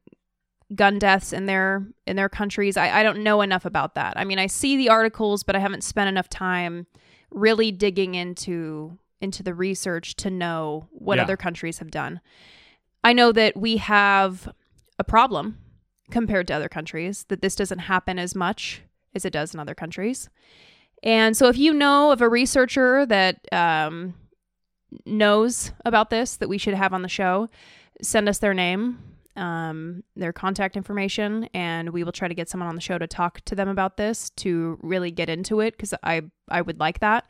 gun 0.75 0.99
deaths 0.99 1.31
in 1.31 1.45
their 1.45 1.85
in 2.05 2.17
their 2.17 2.29
countries. 2.29 2.75
I, 2.75 2.99
I 2.99 3.03
don't 3.03 3.23
know 3.23 3.41
enough 3.41 3.63
about 3.63 3.95
that. 3.95 4.17
I 4.17 4.25
mean, 4.25 4.39
I 4.39 4.47
see 4.47 4.75
the 4.75 4.89
articles, 4.89 5.43
but 5.43 5.55
I 5.55 5.59
haven't 5.59 5.83
spent 5.85 6.09
enough 6.09 6.27
time 6.27 6.87
really 7.31 7.71
digging 7.71 8.15
into 8.15 8.97
into 9.21 9.43
the 9.43 9.53
research 9.53 10.15
to 10.17 10.29
know 10.29 10.87
what 10.91 11.17
Yeah. 11.17 11.23
other 11.23 11.37
countries 11.37 11.79
have 11.79 11.89
done. 11.91 12.19
I 13.01 13.13
know 13.13 13.31
that 13.31 13.55
we 13.55 13.77
have 13.77 14.53
a 14.99 15.03
problem 15.03 15.57
compared 16.11 16.47
to 16.47 16.53
other 16.53 16.69
countries, 16.69 17.25
that 17.29 17.41
this 17.41 17.55
doesn't 17.55 17.79
happen 17.79 18.19
as 18.19 18.35
much 18.35 18.81
as 19.15 19.25
it 19.25 19.33
does 19.33 19.53
in 19.53 19.59
other 19.59 19.75
countries. 19.75 20.29
And 21.01 21.35
so 21.35 21.47
if 21.47 21.57
you 21.57 21.73
know 21.73 22.11
of 22.11 22.21
a 22.21 22.29
researcher 22.29 23.05
that 23.05 23.45
um, 23.51 24.13
knows 25.05 25.71
about 25.85 26.09
this 26.09 26.37
that 26.37 26.49
we 26.49 26.57
should 26.57 26.73
have 26.73 26.93
on 26.93 27.01
the 27.01 27.09
show, 27.09 27.49
send 28.01 28.29
us 28.29 28.39
their 28.39 28.53
name, 28.53 28.99
um, 29.35 30.03
their 30.15 30.33
contact 30.33 30.77
information, 30.77 31.49
and 31.53 31.89
we 31.89 32.03
will 32.03 32.11
try 32.11 32.27
to 32.27 32.35
get 32.35 32.49
someone 32.49 32.69
on 32.69 32.75
the 32.75 32.81
show 32.81 32.97
to 32.97 33.07
talk 33.07 33.41
to 33.45 33.55
them 33.55 33.67
about 33.67 33.97
this 33.97 34.29
to 34.31 34.77
really 34.81 35.11
get 35.11 35.29
into 35.29 35.59
it 35.59 35.75
because 35.75 35.93
I, 36.03 36.23
I 36.49 36.61
would 36.61 36.79
like 36.79 36.99
that. 36.99 37.27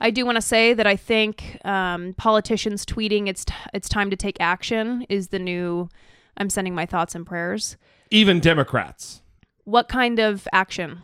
I 0.00 0.10
do 0.10 0.24
want 0.24 0.36
to 0.36 0.42
say 0.42 0.74
that 0.74 0.86
I 0.86 0.96
think 0.96 1.58
um, 1.64 2.14
politicians 2.14 2.84
tweeting 2.84 3.28
it's 3.28 3.44
t- 3.44 3.54
it's 3.72 3.88
time 3.88 4.10
to 4.10 4.16
take 4.16 4.36
action 4.40 5.06
is 5.08 5.28
the 5.28 5.38
new. 5.38 5.88
I'm 6.36 6.50
sending 6.50 6.74
my 6.74 6.86
thoughts 6.86 7.14
and 7.14 7.26
prayers. 7.26 7.76
Even 8.10 8.40
Democrats. 8.40 9.22
What 9.64 9.88
kind 9.88 10.18
of 10.18 10.46
action? 10.52 11.00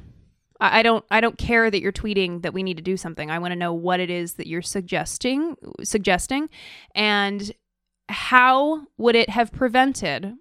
I, 0.61 0.81
I 0.81 0.83
don't 0.83 1.05
I 1.11 1.21
don't 1.21 1.39
care 1.39 1.71
that 1.71 1.81
you're 1.81 1.93
tweeting 1.93 2.43
that 2.43 2.55
we 2.55 2.63
need 2.63 2.77
to 2.77 2.83
do 2.83 2.97
something. 2.97 3.31
I 3.31 3.39
want 3.39 3.53
to 3.53 3.57
know 3.57 3.73
what 3.73 4.01
it 4.01 4.11
is 4.11 4.35
that 4.35 4.47
you're 4.47 4.63
suggesting 4.63 5.57
suggesting, 5.83 6.49
and 6.95 7.53
how 8.09 8.87
would 8.99 9.15
it 9.15 9.31
have 9.31 9.53
prevented 9.53 10.35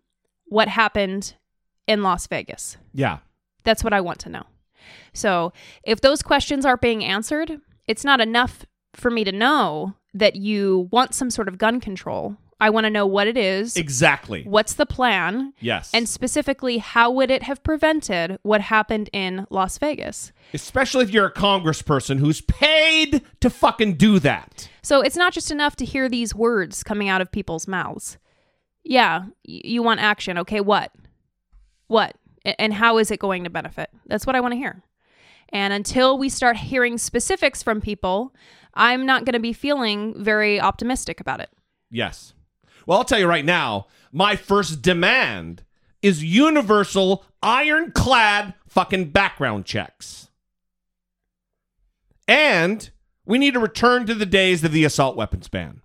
what 0.46 0.68
happened 0.68 1.36
in 1.88 2.04
Las 2.04 2.28
Vegas? 2.28 2.78
Yeah. 2.94 3.20
That's 3.64 3.84
what 3.84 3.94
I 3.94 4.02
want 4.02 4.20
to 4.20 4.30
know. 4.30 4.44
So, 5.14 5.54
if 5.84 6.02
those 6.02 6.22
questions 6.22 6.66
aren't 6.66 6.82
being 6.82 7.04
answered, 7.04 7.60
it's 7.88 8.06
not 8.06 8.22
enough 8.22 8.66
for 8.96 9.12
me 9.12 9.24
to 9.24 9.32
know 9.32 9.96
that 10.14 10.36
you 10.36 10.90
want 10.92 11.14
some 11.14 11.30
sort 11.30 11.48
of 11.48 11.58
gun 11.58 11.80
control. 11.80 12.38
I 12.62 12.70
want 12.70 12.86
to 12.86 12.90
know 12.90 13.06
what 13.06 13.28
it 13.28 13.38
is. 13.38 13.78
Exactly. 13.78 14.44
What's 14.44 14.74
the 14.74 14.86
plan? 14.86 15.54
Yes. 15.62 15.92
And 15.94 16.10
specifically, 16.10 16.78
how 16.80 17.10
would 17.12 17.32
it 17.32 17.44
have 17.44 17.64
prevented 17.64 18.38
what 18.42 18.60
happened 18.62 19.10
in 19.14 19.48
Las 19.50 19.78
Vegas? 19.78 20.34
Especially 20.54 21.04
if 21.04 21.12
you're 21.12 21.28
a 21.28 21.34
congressperson 21.34 22.20
who's 22.20 22.42
paid 22.42 23.22
to 23.40 23.50
fucking 23.50 23.94
do 23.96 24.20
that. 24.20 24.70
So 24.82 25.02
it's 25.02 25.16
not 25.16 25.32
just 25.32 25.52
enough 25.52 25.76
to 25.78 25.86
hear 25.86 26.10
these 26.10 26.36
words 26.36 26.84
coming 26.84 27.08
out 27.08 27.22
of 27.22 27.32
people's 27.32 27.68
mouths. 27.68 28.18
Yeah, 28.84 29.20
y- 29.48 29.62
you 29.64 29.82
want 29.84 30.02
action. 30.02 30.38
Okay, 30.40 30.60
what? 30.60 30.92
What? 31.88 32.16
And 32.58 32.74
how 32.74 32.98
is 32.98 33.10
it 33.12 33.20
going 33.20 33.44
to 33.46 33.50
benefit? 33.50 33.90
That's 34.08 34.26
what 34.26 34.36
I 34.36 34.42
want 34.42 34.54
to 34.54 34.58
hear. 34.58 34.84
And 35.50 35.74
until 35.74 36.18
we 36.18 36.30
start 36.30 36.58
hearing 36.58 36.98
specifics 36.98 37.64
from 37.64 37.82
people, 37.82 38.34
I'm 38.74 39.06
not 39.06 39.26
going 39.26 39.34
to 39.34 39.40
be 39.40 39.54
feeling 39.54 40.14
very 40.22 40.60
optimistic 40.60 41.20
about 41.20 41.40
it. 41.40 41.50
Yes. 41.90 42.34
Well, 42.90 42.98
I'll 42.98 43.06
tell 43.06 43.20
you 43.20 43.28
right 43.28 43.46
now, 43.46 43.86
my 44.12 44.36
first 44.36 44.82
demand 44.82 45.62
is 46.02 46.24
universal 46.24 47.24
ironclad 47.44 48.56
fucking 48.68 49.12
background 49.12 49.66
checks. 49.66 50.32
And 52.28 52.90
we 53.28 53.38
need 53.38 53.54
to 53.54 53.60
return 53.60 54.08
to 54.08 54.16
the 54.16 54.26
days 54.26 54.64
of 54.64 54.72
the 54.72 54.86
assault 54.86 55.16
weapons 55.16 55.48
ban. 55.48 55.82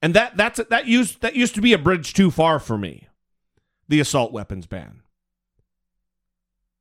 And 0.00 0.14
that 0.14 0.38
that's 0.38 0.58
that 0.70 0.86
used 0.86 1.20
that 1.20 1.36
used 1.36 1.54
to 1.56 1.60
be 1.60 1.74
a 1.74 1.78
bridge 1.78 2.14
too 2.14 2.30
far 2.30 2.58
for 2.58 2.78
me. 2.78 3.06
The 3.88 4.00
assault 4.00 4.32
weapons 4.32 4.66
ban. 4.66 5.02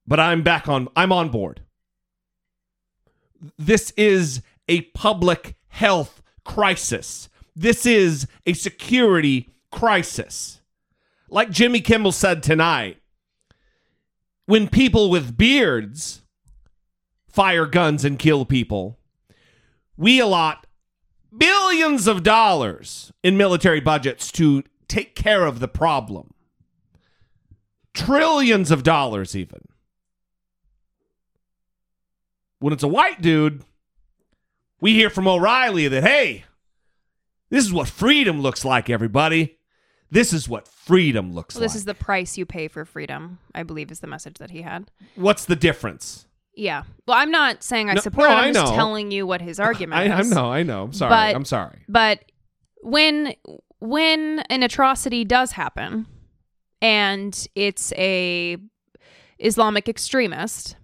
But 0.08 0.22
I'm 0.22 0.42
back 0.42 0.70
on 0.70 0.88
I'm 0.96 1.12
on 1.12 1.28
board. 1.28 1.64
This 3.58 3.92
is 3.98 4.42
a 4.70 4.84
public 4.94 5.58
health 5.68 6.22
crisis. 6.46 7.28
This 7.60 7.86
is 7.86 8.26
a 8.46 8.54
security 8.54 9.50
crisis. 9.70 10.62
Like 11.30 11.52
Jimmy 11.52 11.82
Kimmel 11.82 12.14
said 12.14 12.42
tonight, 12.42 13.02
when 14.46 14.70
people 14.70 15.10
with 15.10 15.36
beards 15.36 16.22
fire 17.28 17.66
guns 17.66 18.06
and 18.06 18.18
kill 18.18 18.46
people, 18.46 18.98
we 19.98 20.22
allot 20.22 20.68
billions 21.38 22.08
of 22.08 22.24
dollars 22.24 23.12
in 23.24 23.36
military 23.36 23.82
budgets 23.82 24.32
to 24.32 24.64
take 24.88 25.14
care 25.14 25.46
of 25.46 25.60
the 25.60 25.68
problem. 25.68 26.34
Trillions 27.94 28.72
of 28.72 28.84
dollars, 28.84 29.36
even. 29.36 29.60
When 32.60 32.72
it's 32.72 32.84
a 32.84 32.88
white 32.88 33.22
dude, 33.22 33.64
we 34.80 34.94
hear 34.94 35.10
from 35.10 35.28
O'Reilly 35.28 35.90
that, 35.90 36.04
hey, 36.04 36.46
this 37.50 37.66
is 37.66 37.74
what 37.74 37.88
freedom 37.88 38.42
looks 38.42 38.64
like, 38.66 38.90
everybody. 38.90 39.58
This 40.12 40.34
is 40.34 40.50
what 40.50 40.68
freedom 40.68 41.34
looks 41.34 41.56
like. 41.56 41.60
Well, 41.62 41.66
this 41.66 41.74
like. 41.74 41.78
is 41.80 41.86
the 41.86 41.94
price 41.94 42.38
you 42.38 42.46
pay 42.46 42.68
for 42.68 42.84
freedom, 42.86 43.38
I 43.54 43.64
believe 43.64 43.92
is 43.92 44.00
the 44.00 44.08
message 44.08 44.38
that 44.40 44.50
he 44.52 44.64
had. 44.64 44.90
What's 45.16 45.46
the 45.46 45.56
difference? 45.56 46.26
Yeah. 46.56 46.84
Well, 47.08 47.18
I'm 47.18 47.30
not 47.32 47.64
saying 47.64 47.90
I 47.90 47.94
No- 47.94 48.02
support 48.02 48.30
no, 48.30 48.36
it. 48.36 48.40
I'm 48.40 48.50
I 48.50 48.54
just 48.54 48.74
telling 48.74 49.12
you 49.12 49.28
what 49.28 49.42
his 49.42 49.60
argument 49.70 50.00
I, 50.12 50.16
I 50.16 50.20
is. 50.22 50.32
know, 50.32 50.52
I 50.52 50.64
know. 50.64 50.84
I'm 50.84 50.94
sorry. 50.94 51.10
But- 51.10 51.36
I'm 51.36 51.46
sorry. 51.46 51.80
But 51.88 52.26
when 52.82 53.34
when 53.80 54.40
an 54.50 54.64
atrocity 54.64 55.24
does 55.24 55.52
happen 55.54 56.06
and 56.82 57.48
it's 57.56 57.94
a 57.94 58.58
Islamic 59.38 59.88
extremist, 59.88 60.76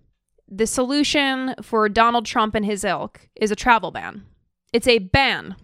the 0.47 0.67
solution 0.67 1.55
for 1.61 1.89
Donald 1.89 2.25
Trump 2.25 2.55
and 2.55 2.65
his 2.65 2.83
ilk 2.83 3.27
is 3.35 3.51
a 3.51 3.55
travel 3.55 3.91
ban. 3.91 4.23
It's 4.71 4.87
a 4.87 4.99
ban, 4.99 5.55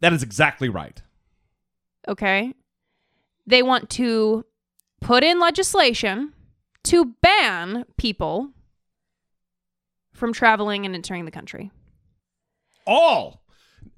That 0.00 0.12
is 0.12 0.22
exactly 0.22 0.68
right. 0.68 1.00
okay? 2.08 2.54
They 3.46 3.62
want 3.62 3.90
to 3.90 4.44
put 5.00 5.24
in 5.24 5.40
legislation 5.40 6.32
to 6.84 7.14
ban 7.22 7.84
people 7.96 8.52
from 10.12 10.32
traveling 10.32 10.86
and 10.86 10.94
entering 10.94 11.24
the 11.24 11.30
country. 11.30 11.70
All. 12.86 13.42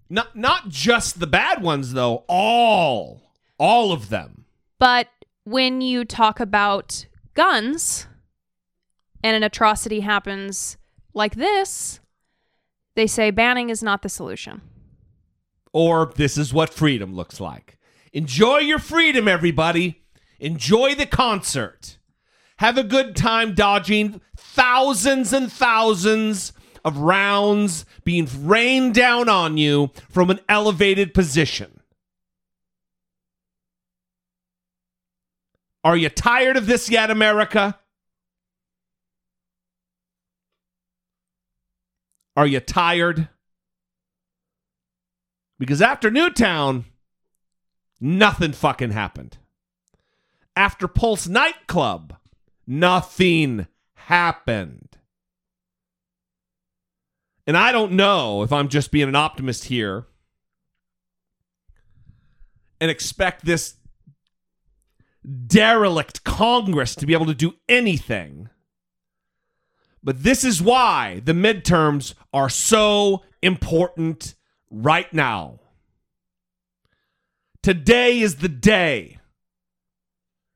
Not 0.08 0.36
not 0.36 0.68
just 0.68 1.20
the 1.20 1.26
bad 1.26 1.62
ones 1.62 1.92
though. 1.92 2.24
All. 2.28 3.22
All 3.58 3.92
of 3.92 4.08
them. 4.08 4.44
But 4.78 5.08
when 5.44 5.80
you 5.80 6.04
talk 6.04 6.40
about 6.40 7.06
guns 7.34 8.06
and 9.22 9.36
an 9.36 9.42
atrocity 9.42 10.00
happens 10.00 10.76
like 11.14 11.34
this, 11.36 12.00
they 12.94 13.06
say 13.06 13.30
banning 13.30 13.70
is 13.70 13.82
not 13.82 14.02
the 14.02 14.08
solution. 14.08 14.60
Or 15.72 16.12
this 16.16 16.36
is 16.36 16.52
what 16.52 16.74
freedom 16.74 17.14
looks 17.14 17.40
like. 17.40 17.78
Enjoy 18.12 18.58
your 18.58 18.78
freedom, 18.78 19.26
everybody. 19.26 20.02
Enjoy 20.38 20.94
the 20.94 21.06
concert. 21.06 21.98
Have 22.58 22.76
a 22.76 22.84
good 22.84 23.16
time 23.16 23.54
dodging 23.54 24.20
thousands 24.36 25.32
and 25.32 25.50
thousands 25.50 26.52
of 26.84 26.98
rounds 26.98 27.84
being 28.04 28.28
rained 28.42 28.94
down 28.94 29.28
on 29.28 29.56
you 29.56 29.90
from 30.10 30.30
an 30.30 30.40
elevated 30.48 31.14
position. 31.14 31.80
Are 35.84 35.96
you 35.96 36.08
tired 36.08 36.56
of 36.56 36.66
this 36.66 36.90
yet, 36.90 37.10
America? 37.10 37.78
Are 42.36 42.46
you 42.46 42.60
tired? 42.60 43.28
Because 45.62 45.80
after 45.80 46.10
Newtown, 46.10 46.86
nothing 48.00 48.50
fucking 48.50 48.90
happened. 48.90 49.38
After 50.56 50.88
Pulse 50.88 51.28
nightclub, 51.28 52.16
nothing 52.66 53.68
happened. 53.94 54.98
And 57.46 57.56
I 57.56 57.70
don't 57.70 57.92
know 57.92 58.42
if 58.42 58.52
I'm 58.52 58.66
just 58.66 58.90
being 58.90 59.06
an 59.06 59.14
optimist 59.14 59.66
here 59.66 60.06
and 62.80 62.90
expect 62.90 63.44
this 63.44 63.76
derelict 65.46 66.24
Congress 66.24 66.96
to 66.96 67.06
be 67.06 67.12
able 67.12 67.26
to 67.26 67.34
do 67.34 67.54
anything. 67.68 68.48
But 70.02 70.24
this 70.24 70.42
is 70.42 70.60
why 70.60 71.22
the 71.24 71.34
midterms 71.34 72.14
are 72.32 72.48
so 72.48 73.22
important 73.42 74.34
right 74.72 75.12
now. 75.12 75.60
Today 77.62 78.18
is 78.18 78.36
the 78.36 78.48
day 78.48 79.18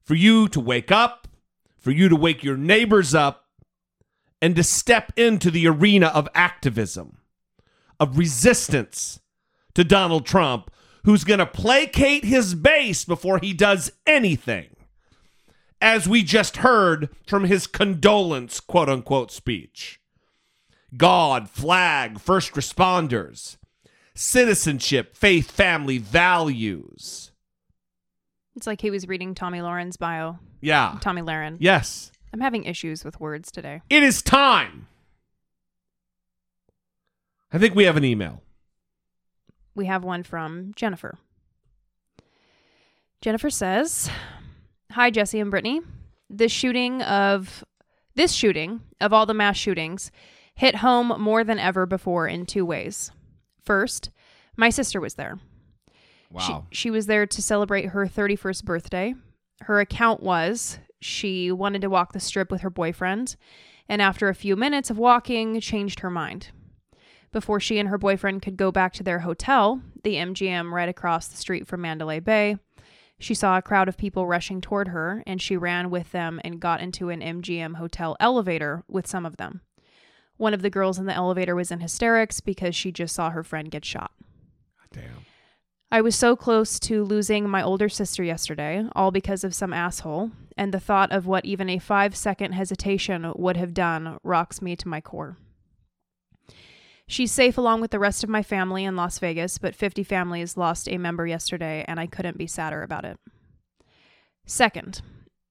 for 0.03 0.15
you 0.15 0.49
to 0.49 0.59
wake 0.59 0.91
up, 0.91 1.29
for 1.77 1.91
you 1.91 2.09
to 2.09 2.17
wake 2.17 2.43
your 2.43 2.57
neighbors 2.57 3.15
up, 3.15 3.45
and 4.41 4.57
to 4.57 4.63
step 4.65 5.13
into 5.17 5.51
the 5.51 5.69
arena 5.69 6.07
of 6.07 6.29
activism, 6.35 7.19
of 8.01 8.19
resistance 8.19 9.21
to 9.75 9.85
Donald 9.85 10.27
Trump, 10.27 10.71
who's 11.05 11.25
going 11.25 11.39
to 11.39 11.47
placate 11.47 12.25
his 12.25 12.55
base 12.55 13.05
before 13.05 13.39
he 13.39 13.53
does 13.53 13.93
anything. 14.07 14.69
As 15.81 16.09
we 16.09 16.23
just 16.23 16.59
heard 16.59 17.11
from 17.27 17.45
his 17.45 17.67
condolence, 17.67 18.61
quote 18.61 18.89
unquote, 18.89 19.31
speech. 19.31 20.01
God, 20.97 21.51
flag, 21.51 22.19
first 22.19 22.53
responders, 22.55 23.59
citizenship, 24.17 25.17
faith, 25.17 25.51
family, 25.51 25.99
values. 25.99 27.31
It's 28.57 28.67
like 28.67 28.81
he 28.81 28.91
was 28.91 29.07
reading 29.07 29.35
Tomi 29.35 29.59
Lahren's 29.59 29.97
bio. 29.97 30.39
Yeah. 30.61 30.99
Tomi 31.01 31.23
Lahren. 31.23 31.57
Yes. 31.61 32.11
I'm 32.33 32.41
having 32.41 32.65
issues 32.65 33.05
with 33.05 33.21
words 33.21 33.51
today. 33.53 33.83
It 33.91 34.03
is 34.03 34.23
time. 34.23 34.89
I 37.53 37.59
think 37.59 37.75
we 37.75 37.85
have 37.85 37.97
an 37.97 38.05
email. 38.05 38.43
We 39.75 39.87
have 39.87 40.05
one 40.05 40.23
from 40.23 40.73
Jennifer. 40.75 41.19
Jennifer 43.21 43.51
says, 43.51 44.11
"Hi 44.93 45.11
Jesse 45.11 45.41
and 45.41 45.51
Brittany. 45.51 45.81
This 46.29 46.53
shooting 46.53 47.03
of 47.03 47.65
this 48.15 48.33
shooting 48.33 48.81
of 49.01 49.13
all 49.13 49.27
the 49.27 49.35
mass 49.35 49.57
shootings 49.57 50.11
hit 50.55 50.77
home 50.77 51.09
more 51.21 51.45
than 51.45 51.59
ever 51.59 51.87
before 51.87 52.27
in 52.27 52.47
two 52.47 52.65
ways. 52.65 53.11
First, 53.67 54.11
my 54.57 54.71
sister 54.71 55.01
was 55.01 55.15
there. 55.15 55.39
Wow. 56.31 56.67
She, 56.71 56.77
she 56.77 56.91
was 56.91 57.07
there 57.07 57.27
to 57.27 57.43
celebrate 57.43 57.87
her 57.87 58.07
31st 58.07 58.65
birthday. 58.65 59.15
Her 59.63 59.81
account 59.81 60.23
was 60.23 60.79
she 61.01 61.53
wanted 61.53 61.83
to 61.83 61.91
walk 61.91 62.13
the 62.13 62.21
strip 62.21 62.51
with 62.51 62.63
her 62.63 62.71
boyfriend, 62.71 63.37
and 63.89 64.01
after 64.01 64.29
a 64.29 64.35
few 64.35 64.57
minutes 64.57 64.91
of 64.91 64.99
walking, 64.99 65.61
changed 65.61 66.01
her 66.01 66.11
mind. 66.11 66.49
Before 67.33 67.61
she 67.61 67.79
and 67.79 67.89
her 67.89 67.99
boyfriend 67.99 68.43
could 68.43 68.57
go 68.57 68.73
back 68.73 68.93
to 68.95 69.03
their 69.03 69.21
hotel, 69.21 69.83
the 70.05 70.15
MGM 70.15 70.73
right 70.73 70.89
across 70.89 71.29
the 71.29 71.37
street 71.37 71.67
from 71.67 71.83
Mandalay 71.83 72.21
Bay, 72.21 72.57
she 73.19 73.35
saw 73.35 73.57
a 73.57 73.63
crowd 73.63 73.89
of 73.89 73.97
people 73.97 74.27
rushing 74.27 74.61
toward 74.61 74.89
her, 74.89 75.23
and 75.27 75.41
she 75.41 75.57
ran 75.57 75.91
with 75.91 76.13
them 76.13 76.41
and 76.45 76.61
got 76.61 76.81
into 76.81 77.09
an 77.11 77.21
MGM 77.21 77.77
hotel 77.77 78.17
elevator 78.21 78.85
with 78.89 79.07
some 79.07 79.27
of 79.27 79.37
them. 79.37 79.63
One 80.37 80.55
of 80.55 80.63
the 80.63 80.71
girls 80.71 80.99
in 80.99 81.07
the 81.07 81.15
elevator 81.15 81.55
was 81.55 81.71
in 81.71 81.81
hysterics 81.81 82.41
because 82.41 82.77
she 82.77 82.93
just 82.93 83.15
saw 83.15 83.31
her 83.31 83.43
friend 83.43 83.71
get 83.71 83.85
shot. 83.85 84.13
Damn. 84.93 85.25
I 85.91 86.01
was 86.01 86.17
so 86.17 86.35
close 86.35 86.81
to 86.81 87.05
losing 87.05 87.49
my 87.49 87.63
older 87.63 87.89
sister 87.89 88.25
yesterday, 88.25 88.85
all 88.95 89.11
because 89.11 89.45
of 89.45 89.55
some 89.55 89.73
asshole, 89.73 90.33
and 90.57 90.75
the 90.75 90.81
thought 90.81 91.13
of 91.13 91.27
what 91.27 91.45
even 91.45 91.71
a 91.71 91.79
five 91.79 92.17
second 92.17 92.53
hesitation 92.53 93.33
would 93.37 93.57
have 93.57 93.73
done 93.73 94.19
rocks 94.25 94.61
me 94.61 94.75
to 94.77 94.89
my 94.89 95.01
core. 95.01 95.37
She's 97.09 97.31
safe 97.31 97.57
along 97.57 97.81
with 97.81 97.93
the 97.93 98.01
rest 98.01 98.25
of 98.25 98.31
my 98.31 98.43
family 98.43 98.85
in 98.85 98.97
Las 98.97 99.21
Vegas, 99.21 99.59
but 99.59 99.77
50 99.77 100.03
families 100.03 100.57
lost 100.57 100.89
a 100.89 100.99
member 100.99 101.25
yesterday, 101.25 101.85
and 101.87 102.01
I 102.01 102.07
couldn't 102.07 102.37
be 102.37 102.49
sadder 102.49 102.83
about 102.83 103.05
it. 103.05 103.21
Second, 104.45 105.03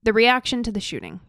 the 0.02 0.12
reaction 0.12 0.62
to 0.62 0.70
the 0.70 0.80
shooting. 0.80 1.20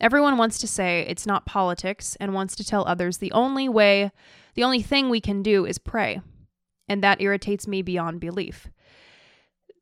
Everyone 0.00 0.38
wants 0.38 0.58
to 0.58 0.66
say 0.66 1.04
it's 1.06 1.26
not 1.26 1.44
politics 1.44 2.16
and 2.18 2.32
wants 2.32 2.56
to 2.56 2.64
tell 2.64 2.86
others 2.86 3.18
the 3.18 3.32
only 3.32 3.68
way, 3.68 4.10
the 4.54 4.64
only 4.64 4.80
thing 4.80 5.10
we 5.10 5.20
can 5.20 5.42
do 5.42 5.66
is 5.66 5.78
pray. 5.78 6.22
And 6.88 7.02
that 7.04 7.20
irritates 7.20 7.68
me 7.68 7.82
beyond 7.82 8.18
belief. 8.18 8.68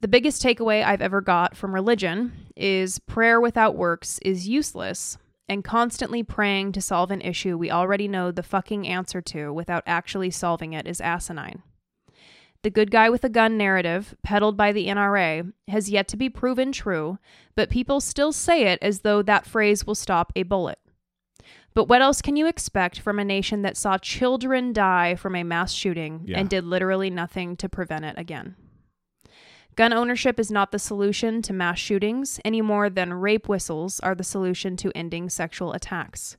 The 0.00 0.08
biggest 0.08 0.42
takeaway 0.42 0.84
I've 0.84 1.02
ever 1.02 1.20
got 1.20 1.56
from 1.56 1.74
religion 1.74 2.32
is 2.56 2.98
prayer 3.00 3.40
without 3.40 3.76
works 3.76 4.18
is 4.22 4.48
useless, 4.48 5.18
and 5.48 5.64
constantly 5.64 6.22
praying 6.22 6.72
to 6.72 6.80
solve 6.80 7.10
an 7.10 7.20
issue 7.20 7.56
we 7.56 7.70
already 7.70 8.06
know 8.06 8.30
the 8.30 8.42
fucking 8.42 8.86
answer 8.86 9.20
to 9.22 9.52
without 9.52 9.82
actually 9.86 10.30
solving 10.30 10.72
it 10.72 10.86
is 10.86 11.00
asinine. 11.00 11.62
The 12.62 12.70
good 12.70 12.90
guy 12.90 13.08
with 13.08 13.22
a 13.24 13.28
gun 13.28 13.56
narrative, 13.56 14.16
peddled 14.22 14.56
by 14.56 14.72
the 14.72 14.88
NRA, 14.88 15.52
has 15.68 15.88
yet 15.88 16.08
to 16.08 16.16
be 16.16 16.28
proven 16.28 16.72
true, 16.72 17.18
but 17.54 17.70
people 17.70 18.00
still 18.00 18.32
say 18.32 18.64
it 18.64 18.80
as 18.82 19.00
though 19.00 19.22
that 19.22 19.46
phrase 19.46 19.86
will 19.86 19.94
stop 19.94 20.32
a 20.34 20.42
bullet. 20.42 20.78
But 21.74 21.84
what 21.84 22.02
else 22.02 22.20
can 22.20 22.34
you 22.34 22.48
expect 22.48 22.98
from 22.98 23.20
a 23.20 23.24
nation 23.24 23.62
that 23.62 23.76
saw 23.76 23.98
children 23.98 24.72
die 24.72 25.14
from 25.14 25.36
a 25.36 25.44
mass 25.44 25.72
shooting 25.72 26.22
Yeah. 26.24 26.40
and 26.40 26.48
did 26.48 26.64
literally 26.64 27.10
nothing 27.10 27.56
to 27.58 27.68
prevent 27.68 28.04
it 28.04 28.18
again? 28.18 28.56
Gun 29.76 29.92
ownership 29.92 30.40
is 30.40 30.50
not 30.50 30.72
the 30.72 30.78
solution 30.80 31.40
to 31.42 31.52
mass 31.52 31.78
shootings 31.78 32.40
any 32.44 32.60
more 32.60 32.90
than 32.90 33.14
rape 33.14 33.48
whistles 33.48 34.00
are 34.00 34.16
the 34.16 34.24
solution 34.24 34.76
to 34.78 34.90
ending 34.96 35.28
sexual 35.30 35.72
attacks. 35.72 36.36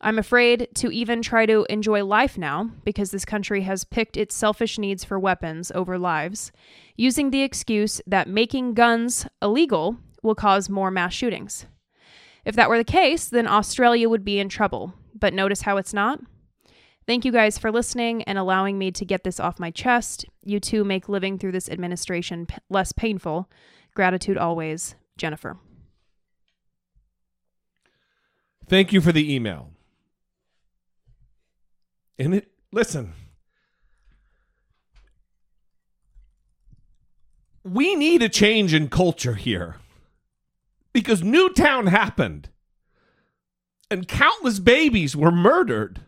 I'm 0.00 0.18
afraid 0.18 0.68
to 0.74 0.92
even 0.92 1.22
try 1.22 1.46
to 1.46 1.66
enjoy 1.70 2.04
life 2.04 2.36
now 2.36 2.70
because 2.84 3.10
this 3.10 3.24
country 3.24 3.62
has 3.62 3.84
picked 3.84 4.16
its 4.16 4.34
selfish 4.34 4.78
needs 4.78 5.04
for 5.04 5.18
weapons 5.18 5.72
over 5.74 5.98
lives, 5.98 6.52
using 6.96 7.30
the 7.30 7.42
excuse 7.42 8.00
that 8.06 8.28
making 8.28 8.74
guns 8.74 9.26
illegal 9.40 9.96
will 10.22 10.34
cause 10.34 10.68
more 10.68 10.90
mass 10.90 11.14
shootings. 11.14 11.66
If 12.44 12.54
that 12.56 12.68
were 12.68 12.78
the 12.78 12.84
case, 12.84 13.28
then 13.28 13.48
Australia 13.48 14.08
would 14.08 14.24
be 14.24 14.38
in 14.38 14.48
trouble. 14.48 14.92
But 15.18 15.32
notice 15.32 15.62
how 15.62 15.78
it's 15.78 15.94
not? 15.94 16.20
Thank 17.06 17.24
you 17.24 17.32
guys 17.32 17.56
for 17.56 17.72
listening 17.72 18.22
and 18.24 18.36
allowing 18.36 18.78
me 18.78 18.90
to 18.92 19.04
get 19.04 19.24
this 19.24 19.40
off 19.40 19.58
my 19.58 19.70
chest. 19.70 20.26
You 20.42 20.60
too 20.60 20.84
make 20.84 21.08
living 21.08 21.38
through 21.38 21.52
this 21.52 21.68
administration 21.68 22.46
p- 22.46 22.56
less 22.68 22.92
painful. 22.92 23.48
Gratitude 23.94 24.36
always, 24.36 24.96
Jennifer. 25.16 25.56
Thank 28.68 28.92
you 28.92 29.00
for 29.00 29.12
the 29.12 29.32
email. 29.32 29.70
And 32.18 32.34
it, 32.34 32.50
listen, 32.72 33.12
we 37.62 37.94
need 37.94 38.22
a 38.22 38.28
change 38.28 38.72
in 38.72 38.88
culture 38.88 39.34
here 39.34 39.76
because 40.92 41.22
Newtown 41.22 41.88
happened 41.88 42.48
and 43.90 44.08
countless 44.08 44.58
babies 44.58 45.14
were 45.14 45.32
murdered 45.32 46.00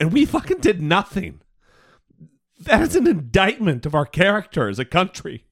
and 0.00 0.12
we 0.12 0.24
fucking 0.24 0.58
did 0.58 0.80
nothing. 0.80 1.40
That 2.58 2.80
is 2.80 2.96
an 2.96 3.06
indictment 3.06 3.86
of 3.86 3.94
our 3.94 4.06
character 4.06 4.68
as 4.68 4.78
a 4.78 4.84
country. 4.84 5.44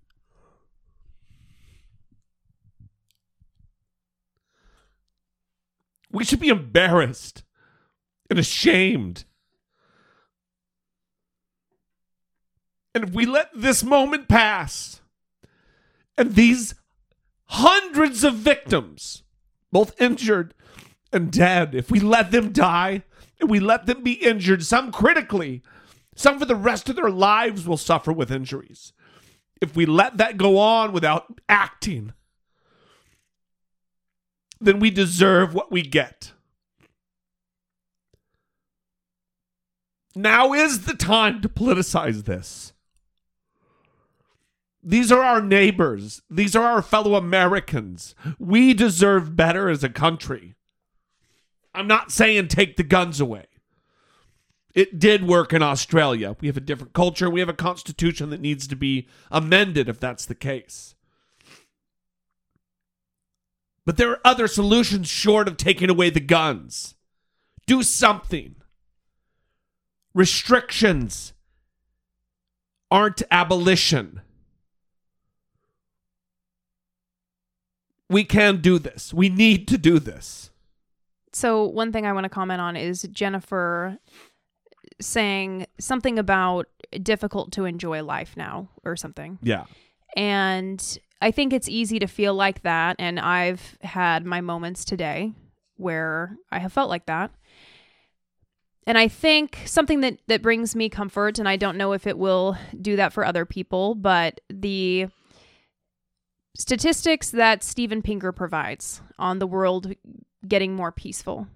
We 6.13 6.25
should 6.25 6.41
be 6.41 6.49
embarrassed 6.49 7.45
and 8.29 8.39
ashamed. 8.39 9.25
And 12.95 13.05
if 13.05 13.11
we 13.15 13.25
let 13.25 13.51
this 13.55 13.85
moment 13.85 14.27
pass 14.29 15.01
and 16.19 16.35
these 16.35 16.75
hundreds 17.47 18.25
of 18.25 18.35
victims, 18.35 19.23
both 19.71 20.01
injured 20.01 20.55
and 21.13 21.31
dead, 21.31 21.75
if 21.75 21.91
we 21.91 22.01
let 22.01 22.31
them 22.33 22.53
die 22.53 23.05
and 23.41 23.49
we 23.49 23.61
let 23.61 23.87
them 23.87 24.03
be 24.03 24.15
injured, 24.15 24.65
some 24.65 24.91
critically, 24.91 25.63
Some 26.21 26.39
for 26.39 26.45
the 26.45 26.55
rest 26.55 26.91
of 26.91 26.97
their 26.97 27.09
lives 27.09 27.67
will 27.67 27.79
suffer 27.79 28.13
with 28.13 28.31
injuries. 28.31 28.93
If 29.63 29.75
we 29.75 29.87
let 29.87 30.19
that 30.19 30.37
go 30.37 30.59
on 30.59 30.93
without 30.93 31.41
acting, 31.49 32.13
then 34.61 34.81
we 34.81 34.91
deserve 34.91 35.55
what 35.55 35.73
we 35.73 35.81
get. 35.81 36.33
Now 40.15 40.53
is 40.53 40.85
the 40.85 40.95
time 40.95 41.41
to 41.41 41.49
politicize 41.49 42.25
this. 42.25 42.75
These 44.83 45.13
are 45.13 45.23
our 45.23 45.43
neighbors. 45.43 46.23
These 46.31 46.57
are 46.57 46.65
our 46.65 46.83
fellow 46.83 47.15
Americans. 47.15 48.15
We 48.39 48.73
deserve 48.73 49.37
better 49.37 49.69
as 49.69 49.85
a 49.85 49.91
country. 49.91 50.55
I'm 51.75 51.87
not 51.87 52.11
saying 52.11 52.49
take 52.49 52.77
the 52.77 52.83
guns 52.83 53.21
away. 53.21 53.47
It 54.75 54.99
did 54.99 55.27
work 55.27 55.53
in 55.53 55.63
Australia. 55.63 56.37
We 56.41 56.49
have 56.49 56.57
a 56.57 56.61
different 56.61 56.93
culture. 56.93 57.29
We 57.29 57.41
have 57.41 57.49
a 57.49 57.55
constitution 57.55 58.31
that 58.31 58.41
needs 58.41 58.67
to 58.69 58.77
be 58.77 59.09
amended 59.31 59.89
if 59.89 59.99
that's 59.99 60.25
the 60.25 60.35
case. 60.35 60.95
But 63.85 63.97
there 63.97 64.11
are 64.11 64.21
other 64.25 64.47
solutions 64.47 65.09
short 65.09 65.49
of 65.49 65.57
taking 65.57 65.91
away 65.91 66.11
the 66.11 66.21
guns. 66.21 66.95
Do 67.67 67.83
something. 67.83 68.57
Restrictions 70.15 71.33
aren't 72.91 73.23
abolition. 73.31 74.21
We 78.11 78.25
can 78.25 78.61
do 78.61 78.79
this. 78.79 79.15
We 79.15 79.29
need 79.29 79.69
to 79.69 79.79
do 79.79 79.99
this. 79.99 80.51
So 81.33 81.65
one 81.65 81.93
thing 81.93 82.05
I 82.05 82.13
want 82.13 82.25
to 82.25 82.29
comment 82.29 82.61
on 82.61 82.77
is 82.77 83.03
Jennifer 83.13 83.99
saying 85.01 85.67
something 85.79 86.19
about 86.19 86.67
difficult 87.03 87.53
to 87.53 87.65
enjoy 87.65 88.03
life 88.03 88.37
now 88.37 88.69
or 88.85 88.97
something. 88.97 89.39
Yeah. 89.43 89.65
And 90.17 90.99
I 91.23 91.31
think 91.31 91.53
it's 91.53 91.69
easy 91.69 91.99
to 92.01 92.07
feel 92.07 92.35
like 92.35 92.63
that 92.63 92.97
and 92.99 93.21
I've 93.21 93.79
had 93.83 94.27
my 94.27 94.41
moments 94.41 94.85
today 94.85 95.33
where 95.77 96.37
I 96.51 96.59
have 96.59 96.73
felt 96.73 96.91
like 96.91 97.07
that. 97.07 97.31
And 98.87 98.99
I 98.99 99.07
think 99.09 99.59
something 99.67 100.01
that 100.01 100.19
that 100.27 100.43
brings 100.43 100.75
me 100.75 100.89
comfort 100.89 101.39
and 101.39 101.49
I 101.49 101.57
don't 101.57 101.77
know 101.77 101.93
if 101.93 102.07
it 102.07 102.19
will 102.19 102.57
do 102.81 102.97
that 102.97 103.13
for 103.13 103.25
other 103.25 103.45
people, 103.45 103.95
but 103.95 104.41
the 104.49 105.07
statistics 106.61 107.31
that 107.31 107.65
Steven 107.65 108.03
Pinker 108.03 108.33
provides 108.33 109.01
on 109.19 109.39
the 109.39 109.47
world 109.47 109.93
getting 110.47 110.75
more 110.75 110.93
peaceful 110.93 111.47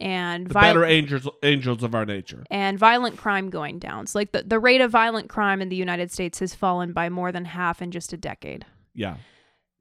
and 0.00 0.46
The 0.46 0.52
viol- 0.54 0.74
better 0.74 0.84
angels 0.84 1.28
angels 1.42 1.82
of 1.82 1.94
our 1.94 2.04
nature. 2.06 2.44
and 2.50 2.78
violent 2.78 3.16
crime 3.16 3.50
going 3.50 3.78
down. 3.78 4.06
So 4.06 4.18
like 4.18 4.32
the, 4.32 4.42
the 4.42 4.58
rate 4.60 4.80
of 4.80 4.90
violent 4.90 5.28
crime 5.28 5.60
in 5.60 5.68
the 5.68 5.76
United 5.76 6.10
States 6.12 6.38
has 6.40 6.54
fallen 6.54 6.92
by 6.92 7.08
more 7.08 7.32
than 7.32 7.44
half 7.44 7.82
in 7.82 7.90
just 7.90 8.12
a 8.12 8.16
decade. 8.16 8.64
Yeah. 8.94 9.16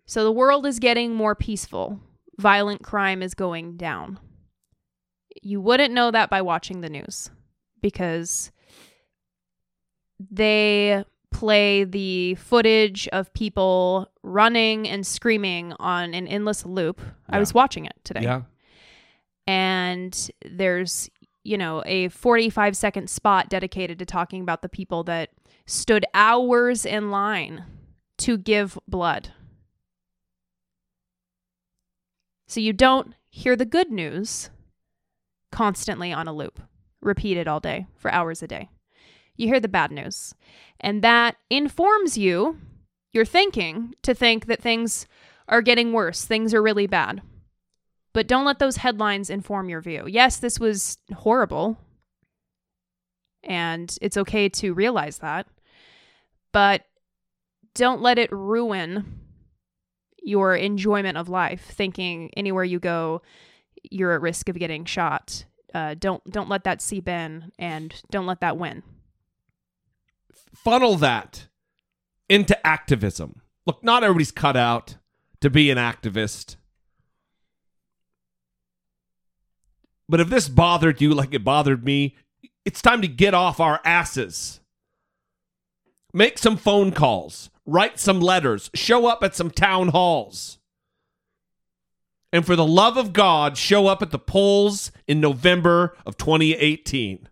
So 0.05 0.24
the 0.24 0.32
world 0.32 0.65
is 0.65 0.80
getting 0.80 1.13
more 1.13 1.36
peaceful. 1.36 1.99
Violent 2.39 2.82
crime 2.84 3.22
is 3.22 3.34
going 3.34 3.78
down. 3.78 4.20
You 5.43 5.61
wouldn't 5.61 5.93
know 5.93 6.09
that 6.11 6.30
by 6.30 6.41
watching 6.41 6.82
the 6.82 6.89
news 6.89 7.30
because 7.82 8.51
they 10.32 11.03
play 11.32 11.84
the 11.84 12.36
footage 12.36 13.07
of 13.09 13.32
people 13.34 14.09
running 14.23 14.88
and 14.88 15.05
screaming 15.05 15.73
on 15.80 16.13
an 16.13 16.28
endless 16.28 16.65
loop. 16.65 16.99
I 17.30 17.39
was 17.39 17.53
watching 17.53 17.86
it 17.86 17.93
today 18.03 18.21
Yeah. 18.23 18.41
and 19.45 20.30
there's 20.45 21.09
you 21.43 21.57
know 21.57 21.84
a 21.86 22.09
45 22.09 22.75
second 22.75 23.09
spot 23.09 23.49
dedicated 23.49 23.99
to 23.99 24.05
talking 24.05 24.41
about 24.41 24.61
the 24.61 24.69
people 24.69 25.03
that 25.05 25.30
stood 25.65 26.05
hours 26.13 26.86
in 26.86 27.11
line 27.11 27.63
to 28.19 28.38
give 28.38 28.78
blood 28.88 29.32
so 32.47 32.59
you 32.59 32.73
don't 32.73 33.13
hear 33.30 33.55
the 33.55 33.65
good 33.65 33.91
news 33.91 34.49
constantly 35.51 36.11
on 36.11 36.28
a 36.28 36.34
loop 36.34 36.59
repeated 37.01 37.47
all 37.47 37.59
day 37.59 37.86
for 37.95 38.11
hours 38.11 38.41
a 38.41 38.47
day 38.47 38.69
you 39.38 39.48
hear 39.48 39.60
the 39.60 39.68
bad 39.68 39.92
news 39.92 40.34
and 40.80 41.04
that 41.04 41.38
informs 41.50 42.18
you 42.18 42.58
your 43.14 43.26
thinking 43.26 43.94
to 44.02 44.14
think 44.14 44.46
that 44.48 44.62
things 44.62 45.08
are 45.48 45.62
getting 45.62 45.94
worse 45.94 46.26
things 46.26 46.54
are 46.54 46.62
really 46.62 46.88
bad 46.88 47.22
but 48.18 48.26
don't 48.26 48.46
let 48.46 48.58
those 48.58 48.78
headlines 48.78 49.30
inform 49.30 49.70
your 49.70 49.80
view. 49.80 50.06
Yes, 50.08 50.38
this 50.38 50.60
was 50.60 50.98
horrible. 51.14 51.78
And 53.44 53.96
it's 54.02 54.18
okay 54.18 54.50
to 54.50 54.74
realize 54.74 55.20
that. 55.20 55.46
But 56.52 56.86
don't 57.76 58.02
let 58.02 58.18
it 58.18 58.32
ruin 58.32 59.22
your 60.18 60.56
enjoyment 60.56 61.16
of 61.16 61.30
life, 61.30 61.62
thinking 61.62 62.32
anywhere 62.36 62.64
you 62.64 62.80
go, 62.80 63.22
you're 63.84 64.14
at 64.14 64.22
risk 64.22 64.50
of 64.50 64.58
getting 64.58 64.86
shot. 64.86 65.46
Uh, 65.76 65.94
don't 65.94 66.24
don't 66.32 66.50
let 66.50 66.64
that 66.64 66.82
seep 66.82 67.08
in, 67.08 67.52
and 67.60 68.02
don't 68.10 68.26
let 68.26 68.42
that 68.42 68.58
win. 68.58 68.82
Funnel 70.54 70.95
that 70.98 71.48
into 72.30 72.66
activism. 72.66 73.41
Look, 73.66 73.84
not 73.84 74.04
everybody's 74.04 74.32
cut 74.32 74.56
out 74.56 74.98
to 75.41 75.50
be 75.50 75.70
an 75.70 75.78
activist. 75.78 76.56
But 80.10 80.20
if 80.20 80.30
this 80.30 80.48
bothered 80.48 81.02
you 81.02 81.14
like 81.14 81.34
it 81.34 81.43
bothered 81.43 81.84
me, 81.84 82.16
it's 82.66 82.82
time 82.82 83.02
to 83.02 83.08
get 83.08 83.34
off 83.34 83.60
our 83.60 83.82
asses. 83.84 84.62
Make 86.14 86.38
some 86.38 86.58
phone 86.58 86.91
calls, 86.91 87.50
write 87.66 88.00
some 88.00 88.22
letters, 88.22 88.70
show 88.74 89.08
up 89.08 89.24
at 89.24 89.36
some 89.36 89.52
town 89.52 89.89
halls. 89.89 90.60
And 92.32 92.45
for 92.45 92.56
the 92.56 92.66
love 92.66 92.98
of 92.98 93.14
God, 93.14 93.58
show 93.58 93.88
up 93.88 94.02
at 94.02 94.12
the 94.12 94.20
polls 94.20 94.91
in 95.08 95.20
November 95.20 95.95
of 96.06 96.18
2018. 96.18 97.28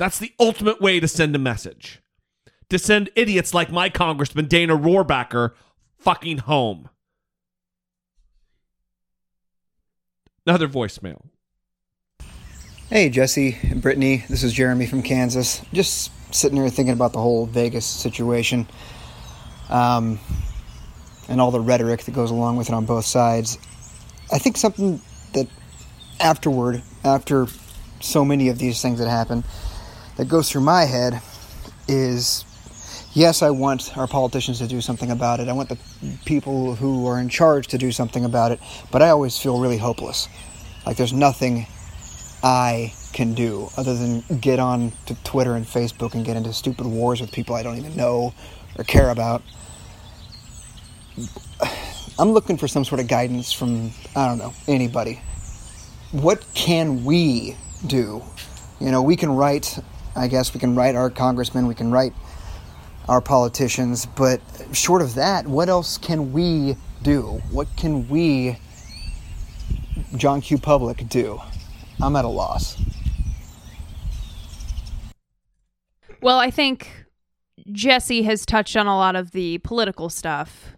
That's 0.00 0.18
the 0.18 0.32
ultimate 0.40 0.80
way 0.80 0.98
to 0.98 1.06
send 1.06 1.36
a 1.36 1.38
message. 1.38 2.00
To 2.70 2.78
send 2.78 3.10
idiots 3.16 3.52
like 3.52 3.70
my 3.70 3.90
congressman, 3.90 4.46
Dana 4.46 4.74
Rohrabacher, 4.74 5.52
fucking 5.98 6.38
home. 6.38 6.88
Another 10.46 10.68
voicemail. 10.68 11.26
Hey, 12.88 13.10
Jesse 13.10 13.58
and 13.62 13.82
Brittany. 13.82 14.24
This 14.26 14.42
is 14.42 14.54
Jeremy 14.54 14.86
from 14.86 15.02
Kansas. 15.02 15.60
Just 15.74 16.10
sitting 16.34 16.56
here 16.56 16.70
thinking 16.70 16.94
about 16.94 17.12
the 17.12 17.20
whole 17.20 17.44
Vegas 17.44 17.84
situation 17.84 18.66
um, 19.68 20.18
and 21.28 21.42
all 21.42 21.50
the 21.50 21.60
rhetoric 21.60 22.04
that 22.04 22.14
goes 22.14 22.30
along 22.30 22.56
with 22.56 22.70
it 22.70 22.74
on 22.74 22.86
both 22.86 23.04
sides. 23.04 23.58
I 24.32 24.38
think 24.38 24.56
something 24.56 25.02
that 25.34 25.46
afterward, 26.20 26.82
after 27.04 27.48
so 28.00 28.24
many 28.24 28.48
of 28.48 28.56
these 28.56 28.80
things 28.80 28.98
that 28.98 29.10
happen, 29.10 29.44
that 30.20 30.28
goes 30.28 30.50
through 30.50 30.60
my 30.60 30.84
head 30.84 31.22
is 31.88 32.44
yes, 33.14 33.40
I 33.40 33.48
want 33.48 33.96
our 33.96 34.06
politicians 34.06 34.58
to 34.58 34.66
do 34.66 34.82
something 34.82 35.10
about 35.10 35.40
it. 35.40 35.48
I 35.48 35.54
want 35.54 35.70
the 35.70 35.78
people 36.26 36.74
who 36.74 37.06
are 37.06 37.18
in 37.18 37.30
charge 37.30 37.68
to 37.68 37.78
do 37.78 37.90
something 37.90 38.26
about 38.26 38.52
it, 38.52 38.60
but 38.92 39.00
I 39.00 39.08
always 39.08 39.38
feel 39.38 39.58
really 39.58 39.78
hopeless. 39.78 40.28
Like 40.84 40.98
there's 40.98 41.14
nothing 41.14 41.66
I 42.42 42.92
can 43.14 43.32
do 43.32 43.70
other 43.78 43.94
than 43.94 44.22
get 44.40 44.58
on 44.58 44.92
to 45.06 45.14
Twitter 45.24 45.54
and 45.54 45.64
Facebook 45.64 46.12
and 46.12 46.22
get 46.22 46.36
into 46.36 46.52
stupid 46.52 46.84
wars 46.84 47.22
with 47.22 47.32
people 47.32 47.56
I 47.56 47.62
don't 47.62 47.78
even 47.78 47.96
know 47.96 48.34
or 48.76 48.84
care 48.84 49.08
about. 49.08 49.42
I'm 52.18 52.32
looking 52.32 52.58
for 52.58 52.68
some 52.68 52.84
sort 52.84 53.00
of 53.00 53.08
guidance 53.08 53.54
from, 53.54 53.92
I 54.14 54.28
don't 54.28 54.36
know, 54.36 54.52
anybody. 54.68 55.22
What 56.12 56.44
can 56.52 57.06
we 57.06 57.56
do? 57.86 58.22
You 58.80 58.90
know, 58.90 59.02
we 59.02 59.14
can 59.14 59.30
write, 59.30 59.78
I 60.16 60.28
guess 60.28 60.52
we 60.54 60.60
can 60.60 60.74
write 60.74 60.94
our 60.94 61.10
congressmen, 61.10 61.66
we 61.66 61.74
can 61.74 61.90
write 61.90 62.12
our 63.08 63.20
politicians, 63.20 64.06
but 64.06 64.40
short 64.72 65.02
of 65.02 65.14
that, 65.14 65.46
what 65.46 65.68
else 65.68 65.98
can 65.98 66.32
we 66.32 66.76
do? 67.02 67.40
What 67.50 67.68
can 67.76 68.08
we, 68.08 68.58
John 70.16 70.40
Q. 70.40 70.58
Public, 70.58 71.08
do? 71.08 71.40
I'm 72.02 72.14
at 72.16 72.24
a 72.24 72.28
loss. 72.28 72.76
Well, 76.22 76.38
I 76.38 76.50
think 76.50 77.06
Jesse 77.72 78.22
has 78.22 78.44
touched 78.44 78.76
on 78.76 78.86
a 78.86 78.96
lot 78.96 79.16
of 79.16 79.30
the 79.32 79.58
political 79.58 80.08
stuff 80.10 80.76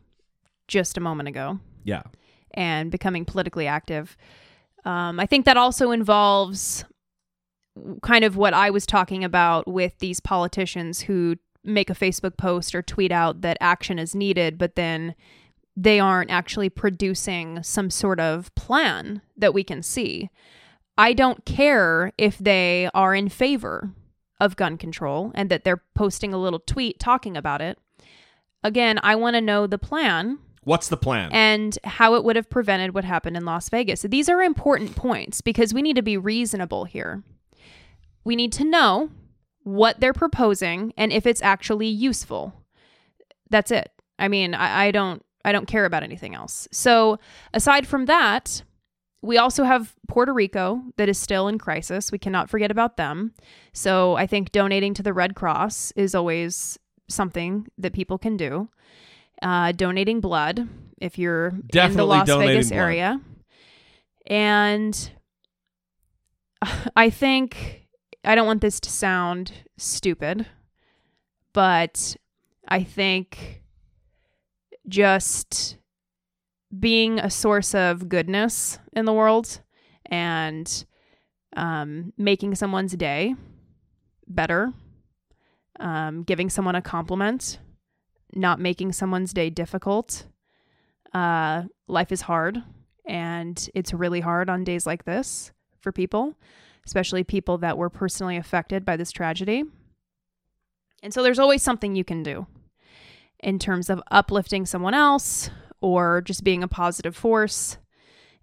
just 0.68 0.96
a 0.96 1.00
moment 1.00 1.28
ago. 1.28 1.58
Yeah. 1.84 2.02
and 2.54 2.90
becoming 2.90 3.24
politically 3.24 3.66
active. 3.66 4.16
Um, 4.84 5.18
I 5.18 5.26
think 5.26 5.46
that 5.46 5.56
also 5.56 5.90
involves 5.90 6.84
kind 8.02 8.24
of 8.24 8.36
what 8.36 8.54
I 8.54 8.70
was 8.70 8.86
talking 8.86 9.24
about 9.24 9.66
with 9.66 9.98
these 9.98 10.20
politicians 10.20 11.02
who 11.02 11.36
make 11.64 11.90
a 11.90 11.94
Facebook 11.94 12.36
post 12.36 12.74
or 12.74 12.82
tweet 12.82 13.12
out 13.12 13.40
that 13.42 13.56
action 13.60 13.98
is 13.98 14.14
needed, 14.14 14.58
but 14.58 14.74
then 14.74 15.14
they 15.76 15.98
aren't 15.98 16.30
actually 16.30 16.68
producing 16.68 17.62
some 17.62 17.88
sort 17.90 18.20
of 18.20 18.54
plan 18.54 19.22
that 19.36 19.54
we 19.54 19.64
can 19.64 19.82
see. 19.82 20.28
I 20.98 21.12
don't 21.14 21.44
care 21.44 22.12
if 22.18 22.36
they 22.38 22.90
are 22.92 23.14
in 23.14 23.28
favor 23.28 23.90
of 24.38 24.56
gun 24.56 24.76
control 24.76 25.32
and 25.34 25.50
that 25.50 25.64
they're 25.64 25.82
posting 25.94 26.34
a 26.34 26.38
little 26.38 26.58
tweet 26.58 26.98
talking 26.98 27.36
about 27.36 27.62
it. 27.62 27.78
Again, 28.62 28.98
I 29.02 29.14
want 29.16 29.34
to 29.34 29.40
know 29.40 29.66
the 29.66 29.78
plan 29.78 30.38
What's 30.64 30.88
the 30.88 30.96
plan? 30.96 31.30
and 31.32 31.76
how 31.84 32.14
it 32.14 32.24
would 32.24 32.36
have 32.36 32.50
prevented 32.50 32.94
what 32.94 33.04
happened 33.04 33.36
in 33.36 33.44
Las 33.44 33.68
Vegas. 33.68 34.02
These 34.02 34.28
are 34.28 34.42
important 34.42 34.94
points 34.94 35.40
because 35.40 35.72
we 35.72 35.82
need 35.82 35.96
to 35.96 36.02
be 36.02 36.16
reasonable 36.16 36.84
here. 36.84 37.22
We 38.24 38.36
need 38.36 38.52
to 38.54 38.64
know 38.64 39.10
what 39.64 40.00
they're 40.00 40.12
proposing 40.12 40.92
and 40.96 41.12
if 41.12 41.26
it's 41.26 41.42
actually 41.42 41.88
useful. 41.88 42.52
That's 43.50 43.70
it. 43.70 43.90
I 44.18 44.28
mean, 44.28 44.54
I, 44.54 44.86
I 44.86 44.90
don't 44.90 45.22
I 45.44 45.52
don't 45.52 45.66
care 45.66 45.84
about 45.84 46.02
anything 46.02 46.34
else. 46.34 46.68
So 46.70 47.18
aside 47.52 47.86
from 47.86 48.06
that, 48.06 48.62
we 49.22 49.38
also 49.38 49.64
have 49.64 49.94
Puerto 50.08 50.32
Rico 50.32 50.82
that 50.96 51.08
is 51.08 51.18
still 51.18 51.48
in 51.48 51.58
crisis. 51.58 52.12
We 52.12 52.18
cannot 52.18 52.50
forget 52.50 52.70
about 52.70 52.96
them. 52.96 53.34
So 53.72 54.16
I 54.16 54.26
think 54.26 54.52
donating 54.52 54.94
to 54.94 55.02
the 55.02 55.12
Red 55.12 55.34
Cross 55.34 55.92
is 55.96 56.14
always 56.14 56.78
something 57.08 57.66
that 57.78 57.92
people 57.92 58.18
can 58.18 58.36
do. 58.36 58.68
Uh, 59.40 59.72
donating 59.72 60.20
blood 60.20 60.68
if 61.00 61.18
you're 61.18 61.48
in 61.48 61.96
the 61.96 62.04
Las 62.04 62.28
Vegas 62.28 62.68
blood. 62.68 62.78
area. 62.78 63.20
And 64.26 65.10
I 66.96 67.10
think 67.10 67.81
I 68.24 68.34
don't 68.34 68.46
want 68.46 68.60
this 68.60 68.78
to 68.80 68.90
sound 68.90 69.52
stupid, 69.76 70.46
but 71.52 72.16
I 72.68 72.84
think 72.84 73.62
just 74.88 75.76
being 76.78 77.18
a 77.18 77.30
source 77.30 77.74
of 77.74 78.08
goodness 78.08 78.78
in 78.92 79.04
the 79.04 79.12
world 79.12 79.60
and 80.06 80.86
um, 81.56 82.12
making 82.16 82.54
someone's 82.54 82.92
day 82.92 83.34
better, 84.26 84.72
um, 85.80 86.22
giving 86.22 86.48
someone 86.48 86.74
a 86.74 86.82
compliment, 86.82 87.58
not 88.34 88.60
making 88.60 88.92
someone's 88.92 89.32
day 89.32 89.50
difficult. 89.50 90.26
Uh, 91.12 91.64
life 91.88 92.12
is 92.12 92.22
hard, 92.22 92.62
and 93.04 93.68
it's 93.74 93.92
really 93.92 94.20
hard 94.20 94.48
on 94.48 94.64
days 94.64 94.86
like 94.86 95.04
this 95.04 95.52
for 95.80 95.92
people, 95.92 96.34
especially 96.86 97.24
people 97.24 97.58
that 97.58 97.78
were 97.78 97.90
personally 97.90 98.36
affected 98.36 98.84
by 98.84 98.96
this 98.96 99.12
tragedy. 99.12 99.64
And 101.02 101.12
so 101.12 101.22
there's 101.22 101.38
always 101.38 101.62
something 101.62 101.96
you 101.96 102.04
can 102.04 102.22
do 102.22 102.46
in 103.40 103.58
terms 103.58 103.90
of 103.90 104.02
uplifting 104.10 104.66
someone 104.66 104.94
else 104.94 105.50
or 105.80 106.20
just 106.22 106.44
being 106.44 106.62
a 106.62 106.68
positive 106.68 107.16
force. 107.16 107.76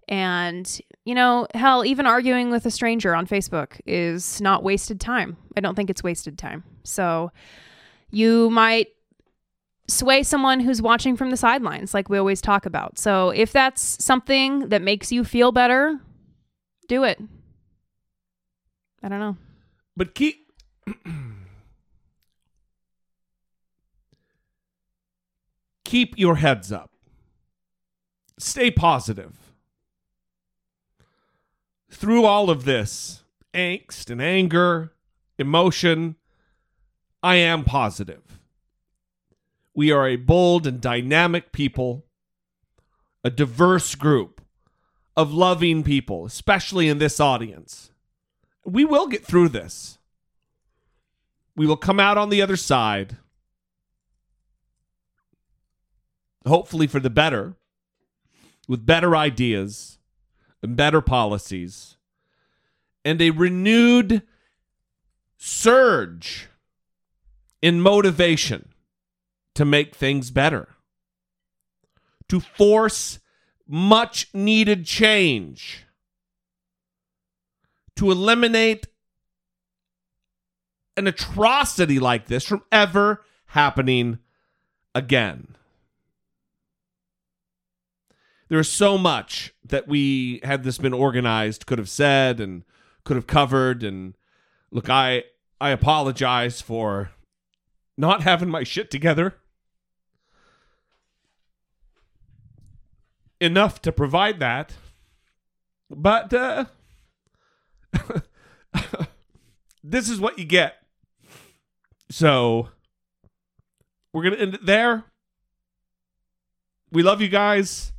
And, 0.08 0.80
you 1.04 1.14
know, 1.14 1.46
hell, 1.54 1.84
even 1.84 2.06
arguing 2.06 2.50
with 2.50 2.66
a 2.66 2.70
stranger 2.70 3.14
on 3.14 3.26
Facebook 3.26 3.80
is 3.86 4.40
not 4.40 4.62
wasted 4.62 5.00
time. 5.00 5.36
I 5.56 5.60
don't 5.60 5.74
think 5.74 5.88
it's 5.88 6.02
wasted 6.02 6.36
time. 6.36 6.64
So 6.82 7.30
you 8.10 8.50
might 8.50 8.88
sway 9.86 10.22
someone 10.22 10.60
who's 10.60 10.82
watching 10.82 11.16
from 11.16 11.30
the 11.30 11.36
sidelines, 11.36 11.94
like 11.94 12.08
we 12.08 12.18
always 12.18 12.40
talk 12.40 12.66
about. 12.66 12.98
So 12.98 13.30
if 13.30 13.52
that's 13.52 14.02
something 14.04 14.68
that 14.68 14.82
makes 14.82 15.10
you 15.10 15.24
feel 15.24 15.52
better, 15.52 15.98
do 16.88 17.04
it. 17.04 17.20
I 19.02 19.08
don't 19.08 19.20
know. 19.20 19.36
But 19.96 20.14
keep 20.14 20.52
keep 25.84 26.18
your 26.18 26.36
heads 26.36 26.70
up. 26.70 26.90
Stay 28.38 28.70
positive. 28.70 29.36
Through 31.90 32.24
all 32.24 32.48
of 32.50 32.64
this 32.64 33.24
angst 33.52 34.10
and 34.10 34.22
anger, 34.22 34.92
emotion, 35.38 36.16
I 37.22 37.36
am 37.36 37.64
positive. 37.64 38.38
We 39.74 39.90
are 39.90 40.06
a 40.06 40.16
bold 40.16 40.66
and 40.66 40.80
dynamic 40.80 41.52
people, 41.52 42.06
a 43.24 43.30
diverse 43.30 43.94
group 43.94 44.40
of 45.16 45.32
loving 45.32 45.82
people, 45.82 46.24
especially 46.24 46.88
in 46.88 46.98
this 46.98 47.20
audience. 47.20 47.89
We 48.70 48.84
will 48.84 49.08
get 49.08 49.24
through 49.24 49.48
this. 49.48 49.98
We 51.56 51.66
will 51.66 51.76
come 51.76 51.98
out 51.98 52.16
on 52.16 52.30
the 52.30 52.40
other 52.40 52.56
side, 52.56 53.16
hopefully 56.46 56.86
for 56.86 57.00
the 57.00 57.10
better, 57.10 57.56
with 58.68 58.86
better 58.86 59.16
ideas 59.16 59.98
and 60.62 60.76
better 60.76 61.00
policies, 61.00 61.96
and 63.04 63.20
a 63.20 63.30
renewed 63.30 64.22
surge 65.36 66.48
in 67.60 67.80
motivation 67.80 68.68
to 69.54 69.64
make 69.64 69.94
things 69.94 70.30
better, 70.30 70.68
to 72.28 72.38
force 72.40 73.18
much 73.66 74.28
needed 74.32 74.86
change, 74.86 75.84
to 78.00 78.10
eliminate 78.10 78.86
an 80.96 81.06
atrocity 81.06 81.98
like 81.98 82.28
this 82.28 82.46
from 82.46 82.62
ever 82.72 83.22
happening 83.48 84.18
again. 84.94 85.54
There's 88.48 88.70
so 88.70 88.96
much 88.96 89.52
that 89.62 89.86
we, 89.86 90.40
had 90.42 90.64
this 90.64 90.78
been 90.78 90.94
organized, 90.94 91.66
could 91.66 91.76
have 91.76 91.90
said 91.90 92.40
and 92.40 92.62
could 93.04 93.16
have 93.16 93.26
covered. 93.26 93.82
And 93.82 94.14
look, 94.70 94.88
I 94.88 95.24
I 95.60 95.68
apologize 95.68 96.62
for 96.62 97.10
not 97.98 98.22
having 98.22 98.48
my 98.48 98.64
shit 98.64 98.90
together 98.90 99.34
enough 103.42 103.82
to 103.82 103.92
provide 103.92 104.40
that. 104.40 104.72
But 105.90 106.32
uh 106.32 106.64
this 109.84 110.08
is 110.08 110.20
what 110.20 110.38
you 110.38 110.44
get. 110.44 110.76
So 112.10 112.68
we're 114.12 114.22
going 114.22 114.34
to 114.34 114.40
end 114.40 114.54
it 114.54 114.66
there. 114.66 115.04
We 116.92 117.02
love 117.02 117.20
you 117.20 117.28
guys. 117.28 117.92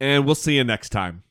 And 0.00 0.26
we'll 0.26 0.34
see 0.34 0.56
you 0.56 0.64
next 0.64 0.90
time. 0.90 1.24